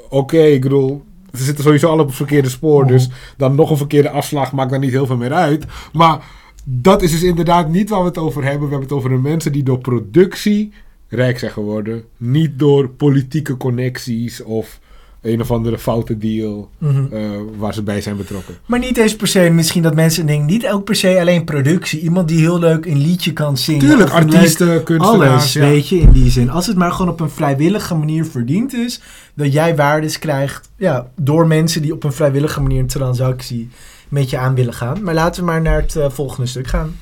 Oké, 0.10 0.42
ik 0.42 0.62
bedoel... 0.62 1.04
ze 1.34 1.44
zitten 1.44 1.64
sowieso 1.64 1.90
al 1.90 2.00
op 2.00 2.08
het 2.08 2.16
verkeerde 2.16 2.50
spoor. 2.50 2.84
Mhm. 2.84 2.92
Dus 2.92 3.10
dan 3.38 3.56
nog 3.56 3.70
een 3.70 3.78
verkeerde 3.78 4.10
afslag 4.10 4.52
maakt 4.52 4.72
dan 4.72 4.80
niet 4.80 4.92
heel 4.92 5.06
veel 5.06 5.18
meer 5.18 5.34
uit. 5.34 5.66
Maar 5.94 6.26
dat 6.64 7.02
is 7.02 7.12
dus 7.12 7.24
inderdaad 7.24 7.70
niet 7.70 7.90
waar 7.90 8.00
we 8.00 8.06
het 8.08 8.18
over 8.18 8.44
hebben. 8.44 8.62
We 8.62 8.70
hebben 8.70 8.88
het 8.90 8.98
over 8.98 9.10
de 9.10 9.16
mensen 9.30 9.52
die 9.52 9.64
door 9.64 9.80
productie 9.80 10.74
rijk 11.08 11.40
zijn 11.40 11.52
geworden. 11.52 12.04
Niet 12.18 12.60
door 12.60 12.90
politieke 12.90 13.58
connecties 13.58 14.44
of 14.44 14.80
een 15.24 15.42
of 15.42 15.52
andere 15.52 15.78
foute 15.80 16.18
deal 16.18 16.70
Mhm. 16.78 17.06
eh, 17.14 17.30
waar 17.58 17.74
ze 17.74 17.84
bij 17.84 18.02
zijn 18.02 18.18
betrokken. 18.18 18.56
Maar 18.66 18.80
niet 18.80 18.98
eens 18.98 19.16
per 19.16 19.28
se, 19.28 19.40
misschien 19.50 19.82
dat 19.84 19.96
mensen 19.96 20.26
denken, 20.26 20.46
niet 20.46 20.68
ook 20.68 20.84
per 20.84 20.96
se 20.96 21.20
alleen 21.20 21.44
productie. 21.44 22.00
Iemand 22.00 22.28
die 22.28 22.40
heel 22.40 22.60
leuk 22.60 22.86
een 22.86 22.98
liedje 23.02 23.34
kan 23.34 23.58
zingen. 23.58 23.80
Tuurlijk, 23.82 24.10
leuk- 24.14 24.18
artiesten, 24.18 24.84
kunstenaars. 24.84 25.30
Alles, 25.32 25.54
ja. 25.54 25.60
weet 25.62 25.90
je, 25.90 26.00
in 26.00 26.12
die 26.12 26.30
zin. 26.32 26.50
Als 26.50 26.68
het 26.68 26.78
maar 26.78 26.92
gewoon 26.92 27.12
op 27.12 27.20
een 27.20 27.30
vrijwillige 27.30 27.96
manier 27.96 28.26
verdiend 28.26 28.74
is, 28.74 29.02
dat 29.34 29.54
jij 29.54 29.76
waardes 29.76 30.20
krijgt 30.20 30.70
ja, 30.78 31.12
door 31.16 31.48
mensen 31.48 31.82
die 31.82 31.94
op 31.94 32.04
een 32.04 32.14
vrijwillige 32.14 32.62
manier 32.62 32.80
een 32.80 32.88
transactie 32.88 33.70
met 34.10 34.30
je 34.30 34.38
aan 34.38 34.56
willen 34.56 34.74
gaan. 34.74 35.04
Maar 35.04 35.14
laten 35.14 35.40
we 35.44 35.50
maar 35.52 35.62
naar 35.62 35.82
het 35.82 35.96
eh, 35.96 36.10
volgende 36.10 36.48
stuk 36.48 36.68
gaan. 36.68 36.96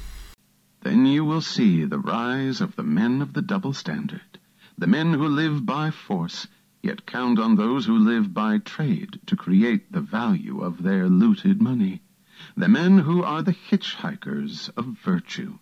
Then 0.81 1.11
you 1.11 1.27
will 1.27 1.41
see 1.41 1.87
the 1.87 1.99
rise 2.03 2.63
of 2.63 2.69
the 2.75 2.83
men 2.83 3.21
of 3.21 3.27
the 3.33 3.45
double 3.45 3.73
standard, 3.73 4.39
the 4.79 4.87
men 4.87 5.11
who 5.17 5.27
live 5.33 5.61
by 5.63 5.89
force, 6.05 6.47
yet 6.83 7.05
count 7.05 7.37
on 7.37 7.55
those 7.55 7.85
who 7.85 7.97
live 7.97 8.33
by 8.33 8.57
trade 8.57 9.19
to 9.27 9.35
create 9.35 9.91
the 9.91 10.01
value 10.01 10.61
of 10.61 10.81
their 10.81 11.07
looted 11.07 11.61
money, 11.61 12.01
the 12.57 12.67
men 12.67 12.97
who 12.97 13.21
are 13.21 13.43
the 13.43 13.53
hitchhikers 13.53 14.69
of 14.75 14.85
virtue. 14.85 15.59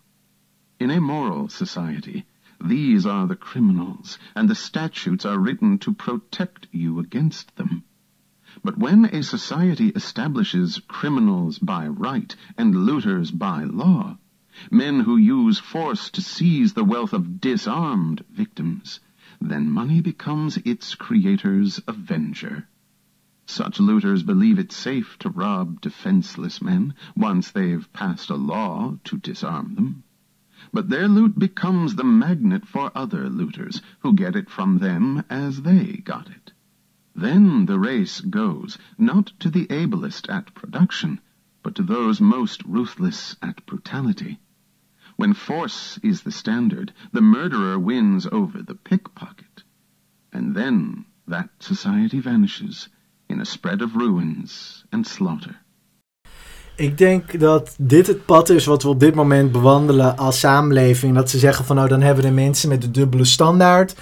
In 0.78 0.90
a 0.90 1.00
moral 1.00 1.48
society, 1.48 2.24
these 2.62 3.04
are 3.04 3.26
the 3.26 3.36
criminals, 3.36 4.18
and 4.34 4.48
the 4.48 4.54
statutes 4.54 5.26
are 5.26 5.38
written 5.38 5.78
to 5.78 5.92
protect 5.92 6.68
you 6.72 6.98
against 6.98 7.54
them. 7.56 7.84
But 8.64 8.78
when 8.78 9.04
a 9.04 9.22
society 9.22 9.88
establishes 9.90 10.80
criminals 10.88 11.58
by 11.58 11.86
right 11.86 12.34
and 12.56 12.86
looters 12.86 13.30
by 13.30 13.64
law, 13.64 14.18
men 14.70 15.00
who 15.00 15.16
use 15.16 15.58
force 15.58 16.10
to 16.10 16.20
seize 16.20 16.72
the 16.72 16.84
wealth 16.84 17.12
of 17.12 17.40
disarmed 17.40 18.24
victims, 18.30 19.00
then 19.40 19.70
money 19.70 20.02
becomes 20.02 20.58
its 20.58 20.94
creator's 20.94 21.80
avenger. 21.88 22.68
Such 23.46 23.80
looters 23.80 24.22
believe 24.22 24.58
it 24.58 24.70
safe 24.70 25.18
to 25.20 25.30
rob 25.30 25.80
defenseless 25.80 26.60
men 26.60 26.94
once 27.16 27.50
they've 27.50 27.90
passed 27.92 28.28
a 28.28 28.36
law 28.36 28.98
to 29.04 29.16
disarm 29.16 29.74
them. 29.76 30.04
But 30.72 30.90
their 30.90 31.08
loot 31.08 31.38
becomes 31.38 31.94
the 31.94 32.04
magnet 32.04 32.66
for 32.68 32.92
other 32.94 33.30
looters 33.30 33.80
who 34.00 34.12
get 34.12 34.36
it 34.36 34.50
from 34.50 34.78
them 34.78 35.24
as 35.30 35.62
they 35.62 36.02
got 36.04 36.28
it. 36.28 36.52
Then 37.14 37.64
the 37.64 37.78
race 37.78 38.20
goes 38.20 38.76
not 38.98 39.32
to 39.40 39.50
the 39.50 39.66
ablest 39.70 40.28
at 40.28 40.54
production, 40.54 41.18
but 41.62 41.74
to 41.76 41.82
those 41.82 42.20
most 42.20 42.62
ruthless 42.64 43.36
at 43.42 43.64
brutality. 43.66 44.38
When 45.20 45.34
force 45.34 45.98
is 46.00 46.22
the 46.22 46.30
standard, 46.30 46.92
the 47.12 47.20
murderer 47.20 47.84
wins 47.84 48.30
over 48.30 48.64
the 48.64 48.74
pickpocket. 48.74 49.64
And 50.30 50.54
then 50.54 51.04
that 51.28 51.48
society 51.58 52.20
vanishes 52.20 52.88
in 53.26 53.40
a 53.40 53.44
spread 53.44 53.82
of 53.82 53.94
ruins 53.94 54.84
and 54.90 55.06
slaughter. 55.06 55.62
Ik 56.76 56.98
denk 56.98 57.40
dat 57.40 57.74
dit 57.78 58.06
het 58.06 58.24
pad 58.24 58.48
is 58.48 58.64
wat 58.64 58.82
we 58.82 58.88
op 58.88 59.00
dit 59.00 59.14
moment 59.14 59.52
bewandelen 59.52 60.16
als 60.16 60.38
samenleving. 60.38 61.14
Dat 61.14 61.30
ze 61.30 61.38
zeggen 61.38 61.64
van 61.64 61.76
nou 61.76 61.88
dan 61.88 62.00
hebben 62.00 62.24
we 62.24 62.30
de 62.30 62.36
mensen 62.36 62.68
met 62.68 62.82
de 62.82 62.90
dubbele 62.90 63.24
standaard. 63.24 63.96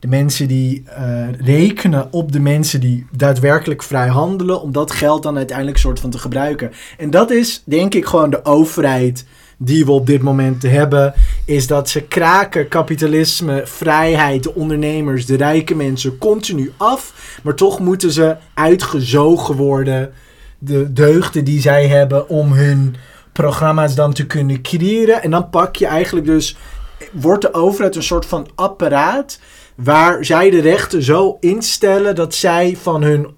De 0.00 0.08
mensen 0.08 0.48
die 0.48 0.82
eh, 0.88 1.32
rekenen 1.32 2.12
op 2.12 2.32
de 2.32 2.40
mensen 2.40 2.80
die 2.80 3.06
daadwerkelijk 3.16 3.82
vrij 3.82 4.08
handelen. 4.08 4.60
Om 4.60 4.72
dat 4.72 4.90
geld 4.90 5.22
dan 5.22 5.36
uiteindelijk 5.36 5.78
soort 5.78 6.00
van 6.00 6.10
te 6.10 6.18
gebruiken. 6.18 6.70
En 6.98 7.10
dat 7.10 7.30
is 7.30 7.62
denk 7.64 7.94
ik 7.94 8.06
gewoon 8.06 8.30
de 8.30 8.44
overheid 8.44 9.26
die 9.58 9.84
we 9.84 9.92
op 9.92 10.06
dit 10.06 10.22
moment 10.22 10.62
hebben. 10.62 11.14
Is 11.44 11.66
dat 11.66 11.88
ze 11.88 12.00
kraken 12.00 12.68
kapitalisme, 12.68 13.62
vrijheid, 13.64 14.42
de 14.42 14.54
ondernemers, 14.54 15.26
de 15.26 15.36
rijke 15.36 15.74
mensen 15.74 16.18
continu 16.18 16.72
af. 16.76 17.38
Maar 17.42 17.54
toch 17.54 17.80
moeten 17.80 18.12
ze 18.12 18.36
uitgezogen 18.54 19.54
worden 19.56 20.12
de 20.58 20.92
deugden 20.92 21.44
die 21.44 21.60
zij 21.60 21.88
hebben 21.88 22.28
om 22.28 22.52
hun 22.52 22.96
programma's 23.32 23.94
dan 23.94 24.12
te 24.12 24.26
kunnen 24.26 24.62
creëren. 24.62 25.22
En 25.22 25.30
dan 25.30 25.50
pak 25.50 25.76
je 25.76 25.86
eigenlijk 25.86 26.26
dus, 26.26 26.56
wordt 27.12 27.42
de 27.42 27.54
overheid 27.54 27.96
een 27.96 28.02
soort 28.02 28.26
van 28.26 28.48
apparaat 28.54 29.38
waar 29.74 30.24
zij 30.24 30.50
de 30.50 30.60
rechten 30.60 31.02
zo 31.02 31.36
instellen 31.40 32.14
dat 32.14 32.34
zij 32.34 32.76
van 32.80 33.02
hun 33.02 33.34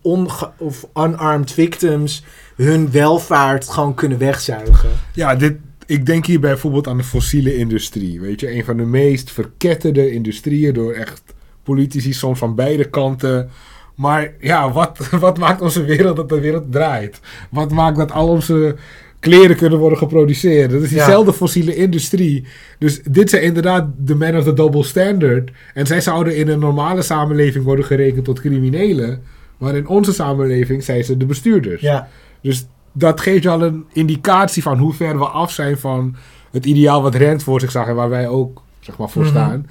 of 0.58 0.86
unarmed 0.94 1.52
victims 1.52 2.24
hun 2.56 2.90
welvaart 2.90 3.68
gewoon 3.68 3.94
kunnen 3.94 4.18
wegzuigen. 4.18 4.90
Ja, 5.12 5.34
dit, 5.34 5.56
ik 5.86 6.06
denk 6.06 6.26
hier 6.26 6.40
bijvoorbeeld 6.40 6.86
aan 6.88 6.96
de 6.96 7.04
fossiele 7.04 7.56
industrie. 7.56 8.20
Weet 8.20 8.40
je, 8.40 8.54
een 8.54 8.64
van 8.64 8.76
de 8.76 8.84
meest 8.84 9.30
verketterde 9.30 10.10
industrieën 10.12 10.74
door 10.74 10.92
echt 10.92 11.22
politici 11.62 12.12
soms 12.12 12.38
van 12.38 12.54
beide 12.54 12.84
kanten. 12.84 13.48
Maar 13.94 14.32
ja, 14.40 14.72
wat, 14.72 15.08
wat 15.26 15.38
maakt 15.38 15.60
onze 15.60 15.84
wereld 15.84 16.16
dat 16.16 16.28
de 16.28 16.40
wereld 16.40 16.72
draait? 16.72 17.20
Wat 17.50 17.70
maakt 17.70 17.96
dat 17.96 18.12
al 18.12 18.28
onze 18.28 18.76
kleren 19.20 19.56
kunnen 19.56 19.78
worden 19.78 19.98
geproduceerd? 19.98 20.70
Dat 20.70 20.82
is 20.82 20.90
Ja. 20.90 20.96
diezelfde 20.96 21.32
fossiele 21.32 21.74
industrie. 21.76 22.44
Dus 22.78 23.02
dit 23.02 23.30
zijn 23.30 23.42
inderdaad 23.42 23.86
de 23.98 24.14
men 24.14 24.36
of 24.36 24.44
the 24.44 24.52
double 24.52 24.82
standard. 24.84 25.50
En 25.74 25.86
zij 25.86 26.00
zouden 26.00 26.36
in 26.36 26.48
een 26.48 26.58
normale 26.58 27.02
samenleving 27.02 27.64
worden 27.64 27.84
gerekend 27.84 28.24
tot 28.24 28.40
criminelen. 28.40 29.22
Maar 29.58 29.76
in 29.76 29.88
onze 29.88 30.12
samenleving 30.12 30.84
zijn 30.84 31.04
ze 31.04 31.16
de 31.16 31.26
bestuurders. 31.26 31.80
Ja, 31.82 32.08
Dus 32.40 32.66
dat 32.98 33.20
geeft 33.20 33.42
je 33.42 33.50
al 33.50 33.62
een 33.62 33.84
indicatie 33.92 34.62
van 34.62 34.78
hoe 34.78 34.92
ver 34.94 35.18
we 35.18 35.24
af 35.24 35.50
zijn 35.50 35.78
van 35.78 36.16
het 36.50 36.66
ideaal 36.66 37.02
wat 37.02 37.14
Rent 37.14 37.42
voor 37.42 37.60
zich 37.60 37.70
zag 37.70 37.86
en 37.86 37.94
waar 37.94 38.08
wij 38.08 38.28
ook 38.28 38.62
zeg 38.80 38.96
maar, 38.96 39.08
voor 39.10 39.22
Mhm. 39.22 39.30
staan. 39.30 39.66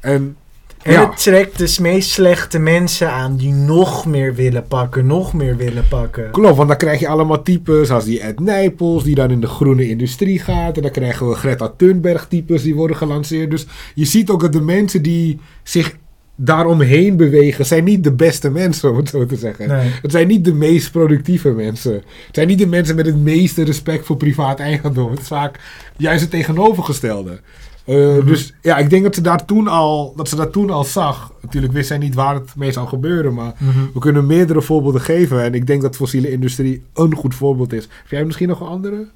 En 0.00 0.36
en 0.82 0.92
ja, 0.92 1.08
het 1.08 1.22
trekt 1.22 1.58
dus 1.58 1.78
meest 1.78 2.10
slechte 2.10 2.58
mensen 2.58 3.10
aan 3.10 3.36
die 3.36 3.52
nog 3.52 4.06
meer 4.06 4.34
willen 4.34 4.66
pakken, 4.66 5.06
nog 5.06 5.32
meer 5.32 5.56
willen 5.56 5.88
pakken. 5.88 6.30
klopt, 6.30 6.56
want 6.56 6.68
dan 6.68 6.76
krijg 6.76 7.00
je 7.00 7.08
allemaal 7.08 7.42
types 7.42 7.90
als 7.90 8.04
die 8.04 8.20
Ed 8.20 8.40
Nijpels 8.40 9.04
die 9.04 9.14
dan 9.14 9.30
in 9.30 9.40
de 9.40 9.46
groene 9.46 9.88
industrie 9.88 10.38
gaat. 10.38 10.76
En 10.76 10.82
dan 10.82 10.90
krijgen 10.90 11.28
we 11.28 11.34
Greta 11.34 11.72
Thunberg 11.76 12.26
types 12.28 12.62
die 12.62 12.74
worden 12.74 12.96
gelanceerd. 12.96 13.50
Dus 13.50 13.66
je 13.94 14.04
ziet 14.04 14.30
ook 14.30 14.40
dat 14.40 14.52
de 14.52 14.60
mensen 14.60 15.02
die 15.02 15.40
zich 15.62 15.96
daaromheen 16.40 17.16
bewegen, 17.16 17.66
zijn 17.66 17.84
niet 17.84 18.04
de 18.04 18.12
beste 18.12 18.50
mensen, 18.50 18.90
om 18.90 18.96
het 18.96 19.08
zo 19.08 19.26
te 19.26 19.36
zeggen. 19.36 19.68
Nee. 19.68 19.90
Het 20.02 20.10
zijn 20.10 20.26
niet 20.28 20.44
de 20.44 20.54
meest 20.54 20.90
productieve 20.92 21.50
mensen. 21.50 21.92
Het 21.92 22.02
zijn 22.34 22.46
niet 22.48 22.58
de 22.58 22.66
mensen 22.66 22.96
met 22.96 23.06
het 23.06 23.16
meeste 23.16 23.62
respect 23.64 24.06
voor 24.06 24.16
privaat 24.16 24.58
eigendom. 24.58 25.10
Het 25.10 25.20
is 25.20 25.26
vaak 25.26 25.60
juist 25.96 26.20
het 26.20 26.30
tegenovergestelde. 26.30 27.40
Eh, 27.84 27.96
Mhm. 27.96 28.26
Dus 28.26 28.54
ja, 28.62 28.76
ik 28.78 28.90
denk 28.90 29.02
dat 29.02 29.14
ze, 29.14 29.20
daar 29.20 29.44
toen 29.44 29.68
al, 29.68 30.12
dat 30.16 30.28
ze 30.28 30.36
dat 30.36 30.52
toen 30.52 30.70
al 30.70 30.84
zag. 30.84 31.32
Natuurlijk 31.42 31.72
wist 31.72 31.88
zij 31.88 31.98
niet 31.98 32.14
waar 32.14 32.34
het 32.34 32.50
mee 32.56 32.72
zou 32.72 32.88
gebeuren, 32.88 33.34
maar 33.34 33.52
Mhm. 33.58 33.78
we 33.94 34.00
kunnen 34.00 34.26
meerdere 34.26 34.62
voorbeelden 34.62 35.00
geven. 35.00 35.42
En 35.42 35.54
ik 35.54 35.66
denk 35.66 35.82
dat 35.82 35.96
fossiele 35.96 36.30
industrie 36.30 36.82
een 36.94 37.14
goed 37.14 37.34
voorbeeld 37.34 37.72
is. 37.72 37.82
Heb 37.82 38.10
jij 38.10 38.24
misschien 38.24 38.48
nog 38.48 38.60
een 38.60 38.66
andere? 38.66 39.08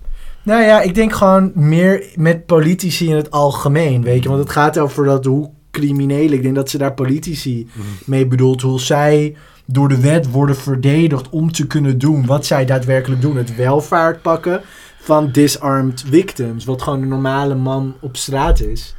Nou 0.45 0.63
ja, 0.63 0.81
ik 0.81 0.95
denk 0.95 1.13
gewoon 1.13 1.53
meer 1.55 2.07
met 2.17 2.47
politici 2.47 3.09
in 3.09 3.17
het 3.17 3.31
algemeen, 3.31 4.03
weet 4.03 4.23
je. 4.23 4.29
Want 4.29 4.41
het 4.41 4.51
gaat 4.53 4.79
over 4.79 5.05
dat 5.05 5.25
hoe 5.25 5.51
criminelen, 5.73 6.33
ik 6.33 6.43
denk 6.43 6.55
dat 6.55 6.71
ze 6.71 6.79
daar 6.79 6.95
politici 6.95 7.69
mee 8.07 8.27
bedoelt. 8.27 8.63
Hoe 8.63 8.81
zij 8.81 9.37
door 9.67 9.89
de 9.89 10.01
wet 10.01 10.31
worden 10.31 10.57
verdedigd 10.57 11.29
om 11.29 11.53
te 11.53 11.67
kunnen 11.67 11.99
doen 11.99 12.27
wat 12.27 12.47
zij 12.47 12.65
daadwerkelijk 12.65 13.21
doen. 13.21 13.37
Het 13.37 13.57
welvaart 13.57 14.23
pakken 14.23 14.61
van 14.99 15.31
disarmed 15.31 16.05
victims. 16.07 16.65
Wat 16.65 16.83
gewoon 16.83 17.03
een 17.03 17.09
normale 17.09 17.55
man 17.55 17.95
op 18.01 18.17
straat 18.17 18.61
is. 18.61 18.95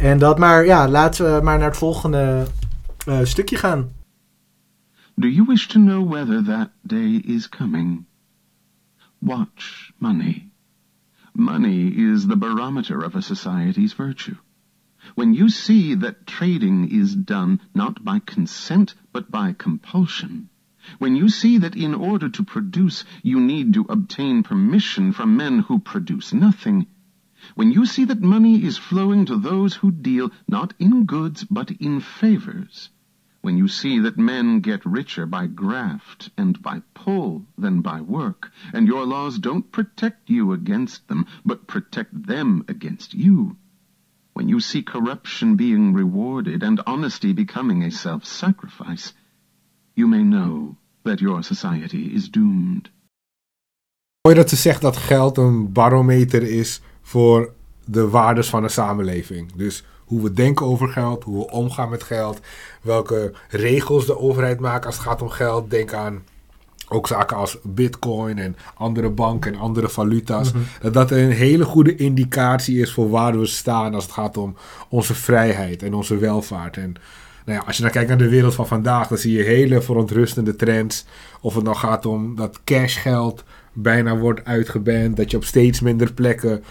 En 0.00 0.18
dat 0.18 0.38
maar, 0.38 0.64
ja, 0.64 0.88
laten 0.88 1.34
we 1.34 1.42
maar 1.42 1.58
naar 1.58 1.68
het 1.68 1.76
volgende 1.76 2.46
eh, 3.06 3.18
stukje 3.22 3.56
gaan. 3.56 3.92
Do 5.14 5.28
you 5.28 5.46
wish 5.46 5.66
to 5.66 5.80
know 5.80 6.12
whether 6.12 6.44
that 6.44 6.70
day 6.82 7.22
is 7.24 7.48
coming? 7.48 8.04
Watch 9.18 9.90
money. 9.98 10.48
Money 11.32 11.86
is 11.86 12.26
the 12.26 12.36
barometer 12.36 13.04
of 13.04 13.14
a 13.14 13.20
society's 13.20 13.94
virtue. 13.94 14.34
When 15.16 15.34
you 15.34 15.50
see 15.50 15.92
that 15.96 16.26
trading 16.26 16.88
is 16.88 17.14
done 17.14 17.60
not 17.74 18.02
by 18.06 18.20
consent 18.20 18.94
but 19.12 19.30
by 19.30 19.52
compulsion, 19.52 20.48
when 20.96 21.14
you 21.14 21.28
see 21.28 21.58
that 21.58 21.76
in 21.76 21.94
order 21.94 22.30
to 22.30 22.42
produce 22.42 23.04
you 23.22 23.38
need 23.38 23.74
to 23.74 23.84
obtain 23.90 24.42
permission 24.42 25.12
from 25.12 25.36
men 25.36 25.58
who 25.58 25.78
produce 25.78 26.32
nothing, 26.32 26.86
when 27.54 27.70
you 27.70 27.84
see 27.84 28.06
that 28.06 28.22
money 28.22 28.64
is 28.64 28.78
flowing 28.78 29.26
to 29.26 29.36
those 29.36 29.74
who 29.74 29.90
deal 29.90 30.30
not 30.48 30.72
in 30.78 31.04
goods 31.04 31.44
but 31.44 31.70
in 31.72 32.00
favors, 32.00 32.88
when 33.42 33.58
you 33.58 33.68
see 33.68 33.98
that 33.98 34.16
men 34.16 34.60
get 34.60 34.86
richer 34.86 35.26
by 35.26 35.46
graft 35.46 36.30
and 36.38 36.62
by 36.62 36.80
pull 36.94 37.46
than 37.58 37.82
by 37.82 38.00
work, 38.00 38.50
and 38.72 38.86
your 38.86 39.04
laws 39.04 39.38
don't 39.38 39.70
protect 39.70 40.30
you 40.30 40.52
against 40.52 41.08
them, 41.08 41.26
but 41.44 41.66
protect 41.66 42.26
them 42.26 42.64
against 42.68 43.12
you, 43.12 43.58
when 44.34 44.48
you 44.48 44.60
see 44.60 44.82
corruption 44.82 45.56
being 45.56 45.96
rewarded 45.96 46.62
and 46.62 46.84
honesty 46.84 47.32
becoming 47.32 47.84
a 47.84 47.90
self-sacrifice, 47.90 49.14
you 49.94 50.08
may 50.08 50.22
know 50.22 50.76
that 51.02 51.20
your 51.20 51.42
society 51.42 52.12
is 52.14 52.30
doomed. 52.30 52.90
Mooi 54.22 54.36
dat 54.36 54.48
ze 54.48 54.56
zegt 54.56 54.80
dat 54.80 54.96
geld 54.96 55.38
een 55.38 55.72
barometer 55.72 56.42
is 56.42 56.80
voor 57.02 57.52
de 57.84 58.08
waardes 58.08 58.48
van 58.48 58.62
een 58.62 58.70
samenleving. 58.70 59.52
Dus 59.52 59.84
hoe 60.04 60.22
we 60.22 60.32
denken 60.32 60.66
over 60.66 60.88
geld, 60.88 61.24
hoe 61.24 61.38
we 61.38 61.50
omgaan 61.50 61.88
met 61.88 62.02
geld, 62.02 62.40
welke 62.82 63.32
regels 63.48 64.06
de 64.06 64.18
overheid 64.18 64.60
maakt 64.60 64.86
als 64.86 64.94
het 64.94 65.04
gaat 65.04 65.22
om 65.22 65.28
geld. 65.28 65.70
Denk 65.70 65.92
aan 65.92 66.22
ook 66.94 67.06
zaken 67.06 67.36
als 67.36 67.58
bitcoin 67.62 68.38
en 68.38 68.56
andere 68.74 69.10
banken 69.10 69.54
en 69.54 69.60
andere 69.60 69.88
valuta's. 69.88 70.52
Dat 70.80 70.94
dat 70.94 71.10
een 71.10 71.30
hele 71.30 71.64
goede 71.64 71.96
indicatie 71.96 72.80
is 72.80 72.92
voor 72.92 73.10
waar 73.10 73.38
we 73.38 73.46
staan 73.46 73.94
als 73.94 74.04
het 74.04 74.12
gaat 74.12 74.36
om 74.36 74.56
onze 74.88 75.14
vrijheid 75.14 75.82
en 75.82 75.94
onze 75.94 76.16
welvaart. 76.16 76.76
En 76.76 76.96
nou 77.44 77.58
ja, 77.58 77.64
als 77.66 77.76
je 77.76 77.82
dan 77.82 77.90
kijkt 77.90 78.08
naar 78.08 78.18
de 78.18 78.28
wereld 78.28 78.54
van 78.54 78.66
vandaag, 78.66 79.08
dan 79.08 79.18
zie 79.18 79.36
je 79.36 79.42
hele 79.42 79.82
verontrustende 79.82 80.56
trends. 80.56 81.04
Of 81.40 81.54
het 81.54 81.64
nou 81.64 81.76
gaat 81.76 82.06
om 82.06 82.36
dat 82.36 82.60
cashgeld 82.64 83.44
bijna 83.74 84.16
wordt 84.16 84.44
uitgeband. 84.44 85.16
Dat 85.16 85.30
je 85.30 85.36
op 85.36 85.44
steeds 85.44 85.80
minder 85.80 86.12
plekken 86.12 86.64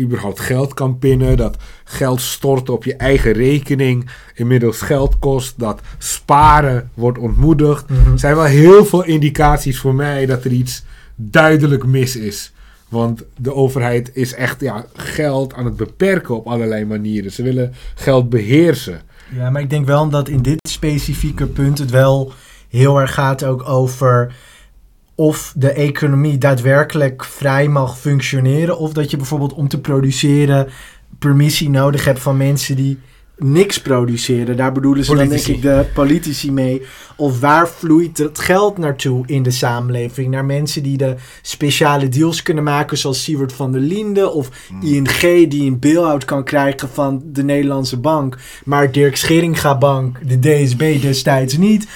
überhaupt 0.00 0.40
geld 0.40 0.74
kan 0.74 0.98
pinnen. 0.98 1.36
Dat 1.36 1.56
geld 1.84 2.20
storten 2.20 2.74
op 2.74 2.84
je 2.84 2.96
eigen 2.96 3.32
rekening 3.32 4.10
inmiddels 4.34 4.80
geld 4.80 5.18
kost. 5.18 5.58
Dat 5.58 5.80
sparen 5.98 6.90
wordt 6.94 7.18
ontmoedigd. 7.18 7.90
Er 7.90 8.18
zijn 8.18 8.34
wel 8.34 8.44
heel 8.44 8.84
veel 8.84 9.04
indicaties 9.04 9.78
voor 9.78 9.94
mij 9.94 10.26
dat 10.26 10.44
er 10.44 10.52
iets 10.52 10.84
duidelijk 11.14 11.86
mis 11.86 12.16
is. 12.16 12.52
Want 12.88 13.22
de 13.36 13.54
overheid 13.54 14.10
is 14.14 14.34
echt 14.34 14.60
ja, 14.60 14.86
geld 14.94 15.54
aan 15.54 15.64
het 15.64 15.76
beperken 15.76 16.36
op 16.36 16.46
allerlei 16.46 16.84
manieren. 16.84 17.32
Ze 17.32 17.42
willen 17.42 17.74
geld 17.94 18.28
beheersen. 18.28 19.00
Ja, 19.34 19.50
maar 19.50 19.62
ik 19.62 19.70
denk 19.70 19.86
wel 19.86 20.08
dat 20.08 20.28
in 20.28 20.42
dit 20.42 20.68
specifieke 20.68 21.46
punt 21.46 21.78
het 21.78 21.90
wel 21.90 22.32
heel 22.68 23.00
erg 23.00 23.14
gaat 23.14 23.44
ook 23.44 23.68
over 23.68 24.34
of 25.16 25.52
de 25.56 25.72
economie 25.72 26.38
daadwerkelijk 26.38 27.24
vrij 27.24 27.68
mag 27.68 27.98
functioneren. 27.98 28.78
Of 28.78 28.92
dat 28.92 29.10
je 29.10 29.16
bijvoorbeeld 29.16 29.54
om 29.54 29.68
te 29.68 29.80
produceren 29.80 30.68
permissie 31.18 31.70
nodig 31.70 32.04
hebt 32.04 32.20
van 32.20 32.36
mensen 32.36 32.76
die 32.76 32.98
niks 33.38 33.80
produceren. 33.80 34.56
Daar 34.56 34.72
bedoelen 34.72 35.04
ze 35.04 35.14
dan 35.14 35.28
denk 35.28 35.46
ik 35.46 35.62
de 35.62 35.86
politici 35.94 36.52
mee. 36.52 36.82
Of 37.16 37.40
waar 37.40 37.68
vloeit 37.68 38.18
het 38.18 38.38
geld 38.38 38.78
naartoe 38.78 39.26
in 39.26 39.42
de 39.42 39.50
samenleving? 39.50 40.30
Naar 40.30 40.44
mensen 40.44 40.82
die 40.82 40.96
de 40.96 41.14
speciale 41.42 42.08
deals 42.08 42.42
kunnen 42.42 42.64
maken, 42.64 42.98
zoals 42.98 43.22
Siewert 43.22 43.52
van 43.52 43.72
der 43.72 43.80
Linde 43.80 44.30
of 44.30 44.50
ING 44.80 45.20
die 45.48 45.70
een 45.70 45.78
bail-out 45.78 46.24
kan 46.24 46.44
krijgen 46.44 46.88
van 46.88 47.22
de 47.24 47.42
Nederlandse 47.42 47.96
bank, 47.96 48.38
maar 48.64 48.92
Dirk 48.92 49.16
Scheringa 49.16 49.78
Bank, 49.78 50.18
de 50.28 50.38
DSB 50.38 51.00
destijds 51.00 51.56
niet. 51.56 51.86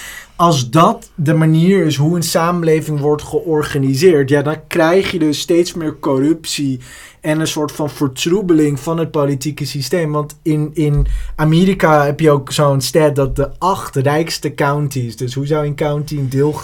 Als 0.40 0.70
dat 0.70 1.10
de 1.14 1.34
manier 1.34 1.84
is 1.86 1.96
hoe 1.96 2.16
een 2.16 2.22
samenleving 2.22 3.00
wordt 3.00 3.22
georganiseerd, 3.22 4.28
ja, 4.28 4.42
dan 4.42 4.56
krijg 4.66 5.10
je 5.10 5.18
dus 5.18 5.40
steeds 5.40 5.74
meer 5.74 5.98
corruptie 5.98 6.80
en 7.20 7.40
een 7.40 7.46
soort 7.46 7.72
van 7.72 7.90
vertroebeling 7.90 8.80
van 8.80 8.98
het 8.98 9.10
politieke 9.10 9.64
systeem. 9.64 10.12
Want 10.12 10.38
in, 10.42 10.70
in 10.74 11.06
Amerika 11.36 12.04
heb 12.04 12.20
je 12.20 12.30
ook 12.30 12.52
zo'n 12.52 12.80
stat 12.80 13.16
dat 13.16 13.36
de 13.36 13.50
acht 13.58 13.96
rijkste 13.96 14.54
counties, 14.54 15.16
dus 15.16 15.34
hoe 15.34 15.46
zou 15.46 15.66
een 15.66 15.74
county 15.74 16.16
een 16.16 16.28
deel 16.28 16.60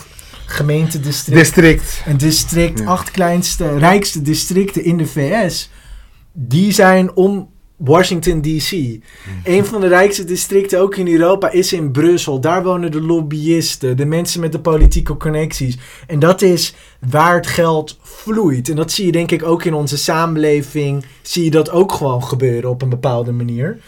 gemeente 0.46 1.00
district 1.00 1.38
District. 1.38 2.02
een 2.06 2.16
district, 2.16 2.78
Ja. 2.78 2.84
acht 2.86 3.10
kleinste, 3.10 3.78
rijkste 3.78 4.22
districten 4.22 4.84
in 4.84 4.96
de 4.96 5.06
VS, 5.06 5.70
die 6.32 6.72
zijn 6.72 7.16
om 7.16 7.48
Washington 7.76 8.40
DC. 8.40 8.70
Een 9.44 9.64
van 9.64 9.80
de 9.80 9.86
rijkste 9.86 10.24
districten 10.24 10.80
ook 10.80 10.96
in 10.96 11.08
Europa 11.08 11.50
is 11.50 11.72
in 11.72 11.90
Brussel. 11.90 12.40
Daar 12.40 12.62
wonen 12.62 12.90
de 12.90 13.02
lobbyisten, 13.02 13.96
de 13.96 14.04
mensen 14.04 14.40
met 14.40 14.52
de 14.52 14.60
politieke 14.60 15.16
connecties. 15.16 15.78
En 16.06 16.18
dat 16.18 16.42
is 16.42 16.74
waar 17.10 17.34
het 17.34 17.46
geld 17.46 17.98
vloeit. 18.02 18.68
En 18.68 18.76
dat 18.76 18.92
zie 18.92 19.06
je 19.06 19.12
denk 19.12 19.30
ik 19.30 19.42
ook 19.42 19.64
in 19.64 19.74
onze 19.74 19.96
samenleving. 19.96 21.04
Zie 21.22 21.44
je 21.44 21.50
dat 21.50 21.70
ook 21.70 21.92
gewoon 21.92 22.24
gebeuren 22.24 22.70
op 22.70 22.82
een 22.82 22.88
bepaalde 22.88 23.32
manier. 23.32 23.78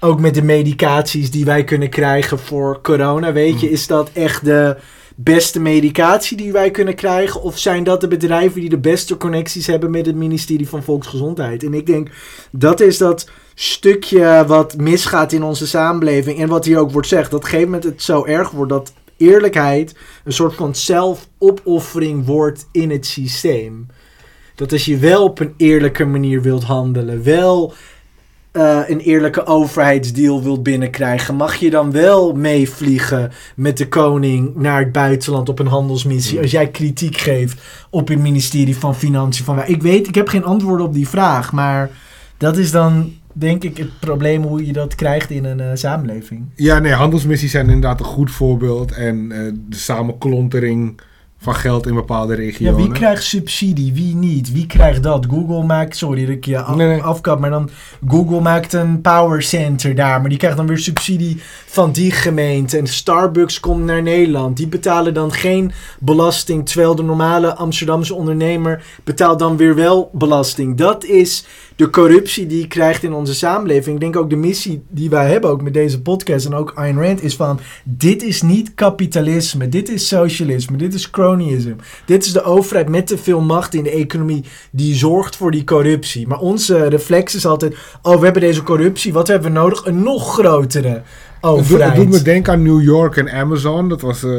Ook 0.00 0.20
met 0.20 0.34
de 0.34 0.42
medicaties 0.42 1.30
die 1.30 1.44
wij 1.44 1.64
kunnen 1.64 1.90
krijgen 1.90 2.38
voor 2.38 2.80
corona. 2.82 3.32
Weet 3.32 3.60
je, 3.60 3.70
is 3.70 3.86
dat 3.86 4.10
echt 4.12 4.44
de 4.44 4.76
beste 5.18 5.60
medicatie 5.60 6.36
die 6.36 6.52
wij 6.52 6.70
kunnen 6.70 6.94
krijgen? 6.94 7.42
Of 7.42 7.58
zijn 7.58 7.84
dat 7.84 8.00
de 8.00 8.08
bedrijven 8.08 8.60
die 8.60 8.70
de 8.70 8.78
beste 8.78 9.16
connecties 9.16 9.66
hebben 9.66 9.90
met 9.90 10.06
het 10.06 10.14
ministerie 10.14 10.68
van 10.68 10.82
Volksgezondheid? 10.82 11.62
En 11.62 11.74
ik 11.74 11.86
denk 11.86 12.10
dat 12.50 12.80
is 12.80 12.98
dat 12.98 13.30
stukje 13.54 14.44
wat 14.46 14.76
misgaat 14.76 15.32
in 15.32 15.42
onze 15.42 15.66
samenleving. 15.66 16.38
En 16.38 16.48
wat 16.48 16.64
hier 16.64 16.78
ook 16.78 16.92
wordt 16.92 17.08
gezegd, 17.08 17.30
dat 17.30 17.38
op 17.38 17.44
een 17.44 17.50
gegeven 17.50 17.70
moment 17.72 17.90
het 17.90 18.02
zo 18.02 18.24
erg 18.24 18.50
wordt 18.50 18.72
dat 18.72 18.92
eerlijkheid 19.16 19.96
een 20.24 20.32
soort 20.32 20.54
van 20.54 20.74
zelfopoffering 20.74 22.26
wordt 22.26 22.66
in 22.72 22.90
het 22.90 23.06
systeem. 23.06 23.86
Dat 24.54 24.72
als 24.72 24.84
je 24.84 24.96
wel 24.96 25.24
op 25.24 25.38
een 25.38 25.54
eerlijke 25.56 26.04
manier 26.04 26.42
wilt 26.42 26.64
handelen, 26.64 27.22
wel 27.22 27.74
eh, 28.56 28.80
een 28.86 29.00
eerlijke 29.00 29.46
overheidsdeal 29.46 30.42
wilt 30.42 30.62
binnenkrijgen, 30.62 31.34
mag 31.34 31.54
je 31.54 31.70
dan 31.70 31.90
wel 31.90 32.32
meevliegen 32.32 33.32
met 33.56 33.76
de 33.76 33.88
koning 33.88 34.54
naar 34.54 34.80
het 34.80 34.92
buitenland 34.92 35.48
op 35.48 35.58
een 35.58 35.66
handelsmissie 35.66 36.40
als 36.40 36.50
jij 36.50 36.68
kritiek 36.68 37.16
geeft 37.16 37.62
op 37.90 38.08
het 38.08 38.18
ministerie 38.18 38.76
van 38.76 38.94
Financiën? 38.94 39.44
Van, 39.44 39.62
ik 39.66 39.82
weet, 39.82 40.08
ik 40.08 40.14
heb 40.14 40.28
geen 40.28 40.44
antwoord 40.44 40.80
op 40.80 40.94
die 40.94 41.08
vraag, 41.08 41.52
maar 41.52 41.90
dat 42.36 42.56
is 42.56 42.70
dan 42.70 43.12
denk 43.32 43.62
ik 43.64 43.76
het 43.76 43.98
probleem 44.00 44.42
hoe 44.42 44.66
je 44.66 44.72
dat 44.72 44.94
krijgt 44.94 45.30
in 45.30 45.44
een 45.44 45.60
eh, 45.60 45.70
samenleving. 45.74 46.44
Ja, 46.54 46.78
nee, 46.78 46.92
handelsmissies 46.92 47.50
zijn 47.50 47.66
inderdaad 47.66 48.00
een 48.00 48.06
goed 48.06 48.30
voorbeeld. 48.30 48.92
En 48.92 49.32
eh, 49.32 49.52
de 49.68 49.76
samenklontering 49.76 51.00
van 51.46 51.54
geld 51.54 51.86
in 51.86 51.94
bepaalde 51.94 52.32
Ja, 52.32 52.38
regionen. 52.38 52.76
wie 52.76 52.92
krijgt 52.92 53.22
subsidie, 53.24 53.92
wie 53.92 54.14
niet? 54.14 54.52
Wie 54.52 54.66
krijgt 54.66 55.02
dat? 55.02 55.26
Google 55.30 55.62
maakt, 55.64 55.96
sorry 55.96 56.20
dat 56.20 56.34
ik 56.34 56.44
je 56.44 56.60
af, 56.60 56.76
Nee, 56.76 56.86
nee. 56.86 57.02
afkap, 57.02 57.38
maar 57.40 57.50
dan 57.50 57.70
Google 58.08 58.40
maakt 58.40 58.72
een 58.72 59.00
power 59.00 59.42
center 59.42 59.94
daar, 59.94 60.20
maar 60.20 60.28
die 60.28 60.38
krijgt 60.38 60.56
dan 60.56 60.66
weer 60.66 60.78
subsidie 60.78 61.40
van 61.66 61.92
die 61.92 62.10
gemeente. 62.10 62.78
En 62.78 62.86
Starbucks 62.86 63.60
komt 63.60 63.84
naar 63.84 64.02
Nederland, 64.02 64.56
die 64.56 64.68
betalen 64.68 65.14
dan 65.14 65.32
geen 65.32 65.72
belasting, 66.00 66.66
terwijl 66.68 66.94
de 66.94 67.02
normale 67.02 67.54
Amsterdamse 67.54 68.14
ondernemer 68.14 68.84
betaalt 69.04 69.38
dan 69.38 69.56
weer 69.56 69.74
wel 69.74 70.10
belasting. 70.12 70.76
Dat 70.76 71.04
is 71.04 71.44
de 71.76 71.90
corruptie 71.90 72.46
die 72.46 72.60
je 72.60 72.66
krijgt 72.66 73.02
in 73.02 73.12
onze 73.12 73.34
samenleving. 73.34 73.94
Ik 73.94 74.00
denk 74.00 74.16
ook 74.16 74.30
de 74.30 74.36
missie 74.36 74.82
die 74.88 75.10
wij 75.10 75.30
hebben, 75.30 75.50
ook 75.50 75.62
met 75.62 75.74
deze 75.74 76.02
podcast 76.02 76.46
en 76.46 76.54
ook 76.54 76.72
Ayn 76.74 77.02
Rand, 77.02 77.22
is 77.22 77.36
van: 77.36 77.60
dit 77.84 78.22
is 78.22 78.42
niet 78.42 78.74
kapitalisme, 78.74 79.68
dit 79.68 79.88
is 79.88 80.08
socialisme, 80.08 80.76
dit 80.76 80.94
is 80.94 81.10
cronyism. 81.10 81.74
Dit 82.04 82.24
is 82.24 82.32
de 82.32 82.42
overheid 82.42 82.88
met 82.88 83.06
te 83.06 83.18
veel 83.18 83.40
macht 83.40 83.74
in 83.74 83.82
de 83.82 83.90
economie 83.90 84.44
die 84.70 84.94
zorgt 84.94 85.36
voor 85.36 85.50
die 85.50 85.64
corruptie. 85.64 86.26
Maar 86.26 86.38
onze 86.38 86.88
reflex 86.88 87.34
is 87.34 87.46
altijd: 87.46 87.76
oh, 88.02 88.18
we 88.18 88.24
hebben 88.24 88.42
deze 88.42 88.62
corruptie, 88.62 89.12
wat 89.12 89.28
hebben 89.28 89.52
we 89.52 89.58
nodig? 89.58 89.84
Een 89.84 90.02
nog 90.02 90.32
grotere 90.32 91.02
Het 91.46 91.56
doet, 91.56 91.64
overheid. 91.72 91.96
het 91.96 92.02
doet 92.10 92.18
me 92.18 92.22
denken 92.22 92.52
aan 92.52 92.62
New 92.62 92.82
York 92.82 93.16
en 93.16 93.30
Amazon. 93.32 93.88
Dat 93.88 94.00
was, 94.00 94.22
eh, 94.22 94.30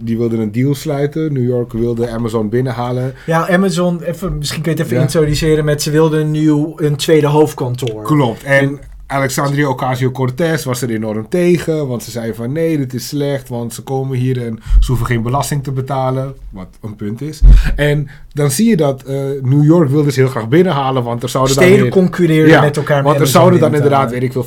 die 0.00 0.18
wilden 0.18 0.38
een 0.38 0.52
deal 0.52 0.74
sluiten. 0.74 1.32
New 1.32 1.46
York 1.48 1.72
wilde 1.72 2.08
Amazon 2.08 2.48
binnenhalen. 2.48 3.14
Ja, 3.26 3.48
Amazon, 3.50 4.02
even, 4.02 4.38
misschien 4.38 4.62
kun 4.62 4.72
je 4.72 4.76
het 4.78 4.86
even 4.86 4.96
Ja. 4.98 5.02
introduceren 5.02 5.64
met 5.64 5.82
ze 5.82 5.90
wilden 5.90 6.20
een 6.20 6.30
nieuw, 6.30 6.72
een 6.76 6.96
tweede 6.96 7.26
hoofdkantoor. 7.26 8.02
Klopt. 8.02 8.42
En 8.42 8.78
Alexandria 9.10 9.68
Ocasio-Cortez 9.68 10.64
was 10.64 10.82
er 10.82 10.90
enorm 10.90 11.28
tegen. 11.28 11.88
Want 11.88 12.02
ze 12.02 12.10
zei 12.10 12.34
van 12.34 12.52
nee, 12.52 12.76
dit 12.76 12.94
is 12.94 13.08
slecht. 13.08 13.48
Want 13.48 13.74
ze 13.74 13.82
komen 13.82 14.18
hier 14.18 14.46
en 14.46 14.58
ze 14.80 14.86
hoeven 14.86 15.06
geen 15.06 15.22
belasting 15.22 15.64
te 15.64 15.72
betalen. 15.72 16.34
Wat 16.50 16.68
een 16.80 16.96
punt 16.96 17.20
is. 17.20 17.40
En 17.76 18.08
dan 18.32 18.50
zie 18.50 18.68
je 18.68 18.76
dat 18.76 19.02
eh, 19.02 19.16
New 19.42 19.64
York 19.64 19.88
wilde 19.88 20.12
ze 20.12 20.20
heel 20.20 20.28
graag 20.28 20.48
binnenhalen. 20.48 21.02
Want 21.02 21.22
er 21.22 21.28
zouden 21.28 21.54
dan 21.54 21.64
Steden 21.64 21.88
concurreren 21.88 22.48
Ja, 22.48 22.60
met 22.60 22.76
elkaar. 22.76 23.02
Want 23.02 23.20
er 23.20 23.26
zouden 23.26 23.60
dan 23.60 23.74
inderdaad, 23.74 24.10
weet 24.10 24.22
ik 24.22 24.32
veel, 24.32 24.46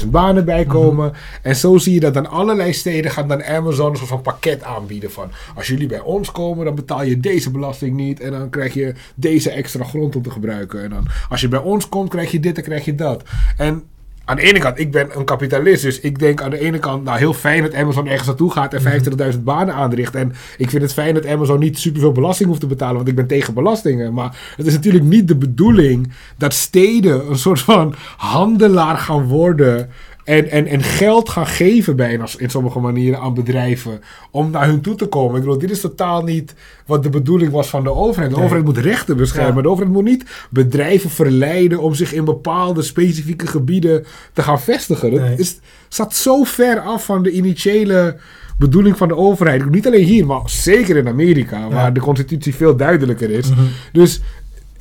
25.000 0.00 0.08
banen 0.08 0.44
bij 0.44 0.64
komen. 0.64 1.12
En 1.42 1.56
zo 1.56 1.78
zie 1.78 1.94
je 1.94 2.00
dat 2.00 2.14
dan 2.14 2.30
allerlei 2.30 2.72
steden 2.72 3.10
gaan 3.10 3.28
dan 3.28 3.44
Amazon 3.44 3.90
een 3.90 3.96
soort 3.96 4.08
van 4.08 4.22
pakket 4.22 4.62
aanbieden 4.62 5.10
van... 5.10 5.30
Als 5.56 5.66
jullie 5.66 5.86
bij 5.86 6.00
ons 6.00 6.32
komen, 6.32 6.64
dan 6.64 6.74
betaal 6.74 7.04
je 7.04 7.20
deze 7.20 7.50
belasting 7.50 7.96
niet. 7.96 8.20
En 8.20 8.30
dan 8.30 8.50
krijg 8.50 8.74
je 8.74 8.94
deze 9.14 9.50
extra 9.50 9.84
grond 9.84 10.16
om 10.16 10.22
te 10.22 10.30
gebruiken. 10.30 10.82
En 10.82 10.90
dan 10.90 11.06
als 11.28 11.40
je 11.40 11.48
bij 11.48 11.60
ons 11.60 11.88
komt, 11.88 12.10
krijg 12.10 12.30
je 12.30 12.40
dit 12.40 12.56
en 12.56 12.62
krijg 12.62 12.84
je 12.84 12.94
dat. 12.94 13.22
En 13.56 13.82
aan 14.24 14.36
de 14.36 14.42
ene 14.42 14.58
kant, 14.58 14.78
ik 14.78 14.90
ben 14.90 15.18
een 15.18 15.24
kapitalist. 15.24 15.82
Dus 15.82 16.00
ik 16.00 16.18
denk 16.18 16.42
aan 16.42 16.50
de 16.50 16.58
ene 16.58 16.78
kant, 16.78 17.04
nou 17.04 17.18
heel 17.18 17.34
fijn 17.34 17.62
dat 17.62 17.74
Amazon 17.74 18.06
ergens 18.06 18.26
naartoe 18.26 18.50
gaat 18.50 18.74
en 18.74 19.02
25.000 19.34 19.42
banen 19.42 19.74
aanricht. 19.74 20.14
En 20.14 20.32
ik 20.56 20.70
vind 20.70 20.82
het 20.82 20.92
fijn 20.92 21.14
dat 21.14 21.26
Amazon 21.26 21.58
niet 21.58 21.78
superveel 21.78 22.12
belasting 22.12 22.48
hoeft 22.48 22.60
te 22.60 22.66
betalen, 22.66 22.96
want 22.96 23.08
ik 23.08 23.14
ben 23.14 23.26
tegen 23.26 23.54
belastingen. 23.54 24.14
Maar 24.14 24.54
het 24.56 24.66
is 24.66 24.72
natuurlijk 24.72 25.04
niet 25.04 25.28
de 25.28 25.36
bedoeling 25.36 26.12
dat 26.36 26.54
steden 26.54 27.30
een 27.30 27.38
soort 27.38 27.60
van 27.60 27.94
handelaar 28.16 28.98
gaan 28.98 29.26
worden. 29.26 29.90
En, 30.24 30.50
en, 30.50 30.66
en 30.66 30.82
geld 30.82 31.28
gaan 31.28 31.46
geven 31.46 31.96
bijna 31.96 32.26
in 32.38 32.50
sommige 32.50 32.78
manieren 32.78 33.20
aan 33.20 33.34
bedrijven 33.34 34.00
om 34.30 34.50
naar 34.50 34.66
hun 34.66 34.80
toe 34.80 34.94
te 34.94 35.06
komen. 35.06 35.34
Ik 35.36 35.42
bedoel, 35.42 35.58
dit 35.58 35.70
is 35.70 35.80
totaal 35.80 36.22
niet 36.22 36.54
wat 36.86 37.02
de 37.02 37.10
bedoeling 37.10 37.52
was 37.52 37.68
van 37.68 37.82
de 37.82 37.94
overheid. 37.94 38.30
De 38.30 38.36
Nee. 38.36 38.44
overheid 38.44 38.66
moet 38.66 38.78
rechten 38.78 39.16
beschermen. 39.16 39.56
Ja. 39.56 39.62
De 39.62 39.68
overheid 39.68 39.94
moet 39.94 40.04
niet 40.04 40.24
bedrijven 40.50 41.10
verleiden 41.10 41.78
om 41.80 41.94
zich 41.94 42.12
in 42.12 42.24
bepaalde 42.24 42.82
specifieke 42.82 43.46
gebieden 43.46 44.04
te 44.32 44.42
gaan 44.42 44.60
vestigen. 44.60 45.10
Dat 45.10 45.20
Nee. 45.20 45.36
is, 45.36 45.58
staat 45.88 46.14
zo 46.14 46.44
ver 46.44 46.80
af 46.80 47.04
van 47.04 47.22
de 47.22 47.30
initiële 47.30 48.16
bedoeling 48.58 48.96
van 48.96 49.08
de 49.08 49.16
overheid. 49.16 49.70
Niet 49.70 49.86
alleen 49.86 50.04
hier, 50.04 50.26
maar 50.26 50.40
zeker 50.44 50.96
in 50.96 51.08
Amerika, 51.08 51.68
waar 51.68 51.92
de 51.92 52.00
constitutie 52.00 52.54
veel 52.54 52.76
duidelijker 52.76 53.30
is. 53.30 53.50
Mhm. 53.50 53.60
Dus 53.92 54.20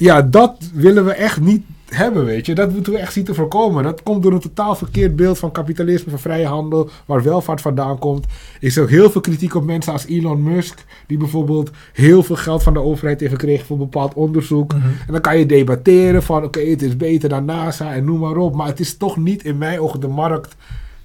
ja, 0.02 0.22
dat 0.22 0.70
willen 0.74 1.06
we 1.06 1.12
echt 1.12 1.42
niet 1.42 1.64
hebben, 1.86 2.26
weet 2.26 2.46
je. 2.46 2.56
Dat 2.56 2.74
moeten 2.74 2.94
we 2.94 3.00
echt 3.00 3.14
zien 3.14 3.24
te 3.24 3.34
voorkomen. 3.34 3.84
Dat 3.84 4.04
komt 4.04 4.24
door 4.24 4.34
een 4.34 4.40
totaal 4.40 4.76
verkeerd 4.76 5.16
beeld 5.16 5.40
van 5.40 5.52
kapitalisme, 5.52 6.10
van 6.10 6.20
vrije 6.20 6.46
handel, 6.46 6.90
waar 7.06 7.24
welvaart 7.24 7.62
vandaan 7.62 8.00
komt. 8.00 8.26
Ik 8.60 8.72
zie 8.72 8.82
ook 8.82 8.90
heel 8.90 9.10
veel 9.10 9.22
kritiek 9.22 9.56
op 9.56 9.66
mensen 9.66 9.94
als 9.94 10.06
Elon 10.06 10.44
Musk, 10.44 10.86
die 11.08 11.18
bijvoorbeeld 11.18 11.72
heel 11.94 12.24
veel 12.24 12.36
geld 12.36 12.64
van 12.64 12.74
de 12.74 12.80
overheid 12.80 13.20
heeft 13.20 13.32
gekregen 13.32 13.66
voor 13.66 13.78
bepaald 13.78 14.14
onderzoek. 14.14 14.74
Mhm. 14.74 14.86
En 14.86 15.12
dan 15.12 15.22
kan 15.22 15.38
je 15.38 15.46
debatteren 15.46 16.24
van, 16.24 16.44
oké, 16.44 16.60
het 16.60 16.82
is 16.82 16.98
beter 16.98 17.30
dan 17.30 17.46
NASA 17.46 17.94
en 17.94 18.06
noem 18.06 18.20
maar 18.20 18.38
op. 18.38 18.56
Maar 18.56 18.68
het 18.68 18.80
is 18.80 18.98
toch 18.98 19.18
niet 19.18 19.44
in 19.44 19.58
mijn 19.58 19.80
ogen 19.80 20.00
de 20.00 20.08
markt 20.08 20.56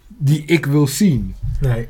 die 0.08 0.44
ik 0.44 0.66
wil 0.66 0.86
zien. 0.86 1.34
Nee. 1.60 1.88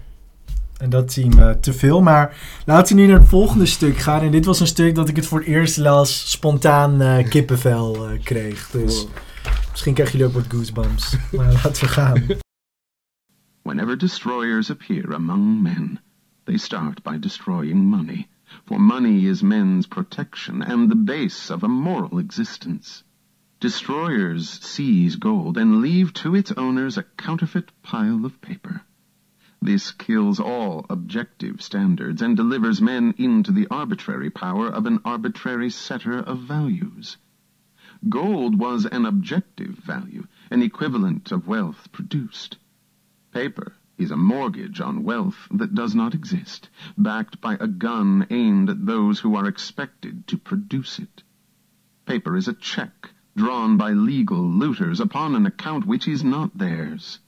En 0.79 0.91
dat 0.91 1.13
zien 1.13 1.31
we 1.31 1.57
te 1.61 1.73
veel. 1.73 2.03
Maar 2.03 2.37
laten 2.65 2.97
we 2.97 3.03
nu 3.03 3.09
naar 3.09 3.19
het 3.19 3.29
volgende 3.29 3.67
stuk 3.67 3.97
gaan. 3.97 4.21
En 4.21 4.31
dit 4.31 4.45
was 4.45 4.61
een 4.61 4.67
stuk 4.67 4.95
dat 4.95 5.09
ik 5.09 5.17
het 5.17 5.27
voor 5.27 5.39
het 5.39 5.49
eerst 5.49 5.77
las 5.77 6.31
spontaan 6.31 7.01
eh, 7.01 7.29
kippenvel 7.29 8.09
eh, 8.09 8.23
kreeg. 8.23 8.71
Dus 8.71 9.07
misschien 9.71 9.95
krijgen 9.95 10.19
jullie 10.19 10.35
ook 10.35 10.43
wat 10.43 10.53
goosebumps. 10.53 11.17
maar 11.33 11.53
laten 11.65 11.85
we 11.85 11.89
gaan. 11.89 12.23
Whenever 13.63 13.99
destroyers 13.99 14.71
appear 14.71 15.15
among 15.15 15.63
men, 15.63 16.01
they 16.45 16.57
start 16.57 17.03
by 17.03 17.19
destroying 17.19 17.85
money, 17.91 18.29
for 18.65 18.81
money 18.81 19.29
is 19.29 19.43
men's 19.43 19.87
protection 19.87 20.63
and 20.63 20.91
the 20.91 20.97
base 20.97 21.55
of 21.55 21.63
a 21.63 21.69
moral 21.69 22.19
existence. 22.19 23.03
Destroyers 23.59 24.59
seize 24.61 25.17
gold 25.19 25.57
and 25.57 25.81
leave 25.81 26.13
to 26.13 26.35
its 26.35 26.53
owners 26.53 26.99
a 26.99 27.05
counterfeit 27.17 27.73
pile 27.83 28.25
of 28.25 28.41
paper. 28.41 28.83
This 29.67 29.91
kills 29.91 30.39
all 30.39 30.87
objective 30.89 31.61
standards 31.61 32.23
and 32.23 32.37
delivers 32.37 32.81
men 32.81 33.13
into 33.19 33.51
the 33.51 33.67
arbitrary 33.69 34.31
power 34.31 34.69
of 34.69 34.87
an 34.87 35.01
arbitrary 35.05 35.71
setter 35.71 36.21
of 36.21 36.39
values. 36.39 37.17
Gold 38.09 38.61
was 38.61 38.87
an 38.87 39.05
objective 39.05 39.71
value, 39.71 40.29
an 40.53 40.63
equivalent 40.63 41.33
of 41.33 41.49
wealth 41.49 41.91
produced. 41.91 42.59
Paper 43.33 43.75
is 43.99 44.13
a 44.13 44.17
mortgage 44.17 44.81
on 44.81 45.03
wealth 45.03 45.49
that 45.51 45.75
does 45.75 45.97
not 45.97 46.15
exist, 46.15 46.71
backed 46.97 47.41
by 47.41 47.57
a 47.59 47.67
gun 47.67 48.25
aimed 48.31 48.71
at 48.71 48.87
those 48.87 49.19
who 49.19 49.35
are 49.35 49.49
expected 49.49 50.29
to 50.29 50.39
produce 50.39 51.01
it. 51.01 51.25
Paper 52.05 52.37
is 52.37 52.47
a 52.47 52.55
check 52.55 53.11
drawn 53.37 53.77
by 53.77 53.91
legal 53.91 54.49
looters 54.49 55.01
upon 55.01 55.35
an 55.35 55.45
account 55.45 55.85
which 55.87 56.07
is 56.07 56.23
not 56.23 56.57
theirs, 56.57 57.19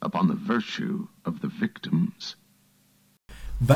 upon 0.00 0.26
the 0.26 0.36
virtue 0.46 1.06
of 1.24 1.34
the 1.40 1.48
victims. 1.58 2.36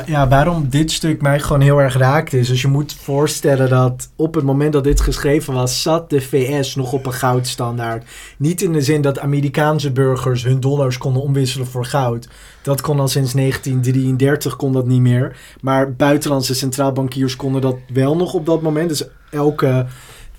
Ja, 0.05 0.27
waarom 0.27 0.69
dit 0.69 0.91
stuk 0.91 1.21
mij 1.21 1.39
gewoon 1.39 1.61
heel 1.61 1.81
erg 1.81 1.97
raakt 1.97 2.33
is... 2.33 2.47
Dus 2.47 2.61
je 2.61 2.67
moet 2.67 2.93
voorstellen 2.93 3.69
dat 3.69 4.11
op 4.15 4.33
het 4.35 4.43
moment 4.43 4.73
dat 4.73 4.83
dit 4.83 5.01
geschreven 5.01 5.53
was... 5.53 5.81
zat 5.81 6.09
de 6.09 6.21
VS 6.21 6.75
nog 6.75 6.93
op 6.93 7.05
een 7.05 7.13
goudstandaard. 7.13 8.09
Niet 8.37 8.61
in 8.61 8.73
de 8.73 8.81
zin 8.81 9.01
dat 9.01 9.19
Amerikaanse 9.19 9.91
burgers 9.91 10.43
hun 10.43 10.59
dollars 10.59 10.97
konden 10.97 11.21
omwisselen 11.21 11.67
voor 11.67 11.85
goud. 11.85 12.29
Dat 12.61 12.81
kon 12.81 12.99
al 12.99 13.07
sinds 13.07 13.33
1933 13.33 14.55
kon 14.55 14.73
dat 14.73 14.87
niet 14.87 15.01
meer. 15.01 15.37
Maar 15.61 15.93
buitenlandse 15.93 16.55
centraalbankiers 16.55 17.35
konden 17.35 17.61
dat 17.61 17.75
wel 17.93 18.15
nog 18.15 18.33
op 18.33 18.45
dat 18.45 18.61
moment. 18.61 18.89
Dus 18.89 19.03
elke... 19.29 19.85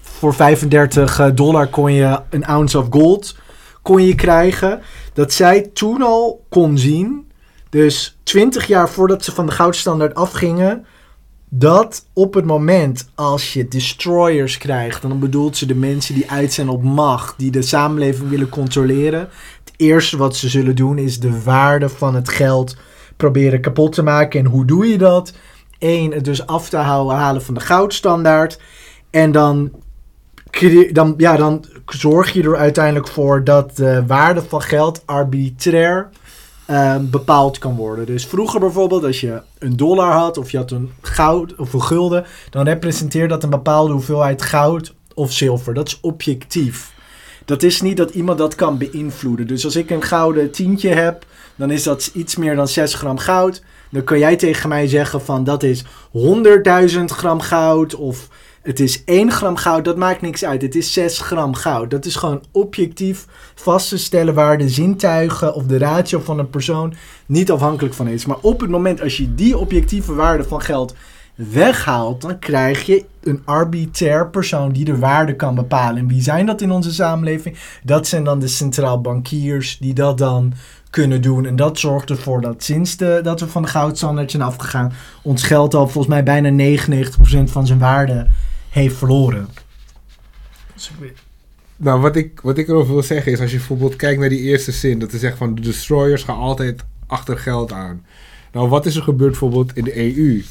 Voor 0.01 0.35
35 0.35 1.35
dollar 1.35 1.67
kon 1.67 1.93
je 1.93 2.21
een 2.31 2.45
ounce 2.45 2.79
of 2.79 2.87
gold 2.91 3.37
kon 3.85 4.07
je 4.07 4.15
krijgen. 4.15 4.81
Dat 5.13 5.33
zij 5.33 5.71
toen 5.73 6.03
al 6.03 6.45
kon 6.49 6.79
zien 6.79 7.33
dus 7.75 8.19
20 8.23 8.67
jaar 8.67 8.89
voordat 8.89 9.25
ze 9.25 9.33
van 9.33 9.47
de 9.47 9.53
goudstandaard 9.53 10.15
afgingen, 10.15 10.87
dat 11.49 12.07
op 12.13 12.35
het 12.35 12.45
moment 12.45 13.09
als 13.15 13.53
je 13.53 13.69
destroyers 13.69 14.59
krijgt, 14.59 15.03
dan 15.03 15.19
bedoelt 15.19 15.57
ze 15.57 15.67
de 15.67 15.75
mensen 15.75 16.15
die 16.15 16.31
uit 16.31 16.53
zijn 16.53 16.69
op 16.69 16.83
macht, 16.83 17.39
die 17.39 17.51
de 17.51 17.63
samenleving 17.63 18.29
willen 18.29 18.49
controleren. 18.49 19.21
Het 19.65 19.73
eerste 19.77 20.17
wat 20.17 20.37
ze 20.37 20.49
zullen 20.49 20.77
doen 20.77 20.99
is 20.99 21.21
de 21.21 21.43
waarde 21.43 21.89
van 21.89 22.15
het 22.15 22.29
geld 22.29 22.77
proberen 23.17 23.61
kapot 23.61 23.93
te 23.93 24.03
maken. 24.03 24.41
En 24.41 24.47
hoe 24.47 24.65
doe 24.65 24.87
je 24.87 24.99
dat? 24.99 25.33
Eén, 25.79 26.13
het 26.13 26.25
dus 26.25 26.47
af 26.47 26.69
te 26.69 26.77
houden, 26.77 27.17
halen 27.17 27.43
van 27.43 27.55
de 27.55 27.61
goudstandaard. 27.61 28.61
En 29.11 29.33
dan, 29.33 29.71
dan, 30.93 31.15
ja, 31.17 31.37
dan 31.37 31.65
zorg 31.87 32.33
je 32.33 32.43
er 32.43 32.57
uiteindelijk 32.57 33.09
voor 33.09 33.45
dat 33.45 33.77
de 33.77 34.07
waarde 34.07 34.43
van 34.43 34.63
geld 34.63 35.03
arbitrair 35.05 36.09
eh, 36.67 36.97
bepaald 37.01 37.59
kan 37.59 37.77
worden. 37.77 38.07
Dus 38.07 38.27
vroeger 38.27 38.61
bijvoorbeeld, 38.61 39.05
als 39.05 39.21
je 39.21 39.41
een 39.59 39.77
dollar 39.77 40.13
had 40.13 40.39
of 40.39 40.51
je 40.51 40.57
had 40.57 40.71
een 40.71 40.93
goud 41.01 41.55
of 41.57 41.73
een 41.73 41.83
gulden, 41.83 42.25
dan 42.51 42.65
representeert 42.65 43.31
dat 43.31 43.43
een 43.43 43.51
bepaalde 43.51 43.93
hoeveelheid 43.93 44.43
goud 44.43 44.95
of 45.15 45.33
zilver. 45.33 45.75
Dat 45.75 45.87
is 45.87 45.99
objectief. 46.01 46.93
Dat 47.45 47.63
is 47.63 47.81
niet 47.81 47.97
dat 47.97 48.11
iemand 48.11 48.39
dat 48.39 48.55
kan 48.55 48.79
beïnvloeden. 48.79 49.47
Dus 49.47 49.65
als 49.65 49.77
ik 49.77 49.91
een 49.91 50.03
gouden 50.03 50.51
tientje 50.51 50.89
heb, 50.89 51.25
dan 51.57 51.71
is 51.71 51.83
dat 51.83 52.11
iets 52.15 52.37
meer 52.37 52.57
dan 52.57 52.69
6 52.69 52.95
gram 52.95 53.19
goud. 53.19 53.63
Dan 53.91 54.05
kun 54.05 54.19
jij 54.19 54.37
tegen 54.37 54.69
mij 54.69 54.87
zeggen 54.87 55.21
van 55.21 55.45
dat 55.45 55.63
is 55.63 55.85
100.000 55.85 57.05
gram 57.05 57.41
goud 57.41 57.95
of 57.95 58.29
het 58.65 58.81
is 58.81 59.05
1 59.05 59.31
gram 59.31 59.57
goud. 59.57 59.85
Dat 59.85 59.97
maakt 59.97 60.21
niks 60.21 60.45
uit. 60.45 60.63
Het 60.63 60.75
is 60.75 60.93
6 60.93 61.21
gram 61.21 61.55
goud. 61.55 61.91
Dat 61.91 62.05
is 62.05 62.17
gewoon 62.17 62.43
objectief 62.51 63.27
vast 63.55 63.89
te 63.89 63.99
stellen 63.99 64.35
waar 64.35 64.59
de 64.59 64.69
zintuigen 64.69 65.55
of 65.55 65.67
de 65.67 65.79
ratio 65.79 66.21
van 66.21 66.39
een 66.39 66.51
persoon 66.51 66.95
niet 67.27 67.51
afhankelijk 67.51 67.95
van 67.95 68.09
is. 68.09 68.27
Maar 68.27 68.37
op 68.41 68.61
het 68.61 68.71
moment 68.71 69.01
als 69.03 69.17
je 69.17 69.35
die 69.35 69.59
objectieve 69.59 70.15
waarde 70.15 70.45
van 70.45 70.61
geld 70.61 70.95
weghaalt, 71.35 72.21
dan 72.21 72.39
krijg 72.39 72.87
je 72.87 73.05
een 73.23 73.43
arbitrair 73.45 74.31
persoon 74.31 74.73
die 74.73 74.85
de 74.85 74.99
waarde 74.99 75.37
kan 75.37 75.55
bepalen. 75.55 75.97
En 75.97 76.09
wie 76.09 76.23
zijn 76.23 76.47
dat 76.47 76.61
in 76.61 76.71
onze 76.71 76.93
samenleving? 76.93 77.57
Dat 77.83 78.07
zijn 78.07 78.25
dan 78.25 78.39
de 78.39 78.49
centraal 78.49 79.01
bankiers 79.01 79.79
die 79.79 79.95
dat 79.95 80.19
dan 80.19 80.53
kunnen 80.91 81.23
doen. 81.23 81.47
En 81.47 81.57
dat 81.57 81.79
zorgt 81.79 82.11
ervoor 82.11 82.41
dat 82.41 82.63
sinds 82.63 82.97
de, 82.97 83.21
dat 83.23 83.41
we 83.41 83.49
van 83.49 83.63
de 83.63 83.69
goudstandaard 83.69 84.31
zijn 84.31 84.43
afgegaan, 84.43 84.93
ons 85.23 85.43
geld 85.43 85.75
al 85.75 85.89
volgens 85.89 86.07
mij 86.07 86.23
bijna 86.23 86.79
99% 86.79 87.45
van 87.45 87.67
zijn 87.67 87.79
waarde 87.79 88.27
heeft 88.75 88.97
verloren. 88.97 89.49
Dus 90.75 90.89
ik 90.89 90.95
weet- 91.01 91.19
Nou, 91.77 92.01
wat 92.01 92.17
ik, 92.17 92.41
wat 92.43 92.59
ik 92.59 92.69
erover 92.69 92.93
wil 92.93 93.03
zeggen 93.03 93.33
is, 93.33 93.41
als 93.41 93.51
je 93.51 93.57
bijvoorbeeld 93.57 93.97
kijkt 93.97 94.21
naar 94.21 94.29
die 94.29 94.41
eerste 94.41 94.73
zin, 94.73 94.99
dat 94.99 95.11
ze 95.11 95.19
zegt 95.19 95.37
van 95.37 95.55
de 95.55 95.61
destroyers 95.61 96.23
gaan 96.23 96.37
altijd 96.39 96.85
achter 97.07 97.39
geld 97.39 97.73
aan. 97.73 98.05
Nou, 98.53 98.69
wat 98.69 98.87
is 98.87 98.97
er 98.97 99.03
gebeurd 99.03 99.31
bijvoorbeeld 99.31 99.77
in 99.77 99.85
de 99.85 99.99
EU? 99.99 100.43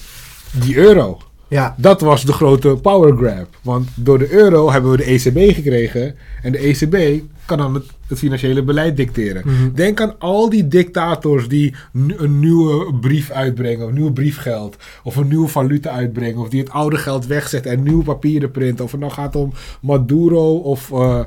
Die 0.51 0.75
euro. 0.77 1.17
Ja, 1.47 1.75
Dat 1.77 2.01
was 2.01 2.25
de 2.25 2.33
grote 2.33 2.69
power 2.81 3.17
grab. 3.17 3.47
Want 3.61 3.89
door 3.95 4.19
de 4.19 4.31
euro 4.31 4.71
hebben 4.71 4.91
we 4.91 4.97
de 4.97 5.03
ECB 5.03 5.55
gekregen. 5.55 6.15
En 6.41 6.51
de 6.51 6.57
ECB 6.67 7.21
kan 7.45 7.57
dan 7.57 7.73
het, 7.73 7.85
het 8.07 8.17
financiële 8.17 8.63
beleid 8.63 8.97
dicteren. 8.97 9.41
Mhm. 9.45 9.73
Denk 9.73 10.01
aan 10.01 10.19
al 10.19 10.49
die 10.49 10.67
dictators 10.67 11.47
die 11.47 11.75
een 11.93 12.39
nieuwe 12.39 12.93
brief 12.93 13.29
uitbrengen. 13.31 13.85
Of 13.85 13.91
nieuw 13.91 14.11
briefgeld. 14.11 14.77
Of 15.03 15.15
een 15.15 15.27
nieuwe 15.27 15.47
valuta 15.47 15.89
uitbrengen. 15.89 16.41
Of 16.41 16.49
die 16.49 16.59
het 16.59 16.71
oude 16.71 16.97
geld 16.97 17.25
wegzetten 17.25 17.71
en 17.71 17.83
nieuwe 17.83 18.03
papieren 18.03 18.51
printen. 18.51 18.85
Of 18.85 18.91
het 18.91 18.99
nou 18.99 19.11
gaat 19.11 19.35
om 19.35 19.53
Maduro 19.81 20.55
of... 20.55 20.91
eh, 20.91 21.19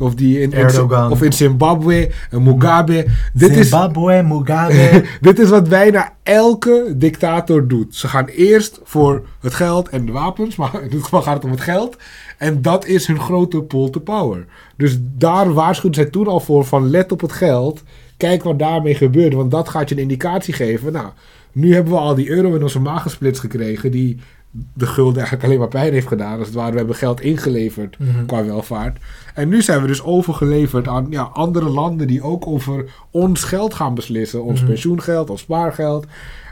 of 0.00 0.14
die 0.14 0.40
in, 0.40 0.52
Erdogan. 0.52 1.10
of 1.10 1.22
in 1.22 1.32
Zimbabwe, 1.32 2.10
Mugabe. 2.30 3.06
Dit 3.32 3.56
is, 3.56 3.68
Zimbabwe, 3.68 4.22
Mugabe. 4.22 5.04
dit 5.20 5.38
is 5.38 5.48
wat 5.48 5.68
bijna 5.68 6.12
elke 6.22 6.94
dictator 6.96 7.68
doet. 7.68 7.94
Ze 7.94 8.08
gaan 8.08 8.26
eerst 8.26 8.80
voor 8.84 9.26
het 9.40 9.54
geld 9.54 9.88
en 9.88 10.06
de 10.06 10.12
wapens, 10.12 10.56
maar 10.56 10.82
in 10.82 10.90
dit 10.90 11.02
geval 11.02 11.22
gaat 11.22 11.34
het 11.34 11.44
om 11.44 11.50
het 11.50 11.60
geld. 11.60 11.96
En 12.42 12.62
dat 12.62 12.86
is 12.86 13.06
hun 13.06 13.20
grote 13.20 13.62
pull 13.62 13.90
to 13.90 14.00
power. 14.00 14.44
Dus 14.76 14.98
daar 15.00 15.52
waarschuwden 15.52 16.02
zij 16.02 16.10
toen 16.12 16.26
al 16.26 16.40
voor 16.40 16.64
van 16.64 16.90
let 16.90 17.12
op 17.12 17.20
het 17.20 17.32
geld. 17.32 17.82
Kijk 18.16 18.42
wat 18.42 18.58
daarmee 18.58 18.94
gebeurt, 18.94 19.34
want 19.34 19.50
dat 19.50 19.68
gaat 19.68 19.88
je 19.88 19.94
een 19.94 20.00
indicatie 20.00 20.54
geven. 20.54 20.92
Nou, 20.92 21.06
nu 21.52 21.74
hebben 21.74 21.92
we 21.92 21.98
al 21.98 22.14
die 22.14 22.28
euro 22.30 22.54
in 22.54 22.62
onze 22.62 22.80
maag 22.80 23.02
gesplitst 23.02 23.40
gekregen 23.40 23.90
die 23.90 24.18
de 24.74 24.86
gulden 24.86 25.14
eigenlijk 25.16 25.44
alleen 25.44 25.58
maar 25.58 25.68
pijn 25.68 25.92
heeft 25.92 26.06
gedaan. 26.06 26.38
Als 26.38 26.46
het 26.46 26.56
ware, 26.56 26.70
we 26.70 26.76
hebben 26.76 26.96
geld 26.96 27.20
ingeleverd 27.20 27.98
Mhm. 27.98 28.26
qua 28.26 28.44
welvaart. 28.44 28.98
En 29.34 29.48
nu 29.48 29.62
zijn 29.62 29.80
we 29.80 29.86
dus 29.86 30.02
overgeleverd 30.02 30.88
aan 30.88 31.06
ja, 31.10 31.22
andere 31.22 31.68
landen 31.68 32.06
die 32.06 32.22
ook 32.22 32.46
over 32.46 32.84
ons 33.10 33.44
geld 33.44 33.74
gaan 33.74 33.94
beslissen. 33.94 34.42
Ons 34.44 34.58
Mhm. 34.60 34.68
pensioengeld, 34.68 35.30
ons 35.30 35.40
spaargeld. 35.40 36.06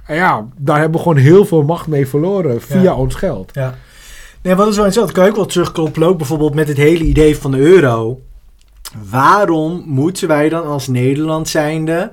En 0.07 0.14
ja, 0.16 0.49
daar 0.57 0.78
hebben 0.78 0.97
we 0.97 1.03
gewoon 1.03 1.22
heel 1.22 1.45
veel 1.45 1.62
macht 1.62 1.86
mee 1.86 2.07
verloren 2.07 2.61
via 2.61 2.82
Ja. 2.82 2.95
ons 2.95 3.14
geld. 3.14 3.51
Ja. 3.55 3.74
Nee, 4.43 4.55
wat 4.55 4.68
is 4.68 4.76
wel 4.76 4.84
interessant. 4.84 5.12
Kan 5.12 5.28
ook 5.28 5.36
wel 5.36 5.47
terugkoppelen, 5.47 6.09
ook 6.09 6.16
bijvoorbeeld 6.16 6.55
met 6.55 6.68
het 6.68 6.76
hele 6.76 7.05
idee 7.05 7.36
van 7.36 7.51
de 7.51 7.59
euro. 7.59 8.20
Waarom 9.11 9.82
moeten 9.86 10.28
wij 10.28 10.49
dan 10.49 10.64
als 10.66 10.86
Nederland 10.88 11.49
zijnde 11.49 12.12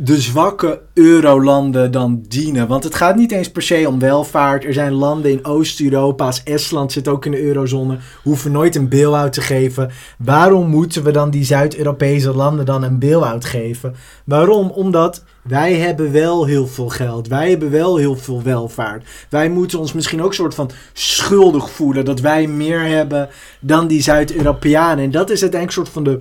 de 0.00 0.20
zwakke 0.20 0.80
eurolanden 0.94 1.90
dan 1.90 2.24
dienen. 2.28 2.68
Want 2.68 2.84
het 2.84 2.94
gaat 2.94 3.16
niet 3.16 3.32
eens 3.32 3.50
per 3.50 3.62
se 3.62 3.84
om 3.88 3.98
welvaart. 3.98 4.64
Er 4.64 4.72
zijn 4.72 4.92
landen 4.92 5.30
in 5.30 5.44
Oost-Europa, 5.44 6.24
als 6.24 6.42
Estland 6.42 6.92
zit 6.92 7.08
ook 7.08 7.24
in 7.24 7.30
de 7.30 7.42
eurozone, 7.42 7.98
hoeven 8.22 8.52
nooit 8.52 8.76
een 8.76 8.88
bail-out 8.88 9.32
te 9.32 9.40
geven. 9.40 9.90
Waarom 10.18 10.68
moeten 10.68 11.02
we 11.02 11.10
dan 11.10 11.30
die 11.30 11.44
Zuid-Europese 11.44 12.34
landen 12.34 12.64
dan 12.64 12.82
een 12.82 12.98
bail-out 12.98 13.44
geven? 13.44 13.94
Waarom? 14.24 14.70
Omdat 14.70 15.22
wij 15.42 15.74
hebben 15.74 16.12
wel 16.12 16.44
heel 16.44 16.66
veel 16.66 16.88
geld. 16.88 17.28
Wij 17.28 17.50
hebben 17.50 17.70
wel 17.70 17.96
heel 17.96 18.16
veel 18.16 18.42
welvaart. 18.42 19.08
Wij 19.30 19.48
moeten 19.48 19.78
ons 19.78 19.92
misschien 19.92 20.22
ook 20.22 20.34
soort 20.34 20.54
van 20.54 20.70
schuldig 20.92 21.70
voelen 21.70 22.04
dat 22.04 22.20
wij 22.20 22.46
meer 22.46 22.80
hebben 22.80 23.28
dan 23.60 23.86
die 23.86 24.02
Zuid-Europeanen. 24.02 25.04
En 25.04 25.10
dat 25.10 25.30
is 25.30 25.42
uiteindelijk 25.42 25.72
soort 25.72 25.94
van 25.94 26.04
de 26.04 26.18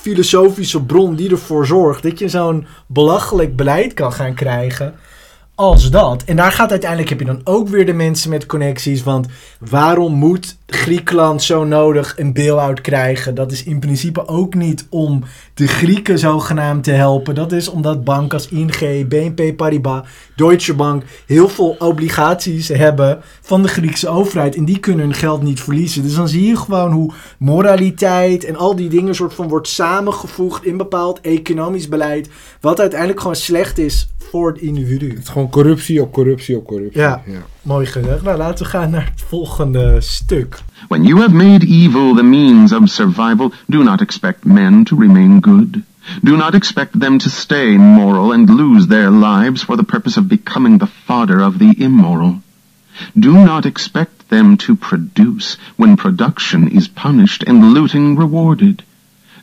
filosofische 0.00 0.82
bron 0.82 1.14
die 1.14 1.30
ervoor 1.30 1.66
zorgt 1.66 2.02
dat 2.02 2.18
je 2.18 2.28
zo'n 2.28 2.66
belachelijk 2.86 3.56
beleid 3.56 3.94
kan 3.94 4.12
gaan 4.12 4.34
krijgen 4.34 4.94
als 5.58 5.90
dat. 5.90 6.24
En 6.24 6.36
daar 6.36 6.52
gaat 6.52 6.70
uiteindelijk 6.70 7.08
heb 7.08 7.18
je 7.18 7.24
dan 7.24 7.40
ook 7.44 7.68
weer 7.68 7.86
de 7.86 7.92
mensen 7.92 8.30
met 8.30 8.46
connecties. 8.46 9.02
Want 9.02 9.26
waarom 9.58 10.12
moet 10.12 10.56
Griekenland 10.66 11.42
zo 11.42 11.64
nodig 11.64 12.14
een 12.16 12.32
bail-out 12.32 12.80
krijgen? 12.80 13.34
Dat 13.34 13.52
is 13.52 13.64
in 13.64 13.78
principe 13.78 14.28
ook 14.28 14.54
niet 14.54 14.86
om 14.90 15.22
de 15.54 15.66
Grieken 15.66 16.18
zogenaamd 16.18 16.84
te 16.84 16.90
helpen. 16.90 17.34
Dat 17.34 17.52
is 17.52 17.68
omdat 17.68 18.04
banken 18.04 18.38
als 18.38 18.48
ING, 18.48 19.08
BNP 19.08 19.56
Paribas, 19.56 20.06
Deutsche 20.38 20.74
Bank 20.74 21.02
heel 21.26 21.48
veel 21.48 21.76
obligaties 21.78 22.68
hebben 22.68 23.18
van 23.40 23.62
de 23.62 23.68
Griekse 23.68 24.08
overheid. 24.08 24.56
En 24.56 24.64
die 24.64 24.78
kunnen 24.78 25.04
hun 25.04 25.14
geld 25.14 25.42
niet 25.42 25.60
verliezen. 25.60 26.02
Dus 26.02 26.14
dan 26.14 26.28
zie 26.28 26.46
je 26.46 26.56
gewoon 26.56 26.92
hoe 26.92 27.12
moraliteit 27.38 28.44
en 28.44 28.56
al 28.56 28.76
die 28.76 28.88
dingen 28.88 29.14
soort 29.14 29.34
van 29.34 29.48
wordt 29.48 29.68
samengevoegd 29.68 30.64
in 30.64 30.76
bepaald 30.76 31.20
economisch 31.20 31.88
beleid. 31.88 32.28
Wat 32.60 32.80
uiteindelijk 32.80 33.20
gewoon 33.20 33.36
slecht 33.36 33.78
is 33.78 34.08
voor 34.18 34.48
het 34.48 34.60
individu. 34.60 35.08
Het 35.08 35.18
is 35.18 35.28
gewoon 35.28 35.50
corruptie 35.50 36.02
op 36.02 36.12
corruptie 36.12 36.56
op 36.56 36.66
corruptie. 36.66 37.00
Ja. 37.00 37.22
Mooi 37.62 37.86
gezegd. 37.86 38.22
Nou, 38.22 38.36
laten 38.36 38.64
we 38.64 38.70
gaan 38.70 38.90
naar 38.90 39.10
het 39.10 39.22
volgende 39.26 40.00
stuk. 40.00 40.62
When 40.88 41.04
you 41.04 41.20
have 41.20 41.34
made 41.34 41.66
evil 41.66 42.14
the 42.14 42.22
means 42.22 42.72
of 42.72 42.88
survival, 42.88 43.52
do 43.66 43.82
not 43.82 44.00
expect 44.00 44.44
men 44.44 44.84
to 44.84 44.96
remain 44.98 45.38
good. 45.40 45.82
Do 46.24 46.36
not 46.36 46.54
expect 46.54 46.98
them 46.98 47.18
to 47.18 47.30
stay 47.30 47.76
moral 47.76 48.32
and 48.32 48.48
lose 48.48 48.86
their 48.86 49.10
lives 49.10 49.62
for 49.62 49.76
the 49.76 49.84
purpose 49.84 50.16
of 50.16 50.28
becoming 50.28 50.78
the 50.78 50.86
fodder 50.86 51.40
of 51.40 51.58
the 51.58 51.74
immoral. 51.78 52.42
Do 53.18 53.32
not 53.32 53.66
expect 53.66 54.28
them 54.28 54.56
to 54.58 54.74
produce 54.74 55.56
when 55.76 55.96
production 55.96 56.68
is 56.68 56.88
punished 56.88 57.44
and 57.46 57.72
looting 57.72 58.16
rewarded. 58.16 58.82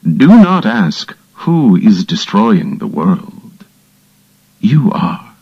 Do 0.03 0.27
not 0.27 0.65
ask 0.65 1.15
who 1.33 1.75
is 1.75 2.05
destroying 2.05 2.77
the 2.77 2.87
world. 2.87 3.65
You 4.59 4.91
are. 4.91 5.33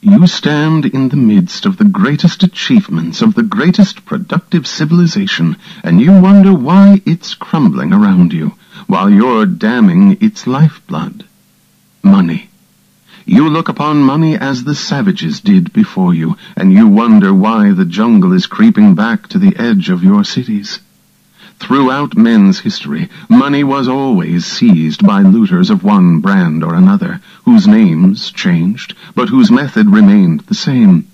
You 0.00 0.26
stand 0.26 0.86
in 0.86 1.08
the 1.08 1.16
midst 1.16 1.66
of 1.66 1.76
the 1.76 1.84
greatest 1.84 2.44
achievements 2.44 3.20
of 3.20 3.34
the 3.34 3.42
greatest 3.42 4.04
productive 4.06 4.66
civilization, 4.66 5.56
and 5.82 6.00
you 6.00 6.12
wonder 6.12 6.54
why 6.54 7.02
it's 7.04 7.34
crumbling 7.34 7.92
around 7.92 8.32
you, 8.32 8.54
while 8.88 9.10
you're 9.10 9.44
damning 9.44 10.16
its 10.18 10.46
lifeblood. 10.46 11.22
Money. 12.02 12.48
You 13.26 13.50
look 13.50 13.68
upon 13.68 14.02
money 14.02 14.34
as 14.38 14.64
the 14.64 14.74
savages 14.74 15.40
did 15.40 15.74
before 15.74 16.14
you, 16.14 16.38
and 16.56 16.72
you 16.72 16.88
wonder 16.88 17.34
why 17.34 17.72
the 17.72 17.84
jungle 17.84 18.32
is 18.32 18.46
creeping 18.46 18.94
back 18.94 19.28
to 19.28 19.38
the 19.38 19.54
edge 19.58 19.90
of 19.90 20.02
your 20.02 20.24
cities. 20.24 20.80
Throughout 21.58 22.16
men's 22.16 22.60
history, 22.60 23.10
money 23.28 23.62
was 23.62 23.88
always 23.88 24.46
seized 24.46 25.06
by 25.06 25.20
looters 25.20 25.68
of 25.68 25.84
one 25.84 26.20
brand 26.20 26.64
or 26.64 26.74
another, 26.74 27.20
whose 27.44 27.68
names 27.68 28.30
changed, 28.30 28.94
but 29.14 29.28
whose 29.28 29.50
method 29.50 29.90
remained 29.90 30.40
the 30.40 30.54
same. 30.54 31.06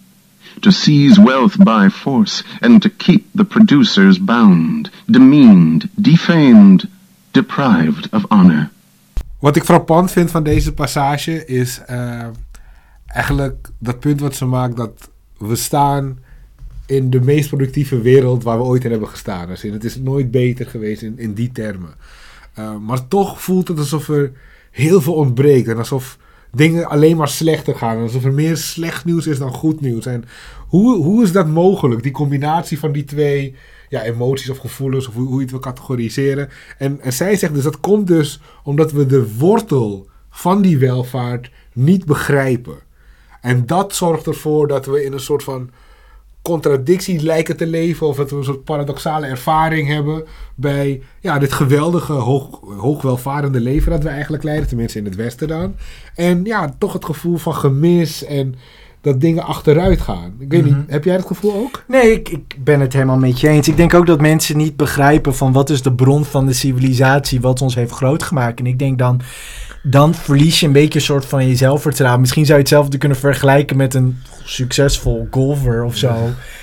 To 0.63 0.71
seize 0.71 1.19
wealth 1.19 1.57
by 1.59 1.89
force, 1.89 2.45
and 2.63 2.81
to 2.83 2.89
keep 2.89 3.27
the 3.35 3.45
producers 3.45 4.17
bound, 4.19 4.91
demeaned, 5.11 5.91
defamed, 6.01 6.89
deprived 7.35 8.09
of 8.13 8.25
honor. 8.29 8.69
Wat 9.39 9.57
ik 9.57 9.65
frappant 9.65 10.11
vind 10.11 10.31
van 10.31 10.43
deze 10.43 10.73
passage 10.73 11.47
is 11.47 11.81
uh, 11.91 12.27
eigenlijk 13.07 13.69
dat 13.79 14.01
punt 14.01 14.21
wat 14.21 14.35
ze 14.35 14.45
maakt 14.45 14.77
dat 14.77 15.11
we 15.39 15.57
staan 15.57 16.19
in 16.87 17.11
de 17.11 17.21
meest 17.21 17.49
productieve 17.49 18.01
wereld 18.01 18.43
waar 18.43 18.59
we 18.59 18.65
ooit 18.65 18.85
in 18.85 18.91
hebben 18.91 19.09
gestaan. 19.09 19.47
Dus 19.47 19.63
het 19.63 19.85
is 19.85 19.97
nooit 19.97 20.31
beter 20.31 20.67
geweest 20.67 21.03
in, 21.03 21.19
in 21.19 21.35
die 21.35 21.53
termen. 21.53 21.95
Uh, 22.59 22.77
maar 22.77 23.09
toch 23.09 23.43
voelt 23.43 23.69
het 23.69 23.79
alsof 23.79 24.09
er 24.09 24.33
heel 24.71 25.01
veel 25.01 25.15
ontbreekt. 25.15 25.69
En 25.69 25.77
alsof 25.77 26.19
dingen 26.53 26.89
alleen 26.89 27.17
maar 27.17 27.29
slechter 27.29 27.75
gaan. 27.75 28.03
Alsof 28.03 28.25
er 28.25 28.33
meer 28.33 28.57
slecht 28.57 29.05
nieuws 29.05 29.27
is 29.27 29.39
dan 29.39 29.53
goed 29.53 29.81
nieuws. 29.81 30.07
En 30.07 30.25
hoe, 30.69 30.97
hoe 30.97 31.23
is 31.23 31.33
dat 31.33 31.47
mogelijk? 31.49 32.03
Die 32.03 32.13
combinatie 32.13 32.79
van 32.79 32.93
die 32.93 33.05
twee 33.05 33.55
ja, 33.95 34.03
emoties 34.03 34.51
of 34.51 34.59
gevoelens, 34.59 35.09
of 35.09 35.15
hoe, 35.15 35.27
hoe 35.27 35.35
je 35.35 35.41
het 35.41 35.51
wil 35.51 35.61
categoriseren. 35.61 36.49
En, 36.79 37.01
en 37.01 37.13
zij 37.13 37.37
zegt 37.37 37.55
dus 37.55 37.63
dat 37.63 37.81
komt 37.81 38.07
dus 38.07 38.41
omdat 38.65 38.93
we 38.93 39.07
de 39.07 39.37
wortel 39.37 40.07
van 40.31 40.63
die 40.63 40.79
welvaart 40.79 41.51
niet 41.73 42.05
begrijpen. 42.05 42.79
En 43.41 43.67
dat 43.67 43.95
zorgt 43.95 44.27
ervoor 44.27 44.69
dat 44.69 44.87
we 44.87 45.05
in 45.05 45.13
een 45.13 45.21
soort 45.21 45.43
van 45.43 45.71
contradictie 46.43 47.23
lijken 47.23 47.57
te 47.57 47.67
leven. 47.67 48.07
Of 48.07 48.17
dat 48.17 48.31
we 48.31 48.37
een 48.37 48.45
soort 48.45 48.65
paradoxale 48.65 49.27
ervaring 49.27 49.89
hebben 49.89 50.25
bij 50.55 51.03
ja, 51.21 51.39
dit 51.39 51.53
geweldige, 51.53 52.13
hoog, 52.13 52.61
hoogwelvarende 52.77 53.61
leven 53.61 53.91
dat 53.91 54.03
we 54.03 54.09
eigenlijk 54.09 54.43
leiden. 54.43 54.69
Tenminste 54.69 54.99
in 54.99 55.05
het 55.05 55.17
Westen 55.17 55.49
dan. 55.49 55.75
En 56.15 56.45
ja, 56.45 56.75
toch 56.79 56.93
het 56.93 57.05
gevoel 57.05 57.37
van 57.37 57.55
gemis 57.55 58.25
en 58.25 58.55
dat 59.05 59.21
dingen 59.21 59.45
achteruit 59.45 60.01
gaan. 60.01 60.35
Ik 60.39 60.51
weet 60.51 60.65
niet, 60.65 60.73
Mhm. 60.77 60.83
heb 60.87 61.05
jij 61.05 61.17
dat 61.17 61.27
gevoel 61.27 61.55
ook? 61.55 61.85
Nee, 61.89 62.13
ik, 62.13 62.29
ik 62.29 62.57
ben 62.65 62.81
het 62.81 62.93
helemaal 62.93 63.17
met 63.19 63.41
je 63.41 63.49
eens. 63.49 63.69
Ik 63.69 63.77
denk 63.77 63.95
ook 63.95 64.07
dat 64.07 64.21
mensen 64.21 64.57
niet 64.57 64.77
begrijpen 64.77 65.35
van 65.35 65.53
wat 65.53 65.71
is 65.71 65.83
de 65.83 65.93
bron 65.93 66.25
van 66.25 66.47
de 66.47 66.53
civilisatie 66.53 67.41
wat 67.41 67.63
ons 67.63 67.75
heeft 67.75 67.93
groot 67.93 68.23
gemaakt. 68.23 68.59
En 68.59 68.67
ik 68.67 68.79
denk 68.79 68.99
dan, 68.99 69.21
dan 69.83 70.15
verlies 70.15 70.61
je 70.61 70.67
een 70.67 70.73
beetje 70.73 70.99
een 70.99 71.05
soort 71.05 71.25
van 71.27 71.49
je 71.49 71.57
zelfvertrouwen. 71.57 72.21
Misschien 72.21 72.45
zou 72.47 72.59
je 72.59 72.65
hetzelfde 72.65 72.99
kunnen 72.99 73.19
vergelijken 73.19 73.77
met 73.77 73.95
een 73.95 74.17
succesvol 74.45 75.27
golfer 75.31 75.85
of 75.85 75.97
zo. 75.97 76.15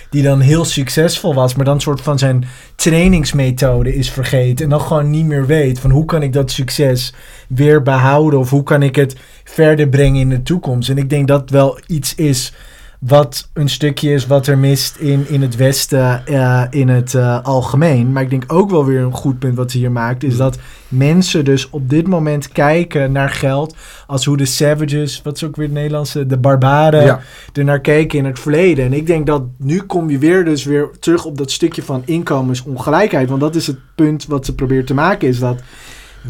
Die 0.09 0.23
dan 0.23 0.39
heel 0.39 0.65
succesvol 0.65 1.33
was, 1.33 1.55
maar 1.55 1.65
dan 1.65 1.73
een 1.75 1.81
soort 1.81 2.01
van 2.01 2.19
zijn 2.19 2.45
trainingsmethode 2.75 3.95
is 3.95 4.09
vergeten. 4.09 4.63
En 4.65 4.69
dan 4.71 4.81
gewoon 4.81 5.09
niet 5.09 5.25
meer 5.25 5.45
weet 5.45 5.79
van 5.79 5.91
hoe 5.91 6.05
kan 6.05 6.23
ik 6.23 6.33
dat 6.33 6.51
succes 6.51 7.13
weer 7.47 7.81
behouden. 7.81 8.39
Of 8.39 8.49
hoe 8.49 8.63
kan 8.63 8.83
ik 8.83 8.95
het 8.95 9.15
verder 9.51 9.89
brengen 9.89 10.19
in 10.21 10.29
de 10.29 10.43
toekomst. 10.43 10.89
En 10.89 10.97
ik 10.97 11.09
denk 11.09 11.27
dat 11.27 11.49
wel 11.49 11.79
iets 11.87 12.15
is 12.15 12.53
wat 12.99 13.49
een 13.53 13.69
stukje 13.69 14.13
is 14.13 14.27
wat 14.27 14.47
er 14.47 14.57
mist 14.57 14.95
in, 14.95 15.25
in 15.29 15.41
het 15.41 15.55
Westen 15.55 16.25
eh, 16.25 16.63
in 16.69 16.89
het 16.89 17.13
eh, 17.13 17.43
algemeen. 17.43 18.11
Maar 18.11 18.23
ik 18.23 18.29
denk 18.29 18.43
ook 18.47 18.69
wel 18.69 18.85
weer 18.85 19.01
een 19.01 19.13
goed 19.13 19.39
punt 19.39 19.55
wat 19.55 19.71
ze 19.71 19.77
hier 19.77 19.91
maakt, 19.91 20.23
is 20.23 20.37
dat 20.37 20.57
mensen 20.87 21.45
dus 21.45 21.69
op 21.69 21.89
dit 21.89 22.07
moment 22.07 22.47
kijken 22.47 23.11
naar 23.11 23.29
geld 23.29 23.75
als 24.07 24.25
hoe 24.25 24.37
de 24.37 24.45
savages, 24.45 25.21
wat 25.21 25.35
is 25.35 25.43
ook 25.43 25.55
weer 25.55 25.65
het 25.65 25.75
Nederlandse, 25.75 26.25
de 26.25 26.37
barbaren, 26.37 27.03
Ja. 27.03 27.19
er 27.53 27.63
naar 27.63 27.81
keken 27.81 28.19
in 28.19 28.25
het 28.25 28.39
verleden. 28.39 28.85
En 28.85 28.93
ik 28.93 29.07
denk 29.07 29.25
dat 29.25 29.43
nu 29.57 29.81
kom 29.81 30.09
je 30.09 30.17
weer 30.17 30.45
dus 30.45 30.63
weer 30.63 30.89
terug 30.99 31.25
op 31.25 31.37
dat 31.37 31.51
stukje 31.51 31.83
van 31.83 32.01
inkomensongelijkheid. 32.05 33.29
Want 33.29 33.41
dat 33.41 33.55
is 33.55 33.67
het 33.67 33.77
punt 33.95 34.25
wat 34.25 34.45
ze 34.45 34.55
probeert 34.55 34.87
te 34.87 34.93
maken, 34.93 35.27
is 35.27 35.39
dat 35.39 35.61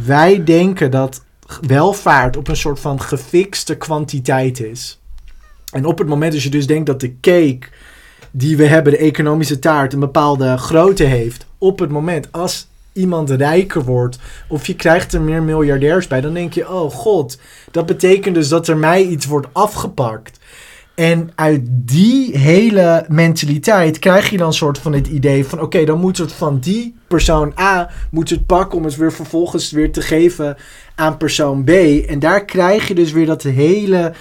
wij 0.06 0.44
denken 0.44 0.92
dat 0.92 1.24
welvaart 1.62 2.38
op 2.38 2.48
een 2.48 2.56
soort 2.56 2.80
van 2.80 3.02
gefixte 3.02 3.76
kwantiteit 3.76 4.60
is. 4.60 5.00
En 5.72 5.86
op 5.86 5.98
het 5.98 6.08
moment 6.08 6.34
dat 6.34 6.44
je 6.44 6.50
dus 6.50 6.68
denkt 6.68 6.86
dat 6.86 7.00
de 7.00 7.20
cake 7.20 7.60
die 8.32 8.58
we 8.58 8.66
hebben, 8.66 8.94
de 8.94 9.00
economische 9.00 9.60
taart, 9.60 9.94
een 9.94 10.00
bepaalde 10.00 10.58
grootte 10.58 11.04
heeft. 11.04 11.46
Op 11.58 11.80
het 11.80 11.90
moment 11.90 12.32
als 12.32 12.68
iemand 12.94 13.30
rijker 13.30 13.84
wordt 13.84 14.20
of 14.48 14.68
je 14.68 14.76
krijgt 14.76 15.14
er 15.14 15.22
meer 15.22 15.44
miljardairs 15.44 16.08
bij, 16.08 16.22
dan 16.22 16.34
denk 16.34 16.54
je, 16.54 16.70
oh 16.70 16.92
god, 16.92 17.40
dat 17.72 17.86
betekent 17.86 18.36
dus 18.36 18.48
dat 18.48 18.68
er 18.68 18.78
mij 18.78 19.04
iets 19.04 19.26
wordt 19.26 19.48
afgepakt. 19.52 20.40
En 21.02 21.30
uit 21.36 21.62
die 21.68 22.38
hele 22.38 23.06
mentaliteit 23.08 24.00
krijg 24.00 24.30
je 24.30 24.38
dan 24.38 24.54
soort 24.54 24.78
van 24.78 24.94
het 24.94 25.08
idee 25.08 25.46
van... 25.46 25.62
oké, 25.62 25.84
dan 25.84 26.00
moet 26.00 26.18
het 26.18 26.32
van 26.32 26.60
die 26.60 26.96
persoon 27.08 27.54
A 27.60 27.90
moet 28.12 28.30
het 28.30 28.46
pakken 28.46 28.78
om 28.78 28.84
het 28.84 28.96
weer 28.96 29.12
vervolgens 29.12 29.72
weer 29.72 29.92
te 29.92 30.02
geven 30.02 30.58
aan 30.96 31.18
persoon 31.18 31.64
B. 31.64 31.70
En 32.08 32.20
daar 32.20 32.46
krijg 32.46 32.88
je 32.88 32.96
dus 32.96 33.12
weer 33.12 33.26
dat 33.26 33.44
hele 33.44 34.14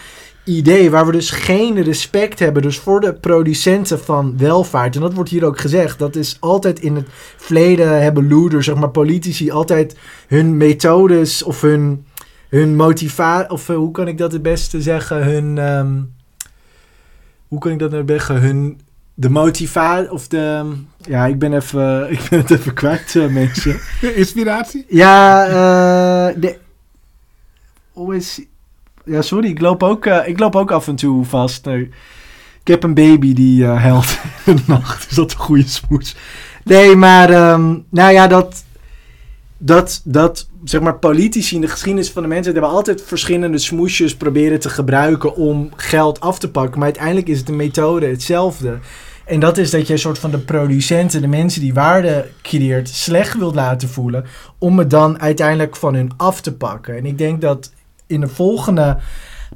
idee 0.45 0.91
waar 0.91 1.07
we 1.07 1.13
dus 1.13 1.31
geen 1.31 1.83
respect 1.83 2.39
hebben 2.39 2.63
dus 2.63 2.79
voor 2.79 3.01
de 3.01 3.15
producenten 3.15 4.01
van 4.01 4.39
welvaart. 4.39 4.95
En 4.95 5.01
dat 5.01 5.15
wordt 5.15 5.31
hier 5.31 5.45
ook 5.45 5.61
gezegd. 5.61 5.99
Dat 5.99 6.17
is 6.17 6.37
altijd 6.41 6.81
in 6.81 6.95
het 6.95 7.07
verleden 7.37 8.03
hebben 8.03 8.29
loerders, 8.29 8.67
zeg 8.67 8.75
maar 8.75 8.91
politici, 8.91 9.51
altijd 9.51 9.97
hun 10.29 10.57
methodes 10.57 11.43
of 11.43 11.61
hun, 11.61 12.05
hun 12.49 12.77
motivatie... 12.77 13.51
of 13.51 13.69
eh, 13.69 13.77
hoe 13.77 13.91
kan 13.91 14.09
ik 14.09 14.19
dat 14.19 14.33
het 14.33 14.43
beste 14.43 14.83
zeggen? 14.83 15.25
Hun... 15.25 15.59
ehm, 15.59 16.19
hoe 17.51 17.59
kan 17.59 17.73
ik 17.73 17.79
dat 17.79 17.91
nou 17.91 18.05
zeggen? 18.07 18.41
Hun... 18.41 18.81
De 19.15 19.31
motivatie 19.31 20.13
of 20.13 20.29
de... 20.29 20.73
Ja, 20.97 21.27
ik 21.27 21.39
ben, 21.39 21.55
even, 21.55 22.11
ik 22.13 22.27
ben 22.31 22.39
het 22.39 22.51
even 22.51 22.75
kwijt, 22.75 23.17
eh, 23.17 23.27
mensen. 23.27 23.81
Inspiratie? 24.15 24.85
Ja, 24.89 25.47
eh 25.47 26.41
de, 26.41 26.59
is, 28.15 28.41
Ja, 29.05 29.23
sorry, 29.23 29.49
ik 29.49 29.61
loop 29.61 29.83
ook, 29.83 30.07
eh, 30.07 30.29
ik 30.29 30.39
loop 30.39 30.57
ook 30.57 30.71
af 30.71 30.89
en 30.89 30.97
toe 30.97 31.25
vast. 31.25 31.67
Eh, 31.67 31.79
ik 31.81 31.91
heb 32.65 32.83
een 32.83 32.95
baby 32.95 33.33
die 33.33 33.65
eh 33.65 33.83
huilt 33.83 34.19
in 34.47 34.57
de 34.57 34.63
nacht. 34.67 35.11
Is 35.11 35.17
dat 35.17 35.33
een 35.33 35.39
goede 35.39 35.69
smoes? 35.69 36.17
Nee, 36.65 36.97
maar 36.97 37.31
ehm, 37.31 37.77
nou 37.91 38.13
ja, 38.13 38.27
dat, 38.27 38.65
dat, 39.63 40.01
dat 40.05 40.49
zeg 40.65 40.81
maar 40.81 40.99
politici 40.99 41.55
in 41.55 41.61
de 41.61 41.69
geschiedenis 41.69 42.11
van 42.11 42.23
de 42.23 42.29
mensheid 42.29 42.57
hebben 42.57 42.75
altijd 42.75 43.03
verschillende 43.03 43.59
smoesjes 43.59 44.17
proberen 44.17 44.61
te 44.61 44.69
gebruiken 44.69 45.37
om 45.37 45.71
geld 45.77 46.21
af 46.21 46.39
te 46.39 46.51
pakken. 46.51 46.79
Maar 46.79 46.89
uiteindelijk 46.89 47.29
is 47.29 47.45
de 47.45 47.53
methode 47.53 48.07
hetzelfde. 48.07 48.79
En 49.27 49.41
dat 49.41 49.59
is 49.59 49.71
dat 49.71 49.87
je 49.87 49.93
een 49.93 49.99
soort 49.99 50.19
van 50.19 50.31
de 50.31 50.39
producenten, 50.39 51.21
de 51.21 51.27
mensen 51.27 51.61
die 51.61 51.75
waarde 51.75 52.29
creëert, 52.43 52.89
slecht 52.89 53.39
wilt 53.39 53.55
laten 53.55 53.89
voelen. 53.89 54.25
Om 54.59 54.79
het 54.79 54.91
dan 54.91 55.21
uiteindelijk 55.21 55.77
van 55.77 55.95
hun 55.95 56.11
af 56.17 56.41
te 56.41 56.55
pakken. 56.55 56.97
En 56.97 57.07
ik 57.07 57.19
denk 57.19 57.41
dat 57.41 57.73
in 58.07 58.21
de 58.21 58.29
volgende 58.29 58.97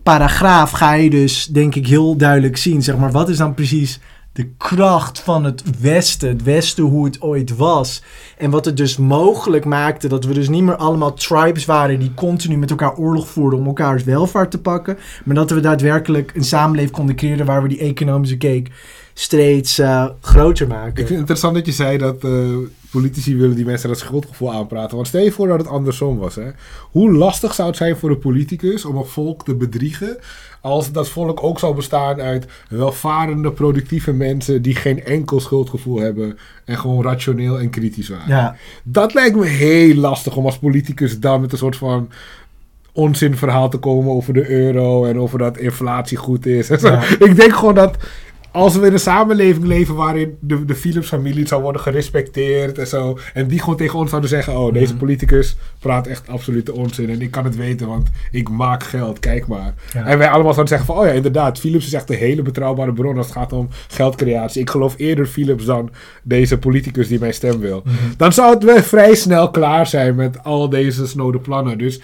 paragraaf 0.02 0.70
ga 0.70 0.92
je 0.92 1.10
dus, 1.10 1.46
denk 1.46 1.74
ik, 1.74 1.86
heel 1.86 2.16
duidelijk 2.16 2.56
zien. 2.56 2.82
Zeg 2.82 2.96
maar, 2.96 3.12
wat 3.12 3.28
is 3.28 3.36
dan 3.36 3.54
precies 3.54 4.00
de 4.34 4.48
kracht 4.56 5.20
van 5.20 5.44
het 5.44 5.80
Westen. 5.80 6.28
Het 6.28 6.42
Westen 6.42 6.84
hoe 6.84 7.04
het 7.04 7.22
ooit 7.22 7.56
was. 7.56 8.02
En 8.38 8.50
wat 8.50 8.64
het 8.64 8.76
dus 8.76 8.96
mogelijk 8.96 9.64
maakte 9.64 10.08
dat 10.08 10.24
we 10.24 10.34
dus 10.34 10.48
niet 10.48 10.62
meer 10.62 10.76
allemaal 10.76 11.14
tribes 11.14 11.64
waren 11.64 11.98
die 11.98 12.14
continu 12.14 12.56
met 12.56 12.70
elkaar 12.70 12.96
oorlog 12.96 13.28
voerden 13.28 13.58
om 13.58 13.66
elkaars 13.66 14.04
welvaart 14.04 14.50
te 14.50 14.60
pakken. 14.60 14.98
Maar 15.24 15.34
dat 15.34 15.50
we 15.50 15.60
daadwerkelijk 15.60 16.32
een 16.34 16.44
samenleving 16.44 16.92
konden 16.92 17.16
creëren 17.16 17.46
waar 17.46 17.62
we 17.62 17.68
die 17.68 17.78
economische 17.78 18.36
cake 18.36 18.70
steeds 19.12 19.78
eh, 19.78 20.06
groter 20.20 20.66
maken. 20.66 20.88
Ik 20.88 20.96
vind 20.96 21.08
het 21.08 21.18
interessant 21.18 21.54
dat 21.54 21.66
je 21.66 21.72
zei 21.72 21.98
dat 21.98 22.24
eh, 22.24 22.30
politici 23.00 23.36
willen 23.36 23.56
die 23.56 23.64
mensen 23.64 23.88
dat 23.88 23.98
schuldgevoel 23.98 24.52
aanpraten. 24.52 24.96
Want 24.96 25.08
stel 25.08 25.22
je 25.22 25.32
voor 25.32 25.48
dat 25.48 25.58
het 25.58 25.68
andersom 25.68 26.18
was. 26.18 26.34
Hè? 26.34 26.50
Hoe 26.90 27.12
lastig 27.12 27.54
zou 27.54 27.68
het 27.68 27.76
zijn 27.76 27.96
voor 27.96 28.10
een 28.10 28.18
politicus 28.18 28.84
om 28.84 28.96
een 28.96 29.06
volk 29.06 29.44
te 29.44 29.54
bedriegen... 29.54 30.16
als 30.60 30.92
dat 30.92 31.08
volk 31.08 31.42
ook 31.42 31.58
zou 31.58 31.74
bestaan 31.74 32.20
uit 32.20 32.46
welvarende, 32.68 33.52
productieve 33.52 34.12
mensen... 34.12 34.62
die 34.62 34.74
geen 34.74 35.04
enkel 35.04 35.40
schuldgevoel 35.40 36.00
hebben 36.00 36.38
en 36.64 36.78
gewoon 36.78 37.02
rationeel 37.02 37.58
en 37.58 37.70
kritisch 37.70 38.08
waren. 38.08 38.28
Ja. 38.28 38.56
Dat 38.82 39.14
lijkt 39.14 39.36
me 39.36 39.46
heel 39.46 39.94
lastig 39.94 40.36
om 40.36 40.44
als 40.44 40.58
politicus 40.58 41.20
dan 41.20 41.40
met 41.40 41.52
een 41.52 41.58
soort 41.58 41.76
van 41.76 42.08
onzinverhaal 42.92 43.68
te 43.68 43.78
komen 43.78 44.12
over 44.12 44.32
de 44.32 44.50
euro 44.50 45.04
en 45.04 45.18
over 45.18 45.38
dat 45.38 45.58
inflatie 45.58 46.16
goed 46.16 46.46
is. 46.46 46.68
Ja. 46.68 47.02
Ik 47.18 47.36
denk 47.36 47.52
gewoon 47.52 47.74
dat 47.74 47.96
als 48.54 48.76
we 48.76 48.86
in 48.86 48.92
een 48.92 48.98
samenleving 48.98 49.64
leven 49.64 49.94
waarin 49.94 50.36
de, 50.40 50.64
de 50.64 50.74
Philips-familie 50.74 51.46
zou 51.46 51.62
worden 51.62 51.80
gerespecteerd 51.80 52.78
en 52.78 52.86
zo, 52.86 53.18
en 53.34 53.46
die 53.46 53.58
gewoon 53.60 53.76
tegen 53.76 53.98
ons 53.98 54.08
zouden 54.10 54.30
zeggen: 54.30 54.56
Oh, 54.58 54.72
deze 54.72 54.90
Mhm. 54.92 54.98
politicus 55.00 55.56
praat 55.78 56.06
echt 56.06 56.28
absolute 56.28 56.72
onzin 56.74 57.10
en 57.10 57.20
ik 57.22 57.30
kan 57.30 57.44
het 57.44 57.56
weten, 57.56 57.86
want 57.88 58.08
ik 58.30 58.48
maak 58.48 58.82
geld, 58.82 59.18
kijk 59.18 59.46
maar. 59.46 59.74
Ja. 59.92 60.04
En 60.06 60.18
wij 60.18 60.28
allemaal 60.28 60.52
zouden 60.54 60.68
zeggen: 60.76 60.86
van, 60.86 60.96
Oh 60.96 61.06
ja, 61.06 61.12
inderdaad, 61.12 61.58
Philips 61.58 61.86
is 61.86 61.92
echt 61.92 62.10
een 62.10 62.16
hele 62.16 62.42
betrouwbare 62.42 62.92
bron 62.92 63.16
als 63.16 63.26
het 63.26 63.34
gaat 63.36 63.52
om 63.52 63.68
geldcreatie. 63.88 64.60
Ik 64.60 64.70
geloof 64.70 64.94
eerder 64.96 65.26
Philips 65.26 65.64
dan 65.64 65.90
deze 66.22 66.58
politicus 66.58 67.08
die 67.08 67.18
mijn 67.20 67.34
stem 67.34 67.58
wil. 67.60 67.82
Mhm. 67.84 67.94
Dan 68.16 68.32
zou 68.32 68.54
het 68.54 68.64
wel 68.64 68.82
vrij 68.82 69.14
snel 69.14 69.50
klaar 69.50 69.86
zijn 69.86 70.14
met 70.14 70.44
al 70.44 70.68
deze 70.68 71.06
snode 71.06 71.38
plannen. 71.38 71.78
Dus 71.78 72.00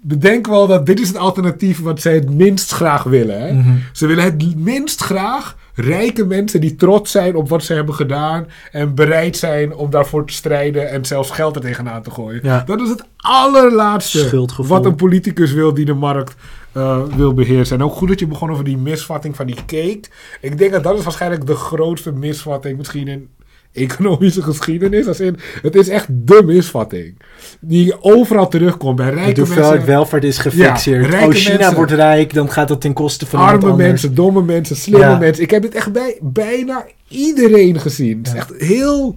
bedenk 0.00 0.46
wel 0.46 0.66
dat 0.66 0.86
dit 0.86 1.00
is 1.00 1.08
het 1.08 1.16
alternatief 1.16 1.80
wat 1.80 2.00
zij 2.00 2.14
het 2.14 2.34
minst 2.34 2.70
graag 2.72 3.02
willen. 3.02 3.40
Hè? 3.40 3.52
Mhm. 3.52 3.74
Ze 3.92 4.06
willen 4.06 4.24
het 4.24 4.56
minst 4.56 5.00
graag 5.00 5.56
rijke 5.74 6.24
mensen 6.24 6.60
die 6.60 6.76
trots 6.76 7.10
zijn 7.10 7.36
op 7.36 7.48
wat 7.48 7.64
ze 7.64 7.74
hebben 7.74 7.94
gedaan 7.94 8.46
en 8.72 8.94
bereid 8.94 9.36
zijn 9.36 9.74
om 9.74 9.90
daarvoor 9.90 10.26
te 10.26 10.32
strijden 10.32 10.90
en 10.90 11.04
zelfs 11.04 11.30
geld 11.30 11.56
er 11.56 11.62
tegenaan 11.62 12.02
te 12.02 12.10
gooien. 12.10 12.40
Ja. 12.42 12.62
Dat 12.66 12.80
is 12.80 12.88
het 12.88 13.04
allerlaatste 13.16 14.46
wat 14.56 14.84
een 14.84 14.94
politicus 14.94 15.52
wil 15.52 15.74
die 15.74 15.84
de 15.84 15.94
markt 15.94 16.34
eh, 16.72 17.02
wil 17.16 17.34
beheersen. 17.34 17.76
En 17.76 17.84
ook 17.84 17.92
goed 17.92 18.08
dat 18.08 18.18
je 18.18 18.26
begon 18.26 18.50
over 18.50 18.64
die 18.64 18.76
misvatting 18.76 19.36
van 19.36 19.46
die 19.46 19.64
cake. 19.66 20.02
Ik 20.40 20.58
denk 20.58 20.72
dat 20.72 20.82
dat 20.82 20.98
is 20.98 21.04
waarschijnlijk 21.04 21.46
de 21.46 21.54
grootste 21.54 22.12
misvatting 22.12 22.78
misschien 22.78 23.08
in 23.08 23.28
economische 23.74 24.42
geschiedenis. 24.42 25.06
Als 25.06 25.20
in, 25.20 25.36
het 25.62 25.74
is 25.74 25.88
echt 25.88 26.06
de 26.10 26.42
misvatting. 26.44 27.16
Die 27.60 28.02
overal 28.02 28.48
terugkomt 28.48 28.96
bij 28.96 29.10
De 29.10 29.16
rijke 29.16 29.40
hoeveelheid 29.40 29.70
mensen. 29.72 29.88
welvaart 29.88 30.24
is 30.24 30.38
gefixeerd. 30.38 31.04
Ja, 31.04 31.10
rijke 31.10 31.26
oh, 31.26 31.32
China 31.34 31.56
mensen. 31.56 31.74
wordt 31.76 31.92
rijk, 31.92 32.34
dan 32.34 32.50
gaat 32.50 32.68
dat 32.68 32.80
ten 32.80 32.92
koste 32.92 33.26
van 33.26 33.40
Arme 33.40 33.76
mensen, 33.76 34.14
domme 34.14 34.42
mensen, 34.42 34.76
slimme 34.76 35.06
Ja. 35.06 35.18
mensen. 35.18 35.42
Ik 35.42 35.50
heb 35.50 35.62
dit 35.62 35.74
echt 35.74 35.92
bij 35.92 36.18
bijna 36.22 36.86
iedereen 37.08 37.80
gezien. 37.80 38.18
Het 38.18 38.26
is 38.26 38.32
echt 38.34 38.52
heel 38.58 39.16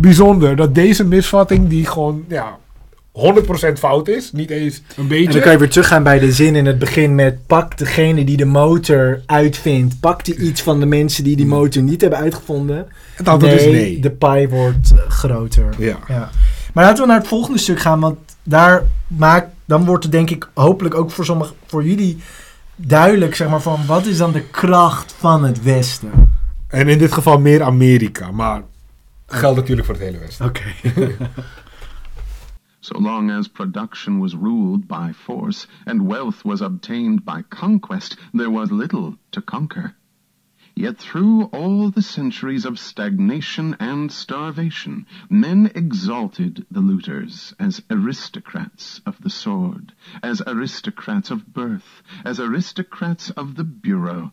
bijzonder 0.00 0.56
dat 0.56 0.74
deze 0.74 1.04
misvatting, 1.04 1.68
die 1.68 1.86
gewoon 1.86 2.24
ja, 2.28 2.58
100% 3.18 3.78
fout 3.78 4.08
is, 4.08 4.32
niet 4.32 4.50
eens 4.50 4.82
een 4.96 5.08
beetje. 5.08 5.26
En 5.26 5.32
dan 5.32 5.40
kan 5.40 5.52
je 5.52 5.58
weer 5.58 5.70
teruggaan 5.70 6.02
bij 6.02 6.18
de 6.18 6.32
zin 6.32 6.56
in 6.56 6.66
het 6.66 6.78
begin 6.78 7.14
met 7.14 7.46
pak 7.46 7.78
degene 7.78 8.24
die 8.24 8.36
de 8.36 8.44
motor 8.44 9.22
uitvindt. 9.26 10.00
Pak 10.00 10.24
die 10.24 10.36
iets 10.36 10.62
van 10.62 10.80
de 10.80 10.86
mensen 10.86 11.24
die 11.24 11.36
die 11.36 11.46
motor 11.46 11.82
niet 11.82 12.00
hebben 12.00 12.18
uitgevonden. 12.18 12.86
het 13.14 13.28
antwoord 13.28 13.52
is 13.52 13.64
nee. 13.64 14.00
de 14.00 14.10
pie 14.10 14.48
wordt 14.48 14.90
eh, 14.92 15.10
groter. 15.10 15.74
Ja. 15.78 15.98
Ja. 16.08 16.30
Maar 16.72 16.84
laten 16.84 17.02
we 17.02 17.08
naar 17.08 17.18
het 17.18 17.28
volgende 17.28 17.58
stuk 17.58 17.80
gaan, 17.80 18.00
want 18.00 18.18
daar 18.42 18.82
maakt, 19.06 19.48
dan 19.64 19.84
wordt 19.84 20.02
het 20.02 20.12
denk 20.12 20.30
ik 20.30 20.48
hopelijk 20.54 20.94
ook 20.94 21.10
voor 21.10 21.24
sommige, 21.24 21.52
voor 21.66 21.84
jullie 21.84 22.18
duidelijk, 22.76 23.34
zeg 23.34 23.48
maar, 23.48 23.62
van 23.62 23.80
wat 23.86 24.06
is 24.06 24.16
dan 24.16 24.32
de 24.32 24.42
kracht 24.42 25.14
van 25.18 25.44
het 25.44 25.62
Westen? 25.62 26.10
En 26.68 26.88
in 26.88 26.98
dit 26.98 27.12
geval 27.12 27.38
meer 27.38 27.62
Amerika, 27.62 28.30
maar 28.30 28.62
geldt 29.26 29.56
natuurlijk 29.56 29.86
voor 29.86 29.94
het 29.94 30.04
hele 30.04 30.18
Westen. 30.18 30.46
Oké. 30.46 30.62
So 32.80 32.96
long 32.96 33.28
as 33.28 33.48
production 33.48 34.20
was 34.20 34.36
ruled 34.36 34.86
by 34.86 35.10
force 35.12 35.66
and 35.84 36.06
wealth 36.06 36.44
was 36.44 36.60
obtained 36.60 37.24
by 37.24 37.42
conquest, 37.42 38.16
there 38.32 38.52
was 38.52 38.70
little 38.70 39.18
to 39.32 39.42
conquer. 39.42 39.96
Yet 40.76 40.96
through 40.96 41.46
all 41.46 41.90
the 41.90 42.02
centuries 42.02 42.64
of 42.64 42.78
stagnation 42.78 43.74
and 43.80 44.12
starvation, 44.12 45.06
men 45.28 45.72
exalted 45.74 46.66
the 46.70 46.78
looters 46.80 47.52
as 47.58 47.82
aristocrats 47.90 49.00
of 49.04 49.20
the 49.22 49.30
sword, 49.30 49.92
as 50.22 50.40
aristocrats 50.46 51.32
of 51.32 51.52
birth, 51.52 52.00
as 52.24 52.38
aristocrats 52.38 53.30
of 53.30 53.56
the 53.56 53.64
bureau, 53.64 54.30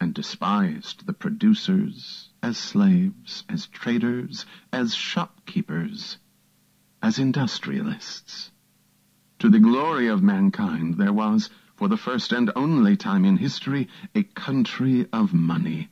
and 0.00 0.14
despised 0.14 1.06
the 1.06 1.12
producers 1.12 2.30
as 2.40 2.56
slaves, 2.56 3.42
as 3.48 3.66
traders, 3.66 4.46
as 4.72 4.94
shopkeepers, 4.94 6.18
as 7.02 7.18
industrialists. 7.18 8.50
To 9.38 9.48
the 9.48 9.58
glory 9.58 10.08
of 10.08 10.22
mankind, 10.22 10.98
there 10.98 11.12
was, 11.12 11.48
for 11.76 11.88
the 11.88 11.96
first 11.96 12.32
and 12.32 12.50
only 12.54 12.96
time 12.96 13.24
in 13.24 13.38
history, 13.38 13.88
a 14.14 14.22
country 14.22 15.06
of 15.12 15.32
money. 15.32 15.88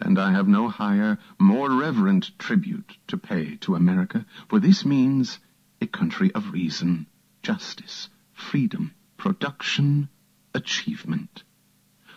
And 0.00 0.18
I 0.18 0.32
have 0.32 0.48
no 0.48 0.68
higher, 0.68 1.18
more 1.38 1.70
reverent 1.70 2.30
tribute 2.38 2.96
to 3.08 3.18
pay 3.18 3.56
to 3.56 3.74
America, 3.74 4.24
for 4.48 4.58
this 4.58 4.84
means 4.84 5.38
a 5.80 5.86
country 5.86 6.32
of 6.32 6.52
reason, 6.52 7.06
justice, 7.42 8.08
freedom, 8.32 8.94
production, 9.18 10.08
achievement. 10.54 11.44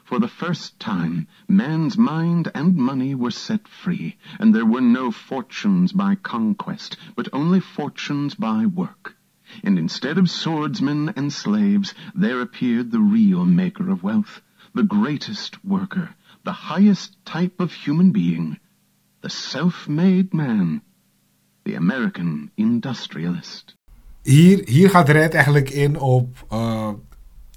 For 0.05 0.19
the 0.19 0.27
first 0.27 0.79
time, 0.79 1.27
man's 1.47 1.97
mind 1.97 2.51
and 2.53 2.75
money 2.75 3.15
were 3.15 3.31
set 3.31 3.67
free, 3.67 4.17
and 4.39 4.53
there 4.53 4.65
were 4.65 4.81
no 4.81 5.09
fortunes 5.09 5.91
by 5.93 6.13
conquest, 6.13 6.95
but 7.15 7.27
only 7.33 7.59
fortunes 7.59 8.35
by 8.35 8.67
work. 8.67 9.17
And 9.63 9.79
instead 9.79 10.19
of 10.19 10.29
swordsmen 10.29 11.09
and 11.15 11.33
slaves, 11.33 11.95
there 12.13 12.39
appeared 12.39 12.91
the 12.91 12.99
real 12.99 13.45
maker 13.45 13.89
of 13.89 14.03
wealth, 14.03 14.41
the 14.75 14.83
greatest 14.83 15.65
worker, 15.65 16.11
the 16.43 16.69
highest 16.69 17.17
type 17.25 17.59
of 17.59 17.73
human 17.73 18.11
being, 18.11 18.59
the 19.21 19.29
self-made 19.31 20.35
man, 20.35 20.81
the 21.63 21.73
American 21.73 22.51
industrialist. 22.57 23.73
Hier, 24.21 24.61
hier 24.65 24.89
gaat 24.89 25.09
Red 25.09 25.33
eigenlijk 25.33 25.69
in 25.69 25.99
op 25.99 26.45
eh, 26.49 26.93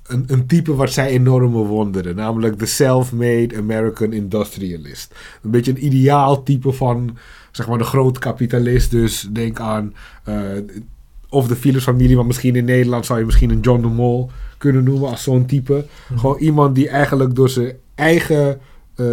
een, 0.09 0.25
een 0.27 0.47
type 0.47 0.75
wat 0.75 0.93
zij 0.93 1.09
enorm 1.09 1.53
bewonderen. 1.53 2.17
Namelijk 2.17 2.59
de 2.59 2.67
self-made 2.67 3.57
American 3.57 4.13
industrialist. 4.13 5.15
Een 5.43 5.51
beetje 5.51 5.71
een 5.71 5.85
ideaal 5.85 6.43
type 6.43 6.73
van 6.73 7.17
zeg 7.51 7.69
maar 7.69 7.79
de 7.79 7.85
groot 7.85 8.19
kapitalist. 8.19 8.91
Dus 8.91 9.29
denk 9.33 9.61
aan 9.61 9.95
eh, 10.25 10.35
of 11.29 11.49
de 11.49 11.57
Philips 11.57 11.85
familie, 11.85 12.17
maar 12.17 12.27
misschien 12.27 12.57
in 12.57 12.65
Nederland 12.65 13.07
zou 13.07 13.19
je 13.19 13.25
misschien 13.25 13.51
een 13.51 13.61
John 13.61 13.81
de 13.81 13.89
Mol 13.89 14.31
kunnen 14.59 14.85
noemen 14.85 15.11
als 15.11 15.23
zo'n 15.23 15.47
type. 15.47 15.87
Gewoon 16.17 16.39
iemand 16.39 16.75
die 16.75 16.89
eigenlijk 16.89 17.35
door 17.35 17.49
zijn 17.49 17.73
eigen 17.95 18.61
eh, 18.95 19.07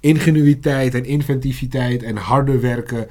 ingenuïteit 0.00 0.94
en 0.94 1.04
inventiviteit 1.04 2.02
en 2.02 2.16
harde 2.16 2.58
werken 2.58 3.06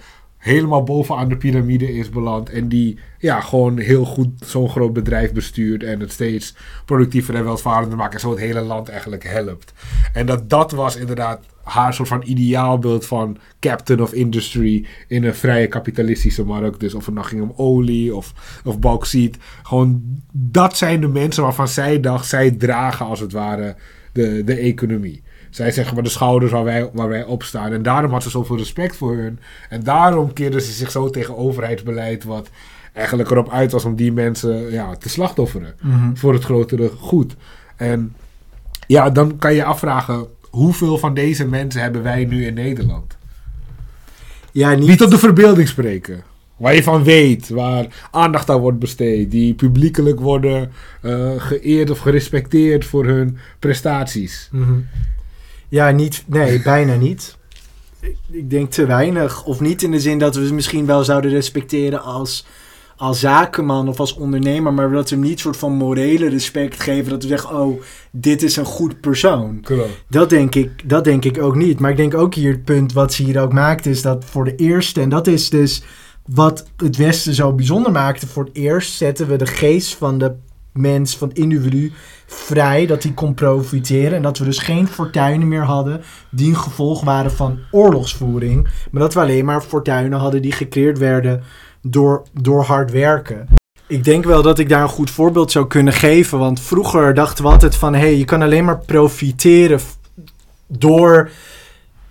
helemaal 0.48 0.84
bovenaan 0.84 1.30
de 1.30 1.38
piramide 1.38 1.94
is 1.94 2.10
beland. 2.10 2.50
En 2.50 2.68
die 2.68 3.00
ja, 3.20 3.42
gewoon 3.42 3.78
heel 3.78 4.06
goed 4.06 4.30
zo'n 4.46 4.70
groot 4.70 4.94
bedrijf 4.94 5.32
bestuurt. 5.32 5.84
En 5.84 6.00
het 6.00 6.12
steeds 6.12 6.56
productiever 6.86 7.36
en 7.36 7.44
welvarender 7.44 7.98
maakt. 7.98 8.14
En 8.14 8.20
zo 8.20 8.30
het 8.30 8.40
hele 8.40 8.62
land 8.62 8.90
eigenlijk 8.90 9.24
helpt. 9.24 9.74
En 10.14 10.26
dat 10.26 10.50
dat 10.50 10.72
was 10.72 10.96
inderdaad 10.96 11.40
haar 11.64 11.94
soort 11.94 12.08
van 12.08 12.24
ideaalbeeld 12.26 13.06
van 13.06 13.38
captain 13.60 14.02
of 14.02 14.14
industry 14.14 14.86
in 15.08 15.24
een 15.24 15.36
vrije 15.36 15.68
kapitalistische 15.68 16.44
markt. 16.44 16.80
Dus 16.80 16.94
of 16.94 17.06
het 17.06 17.16
nou 17.16 17.28
ging 17.28 17.42
om 17.42 17.54
olie 17.56 18.16
of, 18.16 18.34
of 18.66 18.80
bauxiet. 18.80 19.38
Gewoon 19.64 20.02
dat 20.32 20.78
zijn 20.78 21.02
de 21.02 21.08
mensen 21.08 21.44
waarvan 21.44 21.68
zij 21.68 22.00
dacht, 22.00 22.26
zij 22.26 22.52
dragen 22.52 23.06
als 23.06 23.20
het 23.20 23.32
ware 23.32 23.76
de, 24.14 24.44
de 24.46 24.56
economie. 24.56 25.24
Zij 25.58 25.72
zeggen 25.72 25.94
maar 25.94 26.04
de 26.04 26.10
schouders 26.10 26.52
waar 26.52 26.64
wij, 26.64 26.90
waar 26.94 27.10
wij 27.10 27.24
op 27.24 27.44
staan. 27.44 27.72
En 27.72 27.82
daarom 27.82 28.12
had 28.12 28.24
ze 28.24 28.30
zoveel 28.30 28.58
respect 28.58 28.96
voor 28.96 29.16
hun. 29.16 29.40
En 29.70 29.84
daarom 29.84 30.34
keerde 30.34 30.62
ze 30.62 30.72
zich 30.72 30.92
zo 30.92 31.10
tegen 31.10 31.38
overheidsbeleid, 31.38 32.24
wat 32.24 32.50
eigenlijk 32.94 33.32
erop 33.32 33.52
uit 33.52 33.72
was 33.72 33.86
om 33.86 33.96
die 33.96 34.12
mensen 34.12 34.72
ja, 34.72 34.96
te 34.96 35.10
slachtofferen. 35.10 35.74
Voor 36.14 36.34
het 36.34 36.44
grotere 36.44 36.90
goed. 37.00 37.36
En 37.76 38.14
ja, 38.88 39.10
dan 39.10 39.38
kan 39.38 39.54
je 39.54 39.64
afvragen, 39.64 40.28
hoeveel 40.50 40.98
van 40.98 41.14
deze 41.14 41.48
mensen 41.48 41.82
hebben 41.82 42.04
wij 42.04 42.26
nu 42.26 42.46
in 42.46 42.54
Nederland? 42.54 43.18
Ja, 44.52 44.74
niet... 44.74 44.88
Niet 44.88 44.98
tot 44.98 45.12
de 45.12 45.18
verbeelding 45.18 45.68
spreken. 45.68 46.24
Waar 46.58 46.76
je 46.76 46.84
van 46.84 47.04
weet, 47.04 47.50
waar 47.50 48.08
aandacht 48.12 48.50
aan 48.50 48.60
wordt 48.60 48.80
besteed. 48.80 49.32
Die 49.32 49.54
publiekelijk 49.54 50.20
worden 50.20 50.72
eh, 51.02 51.32
geëerd 51.38 51.90
of 51.90 52.00
gerespecteerd 52.00 52.86
voor 52.86 53.06
hun 53.06 53.38
prestaties. 53.60 54.50
Mhm. 54.52 54.74
Ja, 55.70 55.92
niet, 55.92 56.24
nee, 56.28 56.62
bijna 56.72 56.96
niet. 56.96 57.38
Ik, 58.00 58.18
ik 58.32 58.50
denk 58.50 58.72
te 58.72 58.86
weinig. 58.86 59.46
Of 59.46 59.60
niet 59.60 59.84
in 59.84 59.92
de 59.92 60.00
zin 60.00 60.20
dat 60.20 60.36
we 60.36 60.48
ze 60.48 60.54
misschien 60.54 60.86
wel 60.86 61.04
zouden 61.04 61.32
respecteren 61.32 62.04
als, 62.04 62.46
als 62.98 63.20
zakenman 63.20 63.88
of 63.88 64.00
als 64.00 64.14
ondernemer, 64.14 64.74
maar 64.74 64.92
dat 64.92 65.10
we 65.10 65.16
hem 65.16 65.24
niet 65.24 65.40
soort 65.40 65.58
van 65.58 65.74
morele 65.74 66.30
respect 66.30 66.80
geven. 66.80 67.10
Dat 67.10 67.22
we 67.22 67.28
zeggen, 67.28 67.60
oh, 67.60 67.82
dit 68.12 68.44
is 68.44 68.56
een 68.56 68.66
goed 68.66 69.02
persoon. 69.02 69.62
Klopt. 69.62 70.04
Dat 70.10 70.30
denk, 70.30 70.56
ik, 70.56 70.90
dat 70.90 71.04
denk 71.04 71.26
ik 71.26 71.42
ook 71.42 71.56
niet. 71.56 71.80
Maar 71.80 71.92
ik 71.92 71.98
denk 71.98 72.14
ook 72.14 72.34
hier 72.34 72.52
het 72.52 72.64
punt 72.64 72.94
wat 72.94 73.14
ze 73.14 73.24
hier 73.24 73.42
ook 73.42 73.54
maakt, 73.54 73.86
is 73.86 74.02
dat 74.02 74.26
voor 74.26 74.46
de 74.46 74.56
eerste, 74.56 75.02
en 75.02 75.10
dat 75.10 75.28
is 75.28 75.50
dus 75.50 75.84
wat 76.26 76.66
het 76.78 76.98
Westen 76.98 77.34
zo 77.34 77.54
bijzonder 77.54 77.92
maakte, 77.92 78.28
voor 78.28 78.44
het 78.44 78.56
eerst 78.56 78.94
zetten 78.94 79.28
we 79.28 79.36
de 79.36 79.46
geest 79.46 79.96
van 79.96 80.18
de 80.18 80.36
mens, 80.78 81.18
van 81.18 81.32
individu, 81.34 81.94
vrij, 82.26 82.86
dat 82.86 83.04
hij 83.04 83.12
kon 83.12 83.34
profiteren. 83.34 84.14
En 84.14 84.22
dat 84.22 84.38
we 84.38 84.46
dus 84.46 84.60
geen 84.60 84.88
fortuinen 84.88 85.48
meer 85.48 85.64
hadden 85.64 86.02
die 86.30 86.50
een 86.50 86.58
gevolg 86.58 87.04
waren 87.04 87.32
van 87.32 87.60
oorlogsvoering. 87.72 88.68
Maar 88.92 89.02
dat 89.02 89.14
we 89.14 89.20
alleen 89.20 89.46
maar 89.46 89.62
fortuinen 89.62 90.20
hadden 90.20 90.42
die 90.42 90.52
gecreëerd 90.52 90.98
werden 90.98 91.44
door, 91.82 92.24
door 92.34 92.64
hard 92.64 92.92
werken. 92.92 93.48
Ik 93.88 94.04
denk 94.04 94.26
wel 94.26 94.42
dat 94.42 94.60
ik 94.60 94.70
daar 94.70 94.82
een 94.82 94.90
goed 94.90 95.12
voorbeeld 95.12 95.52
zou 95.52 95.68
kunnen 95.68 95.94
geven. 95.94 96.40
Want 96.40 96.60
vroeger 96.60 97.14
dachten 97.14 97.44
we 97.44 97.50
altijd 97.50 97.76
van... 97.76 97.94
hé, 97.94 98.00
hey, 98.00 98.18
je 98.18 98.26
kan 98.26 98.42
alleen 98.42 98.66
maar 98.66 98.80
profiteren 98.80 99.80
door 100.68 101.30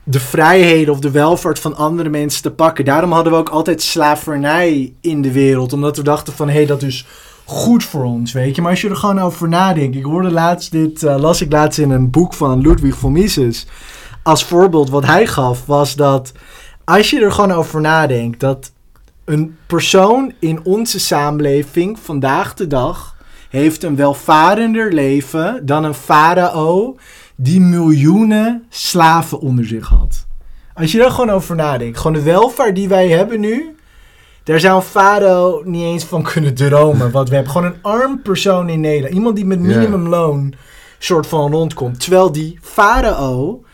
de 0.08 0.20
vrijheden 0.20 0.92
of 0.92 1.00
de 1.00 1.10
welvaart 1.10 1.58
van 1.58 1.76
andere 1.76 2.08
mensen 2.08 2.42
te 2.42 2.50
pakken. 2.50 2.84
Daarom 2.84 3.12
hadden 3.12 3.32
we 3.32 3.38
ook 3.38 3.48
altijd 3.48 3.82
slavernij 3.82 4.94
in 5.00 5.22
de 5.22 5.32
wereld. 5.32 5.72
Omdat 5.72 5.96
we 5.96 6.02
dachten 6.02 6.32
van, 6.32 6.48
hé, 6.48 6.54
hey, 6.54 6.66
dat 6.66 6.82
is 6.82 7.06
goed 7.46 7.84
voor 7.84 8.04
ons, 8.04 8.32
weet 8.32 8.56
je. 8.56 8.62
Maar 8.62 8.70
als 8.70 8.80
je 8.80 8.88
er 8.88 8.96
gewoon 8.96 9.18
over 9.18 9.48
nadenkt. 9.48 9.96
Ik 9.96 10.04
hoorde 10.04 10.30
laatst 10.30 10.70
dit, 10.70 11.02
eh, 11.02 11.18
las 11.18 11.40
ik 11.40 11.52
laatst 11.52 11.78
in 11.78 11.90
een 11.90 12.10
boek 12.10 12.34
van 12.34 12.60
Ludwig 12.60 12.96
von 12.96 13.12
Mises. 13.12 13.66
Als 14.22 14.44
voorbeeld 14.44 14.90
wat 14.90 15.06
hij 15.06 15.26
gaf, 15.26 15.66
was 15.66 15.94
dat 15.94 16.32
als 16.84 17.10
je 17.10 17.20
er 17.20 17.32
gewoon 17.32 17.52
over 17.52 17.80
nadenkt, 17.80 18.40
dat 18.40 18.72
een 19.24 19.56
persoon 19.66 20.32
in 20.38 20.60
onze 20.64 21.00
samenleving 21.00 21.98
vandaag 21.98 22.54
de 22.54 22.66
dag 22.66 23.16
heeft 23.48 23.82
een 23.82 23.96
welvarender 23.96 24.92
leven 24.92 25.66
dan 25.66 25.84
een 25.84 25.94
farao 25.94 26.96
die 27.36 27.60
miljoenen 27.60 28.64
slaven 28.68 29.40
onder 29.40 29.66
zich 29.66 29.88
had. 29.88 30.26
Als 30.74 30.92
je 30.92 31.04
er 31.04 31.10
gewoon 31.10 31.30
over 31.30 31.56
nadenkt, 31.56 31.98
gewoon 31.98 32.12
de 32.12 32.22
welvaart 32.22 32.74
die 32.74 32.88
wij 32.88 33.08
hebben 33.08 33.40
nu, 33.40 33.75
daar 34.46 34.60
zou 34.60 34.76
een 34.76 34.82
farao 34.82 35.62
niet 35.64 35.82
eens 35.82 36.04
van 36.04 36.22
kunnen 36.22 36.54
dromen. 36.54 37.10
Wat 37.10 37.28
we 37.28 37.34
hebben, 37.34 37.52
gewoon 37.52 37.72
een 37.72 37.82
arm 37.82 38.22
persoon 38.22 38.68
in 38.68 38.80
Nederland, 38.80 39.14
iemand 39.14 39.36
die 39.36 39.44
met 39.44 39.60
minimumloon 39.60 40.54
soort 40.98 41.26
van 41.26 41.52
rondkomt, 41.52 42.00
terwijl 42.00 42.32
die 42.32 42.58
farao 42.62 43.64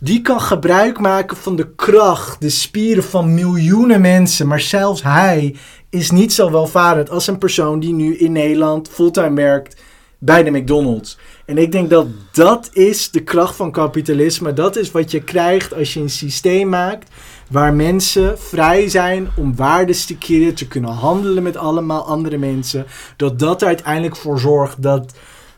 die 0.00 0.22
kan 0.22 0.40
gebruik 0.40 0.98
maken 0.98 1.36
van 1.36 1.56
de 1.56 1.74
kracht, 1.74 2.40
de 2.40 2.50
spieren 2.50 3.04
van 3.04 3.34
miljoenen 3.34 4.00
mensen. 4.00 4.46
Maar 4.46 4.60
zelfs 4.60 5.02
hij 5.02 5.56
is 5.90 6.10
niet 6.10 6.32
zo 6.32 6.50
welvarend 6.50 7.10
als 7.10 7.26
een 7.26 7.38
persoon 7.38 7.80
die 7.80 7.92
nu 7.92 8.16
in 8.16 8.32
Nederland 8.32 8.88
fulltime 8.88 9.34
werkt 9.34 9.82
bij 10.18 10.42
de 10.42 10.50
McDonald's. 10.50 11.18
En 11.44 11.58
ik 11.58 11.72
denk 11.72 11.90
dat 11.90 12.06
dat 12.32 12.70
is 12.72 13.10
de 13.10 13.22
kracht 13.22 13.56
van 13.56 13.70
kapitalisme. 13.70 14.52
Dat 14.52 14.76
is 14.76 14.90
wat 14.90 15.10
je 15.10 15.20
krijgt 15.20 15.74
als 15.74 15.94
je 15.94 16.00
een 16.00 16.10
systeem 16.10 16.68
maakt 16.68 17.10
waar 17.50 17.74
mensen 17.74 18.38
vrij 18.38 18.88
zijn 18.88 19.28
om 19.36 19.56
waardes 19.56 20.04
te 20.04 20.16
keren, 20.18 20.54
te 20.54 20.66
kunnen 20.66 20.90
handelen 20.90 21.42
met 21.42 21.56
allemaal 21.56 22.06
andere 22.06 22.38
mensen. 22.38 22.86
Dat 23.16 23.38
dat 23.38 23.60
er 23.60 23.66
uiteindelijk 23.66 24.16
voor 24.16 24.38
zorgt 24.40 24.82
dat 24.82 25.14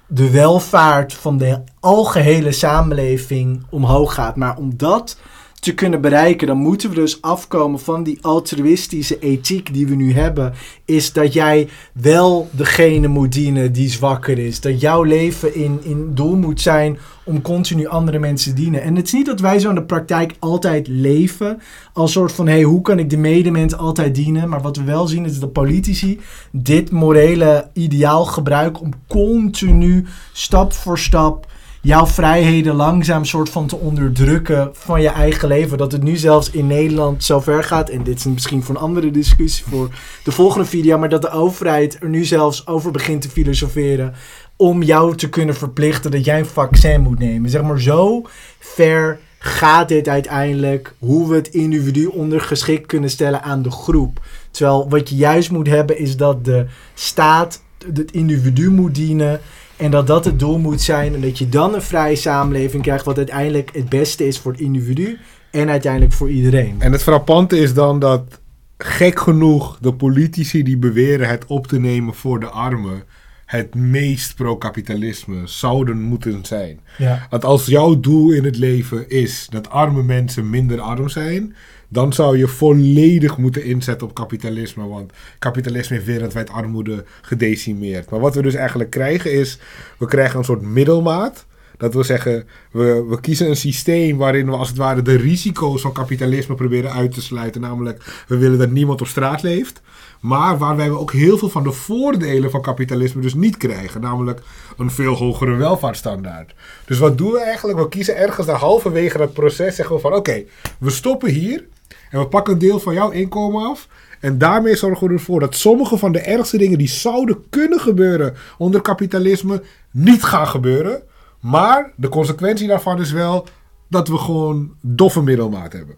de 0.06 0.30
welvaart 0.30 1.14
van 1.14 1.38
de 1.38 1.60
algehele 1.80 2.52
samenleving 2.52 3.62
omhoog 3.70 4.14
gaat. 4.14 4.36
Maar 4.36 4.56
om 4.56 4.76
dat 4.76 5.18
te 5.60 5.74
kunnen 5.74 6.00
bereiken, 6.00 6.46
dan 6.46 6.56
moeten 6.56 6.88
we 6.88 6.94
dus 6.94 7.22
afkomen 7.22 7.80
van 7.80 8.02
die 8.02 8.18
altruïstische 8.20 9.18
ethiek 9.18 9.74
die 9.74 9.86
we 9.86 9.94
nu 9.94 10.12
hebben. 10.12 10.52
Is 10.84 11.12
dat 11.12 11.32
jij 11.32 11.68
wel 11.92 12.48
degene 12.50 13.08
moet 13.08 13.32
dienen 13.32 13.72
die 13.72 13.88
zwakker 13.88 14.38
is. 14.38 14.60
Dat 14.60 14.80
jouw 14.80 15.02
leven 15.02 15.54
in, 15.54 15.80
in 15.82 16.10
doel 16.14 16.36
moet 16.36 16.60
zijn 16.60 16.98
om 17.24 17.42
continu 17.42 17.86
andere 17.86 18.18
mensen 18.18 18.54
te 18.54 18.60
dienen. 18.60 18.82
En 18.82 18.96
het 18.96 19.06
is 19.06 19.12
niet 19.12 19.26
dat 19.26 19.40
wij 19.40 19.58
zo 19.58 19.68
in 19.68 19.74
de 19.74 19.82
praktijk 19.82 20.34
altijd 20.38 20.88
leven 20.88 21.60
als 21.92 22.12
soort 22.12 22.32
van, 22.32 22.46
hey, 22.46 22.62
hoe 22.62 22.80
kan 22.80 22.98
ik 22.98 23.10
de 23.10 23.16
medemens 23.16 23.76
altijd 23.76 24.14
dienen? 24.14 24.48
Maar 24.48 24.62
wat 24.62 24.76
we 24.76 24.84
wel 24.84 25.06
zien 25.06 25.24
is 25.24 25.40
dat 25.40 25.52
politici 25.52 26.20
dit 26.52 26.90
morele 26.90 27.70
ideaal 27.72 28.24
gebruiken 28.24 28.82
om 28.82 28.92
continu, 29.06 30.06
stap 30.32 30.72
voor 30.72 30.98
stap, 30.98 31.46
jouw 31.80 32.06
vrijheden 32.06 32.74
langzaam 32.74 33.24
soort 33.24 33.48
van 33.48 33.66
te 33.66 33.76
onderdrukken 33.76 34.70
van 34.72 35.02
je 35.02 35.08
eigen 35.08 35.48
leven. 35.48 35.78
Dat 35.78 35.92
het 35.92 36.02
nu 36.02 36.16
zelfs 36.16 36.50
in 36.50 36.66
Nederland 36.66 37.24
zo 37.24 37.40
ver 37.40 37.64
gaat. 37.64 37.88
En 37.88 38.02
dit 38.02 38.18
is 38.18 38.24
misschien 38.24 38.62
voor 38.62 38.74
een 38.74 38.80
andere 38.80 39.10
discussie 39.10 39.64
voor 39.68 39.90
de 40.24 40.32
volgende 40.32 40.66
video. 40.66 40.98
Maar 40.98 41.08
dat 41.08 41.22
de 41.22 41.30
overheid 41.30 41.98
er 42.00 42.08
nu 42.08 42.24
zelfs 42.24 42.66
over 42.66 42.90
begint 42.90 43.22
te 43.22 43.30
filosoferen. 43.30 44.14
Om 44.56 44.82
jou 44.82 45.16
te 45.16 45.28
kunnen 45.28 45.54
verplichten 45.54 46.10
dat 46.10 46.24
jij 46.24 46.38
een 46.38 46.46
vaccin 46.46 47.00
moet 47.00 47.18
nemen. 47.18 47.50
Zeg 47.50 47.62
maar 47.62 47.80
zo 47.80 48.22
ver 48.58 49.18
gaat 49.38 49.88
dit 49.88 50.08
uiteindelijk. 50.08 50.94
Hoe 50.98 51.28
we 51.28 51.34
het 51.34 51.48
individu 51.48 52.06
ondergeschikt 52.06 52.86
kunnen 52.86 53.10
stellen 53.10 53.42
aan 53.42 53.62
de 53.62 53.70
groep. 53.70 54.20
Terwijl 54.50 54.88
wat 54.88 55.08
je 55.08 55.16
juist 55.16 55.50
moet 55.50 55.66
hebben 55.66 55.98
is 55.98 56.16
dat 56.16 56.44
de 56.44 56.66
staat 56.94 57.62
het 57.94 58.10
individu 58.10 58.70
moet 58.70 58.94
dienen. 58.94 59.40
En 59.78 59.90
dat 59.90 60.06
dat 60.06 60.24
het 60.24 60.38
doel 60.38 60.58
moet 60.58 60.80
zijn. 60.80 61.14
En 61.14 61.20
dat 61.20 61.38
je 61.38 61.48
dan 61.48 61.74
een 61.74 61.82
vrije 61.82 62.16
samenleving 62.16 62.82
krijgt. 62.82 63.04
Wat 63.04 63.16
uiteindelijk 63.16 63.70
het 63.72 63.88
beste 63.88 64.26
is 64.26 64.38
voor 64.38 64.52
het 64.52 64.60
individu. 64.60 65.18
En 65.50 65.70
uiteindelijk 65.70 66.12
voor 66.12 66.30
iedereen. 66.30 66.76
En 66.78 66.92
het 66.92 67.02
frappante 67.02 67.58
is 67.58 67.74
dan 67.74 67.98
dat 67.98 68.40
gek 68.78 69.20
genoeg 69.20 69.78
de 69.80 69.94
politici 69.94 70.62
die 70.62 70.76
beweren 70.76 71.28
het 71.28 71.46
op 71.46 71.66
te 71.66 71.78
nemen 71.78 72.14
voor 72.14 72.40
de 72.40 72.46
armen 72.46 73.02
het 73.48 73.74
meest 73.74 74.34
pro-kapitalisme 74.34 75.42
zouden 75.44 76.00
moeten 76.00 76.44
zijn. 76.44 76.80
Ja. 76.98 77.26
Want 77.30 77.44
als 77.44 77.66
jouw 77.66 78.00
doel 78.00 78.30
in 78.30 78.44
het 78.44 78.56
leven 78.56 79.08
is 79.08 79.46
dat 79.50 79.70
arme 79.70 80.02
mensen 80.02 80.50
minder 80.50 80.80
arm 80.80 81.08
zijn, 81.08 81.54
dan 81.88 82.12
zou 82.12 82.38
je 82.38 82.48
volledig 82.48 83.36
moeten 83.36 83.64
inzetten 83.64 84.06
op 84.06 84.14
kapitalisme. 84.14 84.88
Want 84.88 85.12
kapitalisme 85.38 85.94
heeft 85.96 86.08
wereldwijd 86.08 86.50
armoede 86.50 87.04
gedecimeerd. 87.22 88.10
Maar 88.10 88.20
wat 88.20 88.34
we 88.34 88.42
dus 88.42 88.54
eigenlijk 88.54 88.90
krijgen 88.90 89.32
is, 89.32 89.58
we 89.98 90.06
krijgen 90.06 90.38
een 90.38 90.44
soort 90.44 90.62
middelmaat. 90.62 91.46
Dat 91.76 91.94
wil 91.94 92.04
zeggen, 92.04 92.46
we, 92.72 93.04
we 93.08 93.20
kiezen 93.20 93.48
een 93.48 93.56
systeem 93.56 94.16
waarin 94.16 94.46
we 94.46 94.56
als 94.56 94.68
het 94.68 94.76
ware 94.76 95.02
de 95.02 95.16
risico's 95.16 95.82
van 95.82 95.92
kapitalisme 95.92 96.54
proberen 96.54 96.92
uit 96.92 97.12
te 97.12 97.22
sluiten. 97.22 97.60
Namelijk, 97.60 98.24
we 98.28 98.36
willen 98.36 98.58
dat 98.58 98.70
niemand 98.70 99.00
op 99.00 99.06
straat 99.06 99.42
leeft. 99.42 99.82
Maar 100.20 100.58
waarbij 100.58 100.90
we 100.90 100.98
ook 100.98 101.12
heel 101.12 101.38
veel 101.38 101.48
van 101.48 101.62
de 101.62 101.72
voordelen 101.72 102.50
van 102.50 102.62
kapitalisme 102.62 103.22
dus 103.22 103.34
niet 103.34 103.56
krijgen. 103.56 104.00
Namelijk 104.00 104.40
een 104.76 104.90
veel 104.90 105.14
hogere 105.14 105.54
welvaartsstandaard. 105.54 106.54
Dus 106.84 106.98
wat 106.98 107.18
doen 107.18 107.32
we 107.32 107.40
eigenlijk? 107.40 107.78
We 107.78 107.88
kiezen 107.88 108.16
ergens 108.16 108.46
daar 108.46 108.56
halverwege 108.56 109.18
dat 109.18 109.32
proces. 109.32 109.74
Zeggen 109.74 109.94
we 109.94 110.00
van 110.00 110.14
oké, 110.14 110.44
we 110.78 110.90
stoppen 110.90 111.30
hier. 111.30 111.64
En 112.10 112.18
we 112.18 112.26
pakken 112.26 112.52
een 112.52 112.58
deel 112.58 112.80
van 112.80 112.94
jouw 112.94 113.10
inkomen 113.10 113.68
af. 113.70 113.88
En 114.20 114.38
daarmee 114.38 114.76
zorgen 114.76 115.06
we 115.06 115.12
ervoor 115.12 115.40
dat 115.40 115.54
sommige 115.54 115.96
van 115.96 116.12
de 116.12 116.20
ergste 116.20 116.58
dingen 116.58 116.78
die 116.78 116.88
zouden 116.88 117.44
kunnen 117.50 117.80
gebeuren 117.80 118.34
onder 118.58 118.80
kapitalisme 118.80 119.62
niet 119.90 120.22
gaan 120.22 120.48
gebeuren. 120.48 121.02
Maar 121.40 121.92
de 121.96 122.08
consequentie 122.08 122.68
daarvan 122.68 123.00
is 123.00 123.12
wel 123.12 123.46
dat 123.88 124.08
we 124.08 124.18
gewoon 124.18 124.74
doffe 124.80 125.22
middelmaat 125.22 125.72
hebben. 125.72 125.96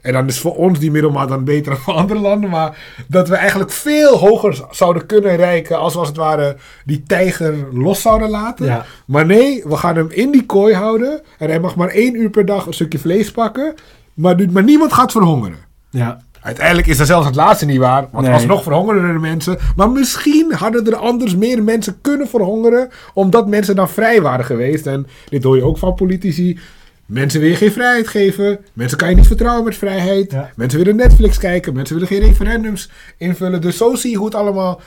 En 0.00 0.12
dan 0.12 0.26
is 0.26 0.38
voor 0.38 0.56
ons 0.56 0.78
die 0.78 0.90
middelmaat 0.90 1.28
dan 1.28 1.44
beter 1.44 1.72
dan 1.72 1.80
voor 1.80 1.94
andere 1.94 2.20
landen. 2.20 2.50
Maar 2.50 2.78
dat 3.08 3.28
we 3.28 3.36
eigenlijk 3.36 3.70
veel 3.70 4.18
hoger 4.18 4.64
zouden 4.70 5.06
kunnen 5.06 5.36
reiken 5.36 5.78
als 5.78 5.92
we 5.92 5.98
als 5.98 6.08
het 6.08 6.16
ware 6.16 6.56
die 6.84 7.02
tijger 7.02 7.54
los 7.72 8.02
zouden 8.02 8.30
laten. 8.30 8.66
Ja. 8.66 8.84
Maar 9.06 9.26
nee, 9.26 9.62
we 9.64 9.76
gaan 9.76 9.96
hem 9.96 10.10
in 10.10 10.30
die 10.30 10.46
kooi 10.46 10.74
houden. 10.74 11.20
En 11.38 11.48
hij 11.48 11.60
mag 11.60 11.76
maar 11.76 11.88
één 11.88 12.14
uur 12.14 12.30
per 12.30 12.44
dag 12.46 12.66
een 12.66 12.72
stukje 12.74 12.98
vlees 12.98 13.30
pakken. 13.30 13.74
Maar, 14.18 14.36
maar 14.50 14.64
niemand 14.64 14.92
gaat 14.92 15.12
verhongeren. 15.12 15.58
Ja. 15.90 16.20
Uiteindelijk 16.40 16.86
is 16.86 16.96
dat 16.96 17.06
zelfs 17.06 17.26
het 17.26 17.34
laatste 17.34 17.66
niet 17.66 17.78
waar. 17.78 18.08
Want 18.12 18.24
Nee. 18.26 18.34
alsnog 18.34 18.62
verhongeren 18.62 19.04
er 19.04 19.20
mensen. 19.20 19.58
Maar 19.76 19.90
misschien 19.90 20.52
hadden 20.52 20.86
er 20.86 20.96
anders 20.96 21.36
meer 21.36 21.62
mensen 21.62 21.98
kunnen 22.00 22.28
verhongeren. 22.28 22.88
Omdat 23.14 23.46
mensen 23.48 23.76
dan 23.76 23.88
vrij 23.88 24.22
waren 24.22 24.44
geweest. 24.44 24.86
En 24.86 25.06
dit 25.28 25.42
hoor 25.42 25.56
je 25.56 25.62
ook 25.62 25.78
van 25.78 25.94
politici. 25.94 26.58
Mensen 27.06 27.40
willen 27.40 27.56
geen 27.56 27.72
vrijheid 27.72 28.08
geven. 28.08 28.58
Mensen 28.72 28.98
kan 28.98 29.08
je 29.08 29.14
niet 29.14 29.26
vertrouwen 29.26 29.64
met 29.64 29.76
vrijheid. 29.76 30.32
Ja. 30.32 30.50
Mensen 30.56 30.78
willen 30.78 30.96
Netflix 30.96 31.38
kijken. 31.38 31.74
Mensen 31.74 31.94
willen 31.94 32.08
geen 32.08 32.20
referendums 32.28 32.90
invullen. 33.16 33.60
Dus 33.60 33.76
zo 33.76 33.94
zie 33.94 34.10
je 34.10 34.16
hoe 34.16 34.26
het 34.26 34.34
allemaal 34.34 34.80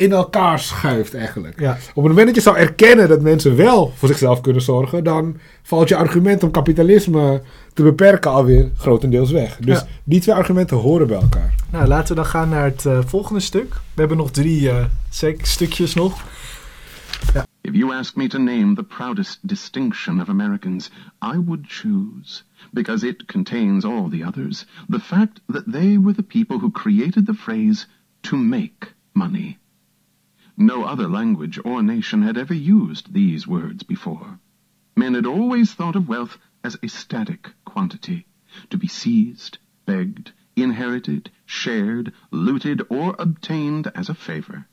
in 0.00 0.12
elkaar 0.12 0.58
schuift 0.58 1.14
eigenlijk. 1.14 1.60
Ja. 1.60 1.70
Op 1.72 1.78
het 2.02 2.04
moment 2.12 2.26
dat 2.26 2.34
je 2.34 2.40
zou 2.40 2.56
erkennen 2.56 3.08
dat 3.08 3.20
mensen 3.22 3.56
wel 3.56 3.92
voor 3.96 4.08
zichzelf 4.08 4.40
kunnen 4.40 4.62
zorgen, 4.62 5.04
dan 5.04 5.36
valt 5.62 5.88
je 5.88 5.96
argument 5.96 6.42
om 6.42 6.50
kapitalisme 6.50 7.42
te 7.74 7.82
beperken 7.82 8.30
alweer 8.30 8.70
grotendeels 8.76 9.30
weg. 9.30 9.56
Dus 9.56 9.78
Ja. 9.78 9.86
die 10.04 10.20
twee 10.20 10.34
argumenten 10.34 10.76
horen 10.76 11.06
bij 11.06 11.20
elkaar. 11.20 11.54
Nou, 11.70 11.86
laten 11.86 12.08
we 12.08 12.14
dan 12.14 12.30
gaan 12.30 12.48
naar 12.48 12.64
het 12.64 12.86
eh, 12.86 12.98
volgende 13.06 13.40
stuk. 13.40 13.72
We 13.72 14.00
hebben 14.00 14.16
nog 14.16 14.30
drie 14.30 14.70
eh, 14.70 14.84
sec- 15.10 15.44
stukjes 15.46 15.94
nog. 15.94 16.22
If 17.62 17.74
you 17.74 17.94
ask 17.94 18.16
me 18.16 18.26
to 18.28 18.38
name 18.38 18.74
the 18.74 18.82
proudest 18.82 19.38
distinction 19.42 20.20
of 20.20 20.28
Americans, 20.28 20.90
I 21.34 21.36
would 21.44 21.64
choose, 21.68 22.42
because 22.72 23.06
it 23.06 23.24
contains 23.24 23.84
all 23.84 24.08
the 24.10 24.24
others, 24.26 24.66
the 24.88 25.00
fact 25.00 25.40
that 25.46 25.62
they 25.72 25.98
were 26.00 26.14
the 26.14 26.22
people 26.22 26.56
who 26.58 26.70
created 26.70 27.26
the 27.26 27.34
phrase 27.34 27.86
to 28.20 28.36
make 28.36 28.94
money. 29.12 29.58
No 30.62 30.84
other 30.84 31.08
language 31.08 31.58
or 31.64 31.82
nation 31.82 32.20
had 32.20 32.36
ever 32.36 32.52
used 32.52 33.14
these 33.14 33.48
words 33.48 33.82
before. 33.82 34.38
Men 34.94 35.14
had 35.14 35.24
always 35.24 35.72
thought 35.72 35.96
of 35.96 36.06
wealth 36.06 36.36
as 36.62 36.76
a 36.82 36.88
static 36.88 37.48
quantity, 37.64 38.26
to 38.68 38.76
be 38.76 38.86
seized, 38.86 39.56
begged, 39.86 40.32
inherited, 40.56 41.30
shared, 41.46 42.12
looted, 42.30 42.82
or 42.90 43.16
obtained 43.18 43.90
as 43.94 44.10
a 44.10 44.14
favor. 44.14 44.66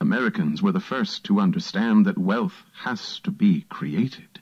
Americans 0.00 0.62
were 0.62 0.72
the 0.72 0.80
first 0.80 1.22
to 1.24 1.38
understand 1.38 2.06
that 2.06 2.16
wealth 2.16 2.64
has 2.84 3.20
to 3.24 3.30
be 3.30 3.66
created. 3.68 4.40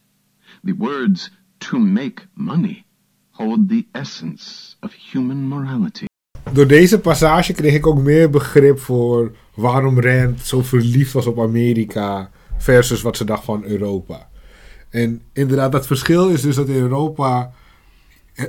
The 0.62 0.74
words 0.74 1.30
to 1.58 1.80
make 1.80 2.26
money 2.36 2.86
hold 3.32 3.68
the 3.68 3.88
essence 3.92 4.76
of 4.80 4.92
human 4.92 5.48
morality. 5.48 6.06
Door 6.52 6.66
deze 6.66 7.00
passage 7.00 7.52
kreeg 7.52 7.74
ik 7.74 7.86
ook 7.86 7.98
meer 7.98 8.30
begrip 8.30 8.78
voor 8.78 9.32
waarom 9.54 10.00
Rand 10.00 10.40
zo 10.40 10.62
verliefd 10.62 11.12
was 11.12 11.26
op 11.26 11.40
Amerika 11.40 12.30
versus 12.58 13.02
wat 13.02 13.16
ze 13.16 13.24
dacht 13.24 13.44
van 13.44 13.64
Europa. 13.64 14.28
En 14.90 15.22
inderdaad, 15.32 15.72
dat 15.72 15.86
verschil 15.86 16.28
is 16.28 16.40
dus 16.40 16.54
dat 16.54 16.68
in 16.68 16.74
Europa 16.74 17.52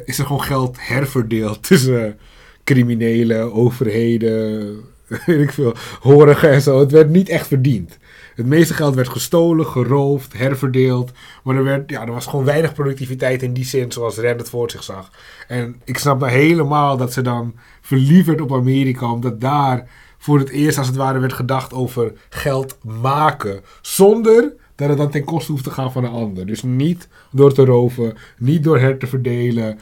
is 0.05 0.19
er 0.19 0.25
gewoon 0.25 0.43
geld 0.43 0.77
herverdeeld 0.79 1.63
tussen 1.67 2.17
criminelen, 2.63 3.53
overheden, 3.53 4.75
weet 5.25 5.41
ik 5.41 5.51
veel, 5.51 5.73
horigen 5.99 6.51
en 6.51 6.61
zo. 6.61 6.79
Het 6.79 6.91
werd 6.91 7.09
niet 7.09 7.29
echt 7.29 7.47
verdiend. 7.47 7.97
Het 8.35 8.45
meeste 8.45 8.73
geld 8.73 8.95
werd 8.95 9.09
gestolen, 9.09 9.65
geroofd, 9.65 10.33
herverdeeld. 10.37 11.11
Maar 11.43 11.55
er, 11.55 11.63
werd, 11.63 11.89
ja, 11.89 12.05
er 12.05 12.11
was 12.11 12.25
gewoon 12.25 12.45
weinig 12.45 12.73
productiviteit 12.73 13.43
in 13.43 13.53
die 13.53 13.65
zin 13.65 13.91
zoals 13.91 14.17
Rand 14.17 14.39
het 14.39 14.49
voor 14.49 14.71
zich 14.71 14.83
zag. 14.83 15.11
En 15.47 15.81
ik 15.83 15.97
snap 15.97 16.19
nou 16.19 16.31
helemaal 16.31 16.97
dat 16.97 17.13
ze 17.13 17.21
dan 17.21 17.55
verliefd 17.81 18.41
op 18.41 18.53
Amerika. 18.53 19.11
Omdat 19.11 19.41
daar 19.41 19.87
voor 20.23 20.39
het 20.39 20.49
eerst 20.49 20.77
als 20.77 20.87
het 20.87 20.95
ware 20.95 21.19
werd 21.19 21.33
gedacht 21.33 21.73
over 21.73 22.13
geld 22.29 22.77
maken. 22.81 23.61
Zonder 23.81 24.53
dat 24.75 24.89
het 24.89 24.97
dan 24.97 25.09
ten 25.09 25.23
koste 25.23 25.51
hoeft 25.51 25.63
te 25.63 25.71
gaan 25.71 25.91
van 25.91 26.03
een 26.03 26.11
ander. 26.11 26.45
Dus 26.45 26.63
niet 26.63 27.07
door 27.31 27.53
te 27.53 27.65
roven, 27.65 28.15
niet 28.37 28.63
door 28.63 28.79
her 28.79 28.97
te 28.97 29.07
verdelen. 29.07 29.79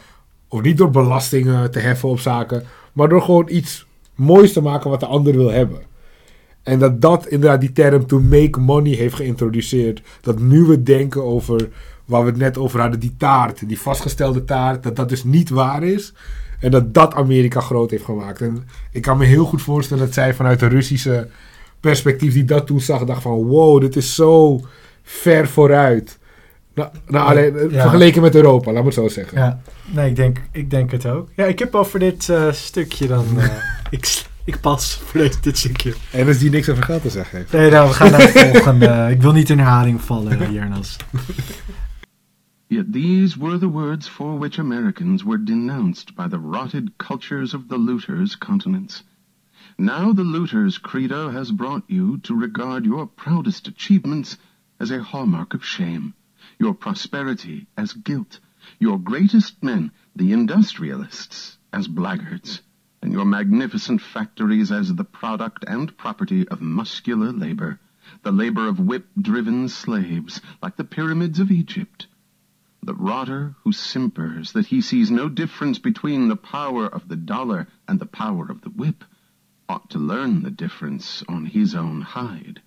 Of 0.48 0.62
niet 0.62 0.78
door 0.78 0.90
belastingen 0.90 1.72
te 1.72 1.80
heffen 1.80 2.10
op 2.10 2.20
zaken. 2.20 2.64
Maar 2.94 3.10
door 3.10 3.22
gewoon 3.22 3.48
iets 3.50 3.86
moois 4.16 4.54
te 4.54 4.62
maken 4.62 4.90
wat 4.90 5.00
de 5.00 5.06
ander 5.06 5.34
wil 5.34 5.52
hebben. 5.52 5.82
En 6.64 6.80
dat 6.80 7.02
dat 7.02 7.28
inderdaad 7.28 7.62
die 7.62 7.72
term 7.72 8.06
to 8.06 8.20
make 8.20 8.60
money 8.60 8.94
heeft 8.94 9.16
geïntroduceerd. 9.16 10.02
Dat 10.22 10.40
nu 10.40 10.64
we 10.64 10.84
denken 10.84 11.24
over 11.24 11.70
waar 12.06 12.24
we 12.24 12.30
het 12.30 12.40
net 12.40 12.58
over 12.58 12.80
hadden, 12.80 13.00
die 13.00 13.16
taart, 13.18 13.68
die 13.68 13.80
vastgestelde 13.80 14.44
taart, 14.44 14.84
dat 14.84 14.96
dat 14.96 15.10
dus 15.10 15.24
niet 15.24 15.50
waar 15.50 15.84
is. 15.84 16.14
En 16.62 16.72
dat 16.72 16.94
dat 16.94 17.14
Amerika 17.14 17.60
groot 17.60 17.92
heeft 17.92 18.04
gemaakt. 18.04 18.42
En 18.42 18.68
ik 18.92 19.02
kan 19.02 19.18
me 19.18 19.26
heel 19.26 19.46
goed 19.46 19.62
voorstellen 19.62 20.06
dat 20.06 20.14
zij 20.14 20.34
vanuit 20.34 20.60
de 20.60 20.68
Russische 20.68 21.28
perspectief 21.80 22.34
die 22.34 22.46
dat 22.46 22.68
toen 22.68 22.82
zag, 22.82 23.04
dacht 23.04 23.22
van 23.22 23.32
wow, 23.44 23.82
dit 23.82 23.96
is 23.96 24.16
zo 24.16 24.62
ver 25.04 25.48
vooruit. 25.48 26.20
Nou, 26.76 26.90
nou 27.08 27.28
alleen, 27.30 27.70
Ja. 27.72 27.82
vergeleken 27.82 28.22
met 28.22 28.36
Europa, 28.36 28.72
laat 28.72 28.82
me 28.82 28.86
het 28.86 28.98
zo 28.98 29.08
zeggen. 29.08 29.38
Ja, 29.38 29.62
nee, 29.86 30.10
ik 30.10 30.16
denk, 30.16 30.42
ik 30.52 30.70
denk 30.70 30.92
het 30.92 31.06
ook. 31.06 31.30
Ja, 31.36 31.46
ik 31.46 31.60
heb 31.60 31.76
over 31.76 32.00
dit 32.00 32.30
eh, 32.30 32.52
stukje 32.52 33.08
dan... 33.08 33.26
eh, 33.38 33.46
ik, 33.90 34.24
ik 34.44 34.60
pas 34.60 35.02
voor 35.06 35.20
dit, 35.20 35.44
dit 35.44 35.58
stukje. 35.58 35.94
En 36.12 36.28
als 36.28 36.38
die 36.38 36.50
niks 36.50 36.70
over 36.70 36.84
geld 36.84 37.02
te 37.02 37.10
zeggen 37.10 37.38
heeft. 37.38 37.52
Nee, 37.52 37.72
nou, 37.72 37.88
we 37.88 37.94
gaan 37.94 38.12
naar 38.12 38.22
het 38.22 38.40
volgende. 38.40 39.08
Ik 39.12 39.22
wil 39.22 39.32
niet 39.32 39.50
in 39.50 39.58
herhaling 39.58 40.02
vallen, 40.02 40.54
Jernas. 40.54 40.98
Yet 42.74 42.94
these 42.94 43.38
were 43.38 43.58
the 43.58 43.68
words 43.68 44.08
for 44.08 44.40
which 44.40 44.58
Americans 44.58 45.26
were 45.26 45.38
denounced 45.38 46.16
by 46.16 46.30
the 46.30 46.40
rotted 46.40 46.98
cultures 46.98 47.54
of 47.54 47.68
the 47.68 47.78
looters' 47.78 48.38
continents. 48.38 49.04
Now 49.78 50.14
the 50.14 50.24
looters' 50.24 50.78
credo 50.78 51.32
has 51.32 51.52
brought 51.52 51.84
you 51.90 52.20
to 52.20 52.34
regard 52.34 52.86
your 52.86 53.08
proudest 53.08 53.68
achievements 53.68 54.38
as 54.80 54.90
a 54.90 55.04
hallmark 55.04 55.54
of 55.54 55.66
shame, 55.66 56.14
your 56.58 56.74
prosperity 56.74 57.68
as 57.76 57.92
guilt, 57.92 58.40
your 58.80 58.98
greatest 58.98 59.62
men, 59.62 59.92
the 60.16 60.32
industrialists, 60.32 61.58
as 61.74 61.90
blackguards, 61.90 62.62
and 63.02 63.12
your 63.12 63.26
magnificent 63.26 64.00
factories 64.00 64.72
as 64.72 64.96
the 64.96 65.04
product 65.04 65.66
and 65.68 65.98
property 65.98 66.48
of 66.48 66.62
muscular 66.62 67.34
labor, 67.34 67.82
the 68.24 68.32
labor 68.32 68.70
of 68.70 68.80
whip-driven 68.80 69.68
slaves, 69.68 70.40
like 70.64 70.78
the 70.78 70.86
pyramids 70.86 71.42
of 71.42 71.52
Egypt. 71.52 72.08
The 72.86 72.96
rotter 72.98 73.54
who 73.64 73.72
simpers 73.72 74.52
that 74.52 74.66
he 74.66 74.82
sees 74.82 75.10
no 75.10 75.34
difference 75.34 75.80
between 75.80 76.28
the 76.30 76.36
power 76.36 76.94
of 76.94 77.02
the 77.08 77.24
dollar 77.24 77.68
and 77.86 78.00
the 78.00 78.06
power 78.06 78.50
of 78.50 78.62
the 78.62 78.72
whip 78.76 79.04
ought 79.68 79.90
to 79.90 80.00
learn 80.00 80.42
the 80.44 80.56
difference 80.56 81.24
on 81.28 81.46
his 81.46 81.76
own 81.76 82.02
hide. 82.02 82.62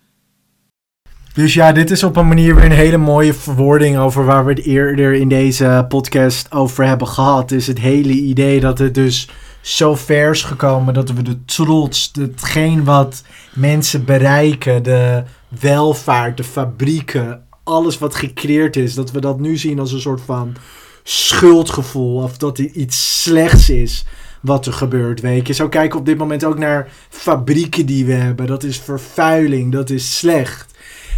Dus 1.33 1.53
ja, 1.53 1.71
dit 1.71 1.91
is 1.91 2.03
op 2.03 2.15
een 2.15 2.27
manier 2.27 2.55
weer 2.55 2.65
een 2.65 2.71
hele 2.71 2.97
mooie 2.97 3.33
verwoording 3.33 3.97
over 3.97 4.25
waar 4.25 4.45
we 4.45 4.51
het 4.51 4.63
eerder 4.63 5.13
in 5.13 5.29
deze 5.29 5.85
podcast 5.87 6.51
over 6.51 6.85
hebben 6.85 7.07
gehad. 7.07 7.51
Is 7.51 7.67
het 7.67 7.79
hele 7.79 8.13
idee 8.13 8.59
dat 8.59 8.77
het 8.77 8.93
dus 8.93 9.29
zo 9.61 9.95
ver 9.95 10.29
is 10.29 10.43
gekomen 10.43 10.93
dat 10.93 11.11
we 11.11 11.21
de 11.21 11.45
trots, 11.45 12.11
hetgeen 12.19 12.83
wat 12.83 13.23
mensen 13.53 14.05
bereiken, 14.05 14.83
de 14.83 15.23
welvaart, 15.59 16.37
de 16.37 16.43
fabrieken, 16.43 17.44
alles 17.65 17.97
wat 17.97 18.15
gecreëerd 18.15 18.75
is, 18.75 18.93
dat 18.93 19.11
we 19.11 19.19
dat 19.19 19.39
nu 19.39 19.57
zien 19.57 19.79
als 19.79 19.91
een 19.91 19.99
soort 19.99 20.21
van 20.21 20.55
schuldgevoel 21.03 22.23
of 22.23 22.37
dat 22.37 22.57
er 22.57 22.65
iets 22.65 23.21
slechts 23.23 23.69
is 23.69 24.05
wat 24.41 24.65
er 24.65 24.73
gebeurt, 24.73 25.21
weet 25.21 25.47
je. 25.47 25.53
Zo 25.53 25.69
kijken 25.69 25.99
op 25.99 26.05
dit 26.05 26.17
moment 26.17 26.43
ook 26.43 26.57
naar 26.57 26.91
fabrieken 27.09 27.85
die 27.85 28.05
we 28.05 28.13
hebben. 28.13 28.47
Dat 28.47 28.63
is 28.63 28.77
vervuiling, 28.77 29.71
dat 29.71 29.89
is 29.89 30.17
slecht. 30.17 30.73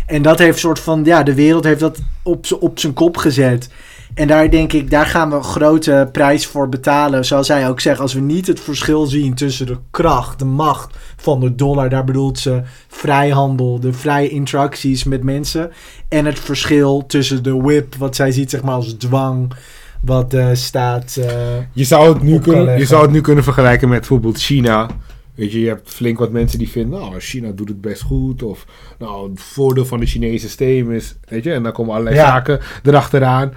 En 0.06 0.22
dat 0.22 0.40
heeft 0.40 0.60
soort 0.60 0.80
van, 0.80 1.04
ja, 1.04 1.24
de 1.24 1.34
wereld 1.34 1.64
heeft 1.64 1.80
dat 1.80 2.00
op, 2.24 2.46
op 2.60 2.80
zijn 2.80 2.94
kop 2.94 3.18
gezet. 3.18 3.70
En 4.18 4.28
daar 4.28 4.50
denk 4.50 4.74
ik, 4.74 4.90
daar 4.90 5.06
gaan 5.06 5.30
we 5.30 5.36
een 5.36 5.44
grote 5.44 6.10
prijs 6.12 6.46
voor 6.46 6.70
betalen. 6.70 7.26
Zoals 7.26 7.48
zij 7.48 7.70
ook 7.70 7.80
zegt, 7.80 8.00
als 8.00 8.14
we 8.14 8.20
niet 8.20 8.48
het 8.48 8.60
verschil 8.60 9.06
zien 9.06 9.34
tussen 9.34 9.66
de 9.66 9.78
kracht, 9.92 10.40
de 10.40 10.46
macht 10.46 10.98
van 11.18 11.40
de 11.40 11.56
dollar, 11.56 11.90
daar 11.90 12.04
bedoelt 12.04 12.40
ze 12.40 12.62
vrijhandel, 12.88 13.80
de 13.80 13.94
vrije 13.94 14.30
interacties 14.30 15.04
met 15.04 15.24
mensen. 15.24 15.72
En 16.10 16.26
het 16.26 16.40
verschil 16.40 17.04
tussen 17.08 17.44
de 17.44 17.56
whip, 17.56 17.96
wat 17.96 18.16
zij 18.16 18.32
ziet 18.32 18.50
zeg 18.50 18.64
maar 18.64 18.74
als 18.76 18.94
dwang, 18.98 19.54
wat 20.02 20.34
eh, 20.34 20.48
staat. 20.54 21.18
eh, 21.22 21.32
Je 21.74 21.84
zou, 21.84 22.14
het 22.14 22.22
nu 22.22 22.40
kunnen, 22.40 22.78
je 22.80 22.86
zou 22.86 23.02
het 23.02 23.12
nu 23.12 23.22
kunnen 23.22 23.44
vergelijken 23.44 23.90
met 23.90 24.00
bijvoorbeeld 24.00 24.38
China. 24.38 24.88
Weet 25.36 25.52
je, 25.52 25.60
je 25.62 25.68
hebt 25.68 25.90
flink 25.90 26.20
wat 26.20 26.32
mensen 26.32 26.60
die 26.60 26.70
vinden, 26.70 27.00
nou, 27.00 27.20
China 27.20 27.52
doet 27.52 27.68
het 27.70 27.82
best 27.82 28.02
goed. 28.02 28.44
Of, 28.44 28.66
nou, 29.00 29.30
het 29.30 29.42
voordeel 29.42 29.86
van 29.86 30.00
het 30.00 30.10
Chinese 30.10 30.46
systeem 30.48 30.92
is, 30.92 31.16
weet 31.28 31.44
je, 31.44 31.54
en 31.54 31.64
dan 31.64 31.72
komen 31.72 31.92
allerlei 31.94 32.16
Ja. 32.16 32.26
zaken 32.28 32.60
erachteraan. 32.84 33.54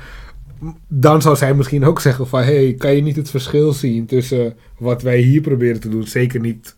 Dan 0.88 1.22
zou 1.22 1.36
zij 1.36 1.54
misschien 1.54 1.84
ook 1.84 2.00
zeggen 2.00 2.26
van, 2.26 2.42
hey, 2.42 2.74
kan 2.78 2.96
je 2.96 3.02
niet 3.02 3.16
het 3.16 3.30
verschil 3.30 3.72
zien 3.72 4.06
tussen 4.06 4.56
wat 4.78 5.02
wij 5.02 5.18
hier 5.18 5.40
proberen 5.40 5.80
te 5.80 5.88
doen, 5.88 6.06
zeker 6.06 6.40
niet 6.40 6.76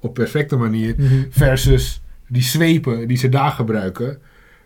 op 0.00 0.14
perfecte 0.14 0.56
manier, 0.56 0.94
versus 1.30 2.02
die 2.28 2.42
zwepen 2.42 3.08
die 3.08 3.16
ze 3.16 3.28
daar 3.28 3.50
gebruiken. 3.50 4.18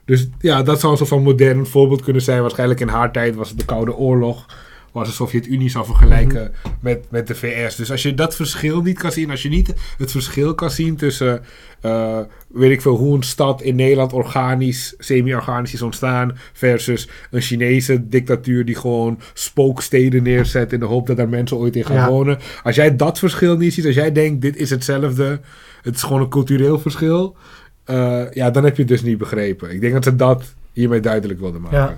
Dus 0.05 0.29
ja, 0.39 0.63
dat 0.63 0.81
zou 0.81 0.93
een 0.93 0.99
soort 0.99 1.11
van 1.11 1.23
modern 1.23 1.67
voorbeeld 1.67 2.03
kunnen 2.03 2.23
zijn. 2.23 2.41
Waarschijnlijk 2.41 2.81
in 2.81 2.89
haar 2.89 3.13
tijd 3.13 3.35
was 3.35 3.49
het 3.49 3.59
de 3.59 3.65
Koude 3.65 3.97
Oorlog. 3.97 4.47
Wat 4.93 5.07
de 5.07 5.12
Sovjet-Unie 5.12 5.70
zou 5.70 5.84
vergelijken 5.84 6.53
met, 6.80 7.05
met 7.11 7.26
de 7.26 7.34
VS. 7.34 7.76
Dus 7.76 7.90
als 7.90 8.03
je 8.03 8.14
dat 8.14 8.36
verschil 8.36 8.82
niet 8.82 8.99
kan 8.99 9.12
zien, 9.12 9.30
als 9.30 9.43
je 9.43 9.49
niet 9.49 9.74
het 9.99 10.11
verschil 10.11 10.55
kan 10.55 10.70
zien 10.70 10.97
tussen, 10.97 11.43
eh, 11.80 12.18
weet 12.49 12.70
ik 12.70 12.80
veel, 12.82 12.97
hoe 12.97 13.16
een 13.16 13.22
stad 13.22 13.62
in 13.62 13.76
Nederland 13.76 14.12
organisch, 14.12 14.95
semi-organisch 14.99 15.72
is 15.74 15.82
ontstaan, 15.82 16.38
versus 16.53 17.09
een 17.30 17.40
Chinese 17.40 18.09
dictatuur 18.09 18.64
die 18.64 18.74
gewoon 18.74 19.18
spooksteden 19.32 20.22
neerzet 20.22 20.72
in 20.72 20.78
de 20.80 20.86
hoop 20.86 21.07
dat 21.07 21.16
daar 21.16 21.28
mensen 21.28 21.57
ooit 21.57 21.76
in 21.76 21.84
gaan 21.84 21.97
Ja. 21.97 22.09
wonen. 22.09 22.38
Als 22.62 22.76
jij 22.76 22.97
dat 22.97 23.18
verschil 23.18 23.57
niet 23.57 23.74
ziet, 23.74 23.86
als 23.86 23.95
jij 23.95 24.12
denkt, 24.12 24.40
dit 24.43 24.57
is 24.57 24.70
hetzelfde, 24.70 25.40
het 25.82 25.95
is 25.95 26.03
gewoon 26.03 26.20
een 26.20 26.28
cultureel 26.28 26.78
verschil, 26.78 27.36
eh, 27.84 28.30
ja, 28.32 28.51
dan 28.51 28.64
heb 28.64 28.74
je 28.76 28.82
het 28.82 28.90
dus 28.90 29.03
niet 29.03 29.18
begrepen. 29.18 29.70
Ik 29.70 29.80
denk 29.80 29.93
dat 29.93 30.05
ze 30.05 30.16
dat 30.16 30.55
hiermee 30.72 31.01
duidelijk 31.01 31.40
wilden 31.40 31.61
maken. 31.61 31.78
Ja. 31.78 31.97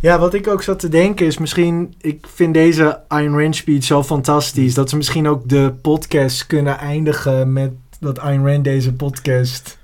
Ja, 0.00 0.18
wat 0.18 0.34
ik 0.34 0.48
ook 0.48 0.62
zat 0.62 0.78
te 0.78 0.88
denken 0.88 1.26
is 1.26 1.38
misschien... 1.38 1.94
Ik 2.00 2.26
vind 2.34 2.54
deze 2.54 3.00
Iron 3.08 3.40
Rand 3.40 3.56
speech 3.56 3.84
zo 3.84 4.02
fantastisch... 4.02 4.74
dat 4.74 4.90
ze 4.90 4.96
misschien 4.96 5.28
ook 5.28 5.48
de 5.48 5.74
podcast 5.82 6.46
kunnen 6.46 6.78
eindigen 6.78 7.52
met... 7.52 7.70
dat 8.00 8.18
Ayn 8.18 8.46
Rand 8.46 8.64
deze 8.64 8.92
podcast 8.92 9.78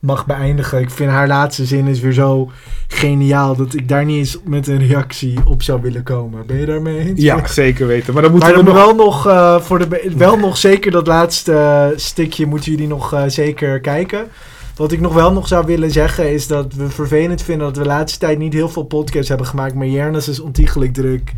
mag 0.00 0.26
beëindigen. 0.26 0.80
Ik 0.80 0.90
vind 0.90 1.10
haar 1.10 1.28
laatste 1.28 1.64
zin 1.64 1.86
is 1.86 2.00
weer 2.00 2.12
zo 2.12 2.50
geniaal... 2.88 3.56
dat 3.56 3.74
ik 3.74 3.88
daar 3.88 4.04
niet 4.04 4.16
eens 4.16 4.38
met 4.44 4.66
een 4.66 4.86
reactie 4.86 5.38
op 5.44 5.62
zou 5.62 5.82
willen 5.82 6.02
komen. 6.02 6.46
Ben 6.46 6.56
je 6.56 6.66
daarmee 6.66 6.98
eens? 6.98 7.20
Ja, 7.20 7.46
zeker 7.46 7.86
weten. 7.86 8.12
Maar 8.12 8.22
dan 8.22 8.30
moeten 8.30 8.50
Maar 8.50 8.58
we 8.58 8.64
dan 8.64 8.74
nog... 8.74 8.84
wel 8.84 8.94
nog, 8.94 9.26
eh, 9.26 9.60
voor 9.60 9.78
de, 9.78 10.12
wel 10.16 10.38
nog 10.46 10.56
zeker 10.56 10.90
dat 10.90 11.06
laatste 11.06 11.92
stukje 11.96 12.46
moeten 12.46 12.70
jullie 12.70 12.88
nog 12.88 13.12
eh, 13.12 13.22
zeker 13.26 13.80
kijken. 13.80 14.28
Wat 14.76 14.92
ik 14.92 15.00
nog 15.00 15.14
wel 15.14 15.32
nog 15.32 15.48
zou 15.48 15.66
willen 15.66 15.90
zeggen 15.90 16.32
is 16.32 16.46
dat 16.46 16.74
we 16.74 16.88
vervelend 16.88 17.42
vinden 17.42 17.66
dat 17.66 17.76
we 17.76 17.82
de 17.82 17.88
laatste 17.88 18.18
tijd 18.18 18.38
niet 18.38 18.52
heel 18.52 18.68
veel 18.68 18.82
podcasts 18.82 19.28
hebben 19.28 19.46
gemaakt. 19.46 19.74
Maar 19.74 19.86
Jernas 19.86 20.28
is 20.28 20.40
ontiegelijk 20.40 20.92
druk. 20.92 21.32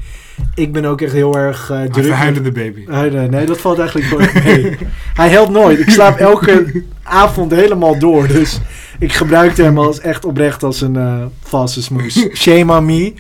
Ik 0.55 0.73
ben 0.73 0.85
ook 0.85 1.01
echt 1.01 1.13
heel 1.13 1.37
erg 1.37 1.69
Een 1.69 1.91
druk. 1.91 2.05
verhuilende 2.05 2.53
baby. 2.53 2.85
Nee, 3.31 3.47
dat 3.47 3.59
valt 3.59 3.79
eigenlijk 3.79 4.11
nooit 4.11 4.45
mee. 4.45 4.77
Hij 5.15 5.29
helpt 5.29 5.51
nooit. 5.51 5.79
Ik 5.79 5.91
slaap 5.91 6.19
elke 6.19 6.83
avond 7.03 7.51
helemaal 7.51 7.99
door. 7.99 8.27
Dus 8.27 8.61
ik 8.99 9.13
gebruikte 9.13 9.63
hem 9.63 9.79
als 9.79 10.01
echt 10.01 10.25
oprecht 10.25 10.63
als 10.63 10.81
een 10.81 10.97
eh 10.97 11.23
valse 11.43 11.83
smoes. 11.83 12.27
Shame 12.43 12.77
on 12.77 12.85
me. 12.85 13.13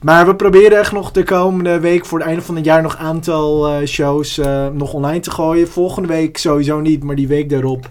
Maar 0.00 0.26
we 0.26 0.34
proberen 0.34 0.78
echt 0.78 0.92
nog 0.92 1.10
de 1.10 1.22
komende 1.22 1.80
week 1.80 2.06
voor 2.06 2.18
het 2.18 2.26
einde 2.28 2.42
van 2.42 2.56
het 2.56 2.64
jaar 2.64 2.82
nog 2.82 2.92
een 2.92 3.06
aantal 3.06 3.68
eh, 3.68 3.86
shows 3.86 4.40
nog 4.72 4.92
online 4.92 5.20
te 5.20 5.30
gooien. 5.30 5.68
Volgende 5.68 6.08
week 6.08 6.38
sowieso 6.38 6.80
niet, 6.80 7.02
maar 7.02 7.16
die 7.16 7.28
week 7.28 7.50
daarop 7.50 7.90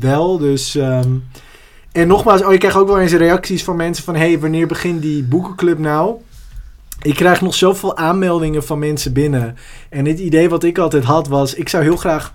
wel. 0.00 0.38
Dus, 0.38 0.74
ehm, 0.74 1.12
en 1.92 2.06
nogmaals, 2.06 2.44
oh, 2.44 2.52
ik 2.52 2.58
krijg 2.58 2.76
ook 2.76 2.86
wel 2.86 3.00
eens 3.00 3.12
reacties 3.12 3.64
van 3.64 3.76
mensen 3.76 4.04
van... 4.04 4.16
hey, 4.16 4.38
wanneer 4.38 4.66
begint 4.66 5.02
die 5.02 5.22
boekenclub 5.22 5.78
nou? 5.78 6.14
Ik 7.02 7.14
krijg 7.14 7.40
nog 7.40 7.54
zoveel 7.54 7.96
aanmeldingen 7.96 8.64
van 8.64 8.78
mensen 8.78 9.12
binnen. 9.12 9.56
En 9.90 10.06
het 10.06 10.18
idee 10.18 10.48
wat 10.48 10.64
ik 10.64 10.78
altijd 10.78 11.04
had 11.04 11.28
was... 11.28 11.54
ik 11.54 11.68
zou 11.68 11.82
heel 11.82 11.96
graag 11.96 12.34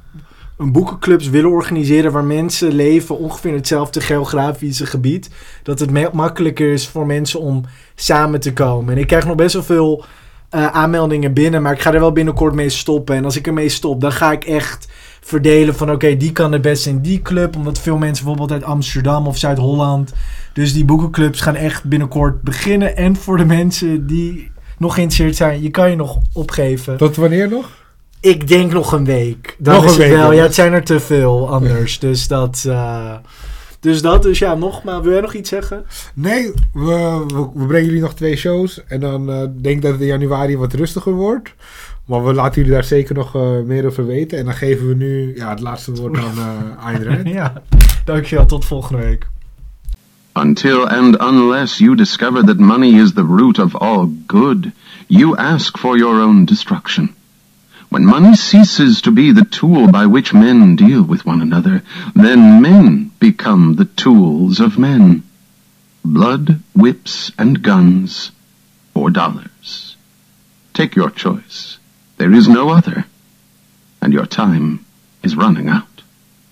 een 0.58 0.72
boekenclubs 0.72 1.30
willen 1.30 1.52
organiseren... 1.52 2.12
waar 2.12 2.24
mensen 2.24 2.74
leven 2.74 3.18
ongeveer 3.18 3.50
in 3.50 3.58
hetzelfde 3.58 4.02
geografische 4.02 4.86
gebied. 4.86 5.30
Dat 5.64 5.80
het 5.80 6.14
makkelijker 6.14 6.74
is 6.74 6.88
voor 6.88 7.06
mensen 7.06 7.40
om 7.40 7.66
samen 7.96 8.40
te 8.40 8.54
komen. 8.54 8.94
En 8.94 9.00
ik 9.00 9.08
krijg 9.08 9.26
nog 9.26 9.36
best 9.36 9.54
wel 9.54 9.64
veel 9.64 10.06
eh, 10.50 10.68
aanmeldingen 10.68 11.34
binnen... 11.34 11.62
maar 11.62 11.74
ik 11.74 11.82
ga 11.82 11.94
er 11.94 12.00
wel 12.00 12.12
binnenkort 12.12 12.54
mee 12.54 12.70
stoppen. 12.70 13.16
En 13.16 13.26
als 13.26 13.38
ik 13.38 13.48
ermee 13.48 13.70
stop, 13.70 14.02
dan 14.02 14.12
ga 14.12 14.32
ik 14.32 14.44
echt 14.44 14.88
verdelen 15.24 15.76
van... 15.76 15.92
oké, 15.92 16.18
die 16.18 16.32
kan 16.32 16.52
het 16.52 16.62
best 16.62 16.86
in 16.86 17.02
die 17.02 17.22
club... 17.22 17.56
omdat 17.56 17.80
veel 17.80 17.98
mensen 17.98 18.26
bijvoorbeeld 18.26 18.62
uit 18.62 18.70
Amsterdam 18.72 19.28
of 19.28 19.38
Zuid-Holland... 19.38 20.14
dus 20.54 20.74
die 20.74 20.86
boekenclubs 20.86 21.42
gaan 21.42 21.56
echt 21.56 21.84
binnenkort 21.84 22.42
beginnen. 22.42 22.98
En 22.98 23.16
voor 23.16 23.38
de 23.38 23.46
mensen 23.46 24.08
die 24.08 24.52
nog 24.78 24.94
geïnteresseerd 24.94 25.36
zijn... 25.36 25.62
je 25.62 25.70
kan 25.70 25.90
je 25.90 25.96
nog 25.96 26.18
opgeven. 26.34 26.98
Tot 26.98 27.16
wanneer 27.16 27.50
nog? 27.50 27.70
Ik 28.20 28.48
denk 28.48 28.72
nog 28.72 28.92
een 28.92 29.06
week. 29.06 29.56
Dan 29.60 29.74
Nog 29.74 29.84
is 29.86 29.96
een 29.96 30.02
het 30.02 30.10
week, 30.10 30.18
wel. 30.18 30.32
Ja, 30.32 30.44
het 30.44 30.56
zijn 30.56 30.74
er 30.74 30.84
te 30.84 31.00
veel 31.00 31.50
anders. 31.50 32.00
dus 32.00 32.28
dat... 32.28 32.64
eh, 32.68 33.14
dus 33.80 34.02
dat, 34.02 34.24
dus 34.24 34.40
ja, 34.40 34.56
nogmaals, 34.56 35.04
wil 35.04 35.12
jij 35.12 35.22
nog 35.22 35.34
iets 35.34 35.50
zeggen? 35.50 35.86
Nee, 36.14 36.52
we, 36.74 37.24
we, 37.28 37.50
we 37.54 37.66
brengen 37.66 37.86
jullie 37.86 38.02
nog 38.02 38.14
twee 38.14 38.36
shows. 38.36 38.84
En 38.88 39.00
dan 39.00 39.32
eh, 39.32 39.40
denk 39.40 39.76
ik 39.76 39.82
dat 39.82 39.92
het 39.92 40.02
in 40.02 40.08
januari 40.08 40.58
wat 40.58 40.74
rustiger 40.74 41.14
wordt. 41.14 41.54
Maar 42.06 42.26
we 42.26 42.34
laten 42.34 42.56
jullie 42.56 42.72
daar 42.72 42.84
zeker 42.84 43.16
nog 43.16 43.36
eh, 43.36 43.60
meer 43.66 43.86
over 43.86 44.06
weten. 44.06 44.38
En 44.38 44.46
dan 44.46 44.54
geven 44.54 44.88
we 44.88 44.96
nu 44.96 45.36
ja, 45.36 45.50
het 45.50 45.60
laatste 45.60 45.92
woord 45.94 46.18
aan 46.18 46.38
uh, 46.38 46.86
Ayn 46.86 47.04
Rand. 47.04 47.28
Ja, 47.28 47.62
dankjewel. 48.06 48.46
Tot 48.46 48.66
volgende 48.66 49.04
week. 49.04 49.28
Until 50.36 50.88
and 50.88 51.22
unless 51.22 51.78
you 51.78 51.96
discover 51.96 52.44
that 52.46 52.60
money 52.60 53.00
is 53.02 53.14
the 53.14 53.26
root 53.26 53.60
of 53.60 53.76
all 53.76 54.10
good, 54.28 54.72
you 55.08 55.38
ask 55.38 55.78
for 55.78 55.98
your 55.98 56.22
own 56.22 56.46
destruction. 56.46 57.16
When 57.90 58.06
money 58.06 58.36
ceases 58.36 59.02
to 59.02 59.12
be 59.12 59.34
the 59.34 59.46
tool 59.50 59.92
by 59.92 60.06
which 60.08 60.34
men 60.34 60.76
deal 60.76 61.06
with 61.06 61.26
one 61.26 61.42
another, 61.42 61.84
then 62.16 62.62
men 62.62 63.12
become 63.20 63.76
the 63.76 63.86
tools 63.86 64.60
of 64.60 64.78
men. 64.78 65.22
Blood, 66.02 66.60
whips, 66.72 67.32
and 67.38 67.62
guns, 67.62 68.32
or 68.94 69.12
dollars. 69.12 69.96
Take 70.74 70.96
your 70.96 71.12
choice. 71.12 71.78
There 72.24 72.32
is 72.32 72.48
no 72.48 72.70
other, 72.70 73.04
and 74.02 74.14
your 74.14 74.26
time 74.26 74.86
is 75.24 75.36
running 75.36 75.68
out. 75.68 75.93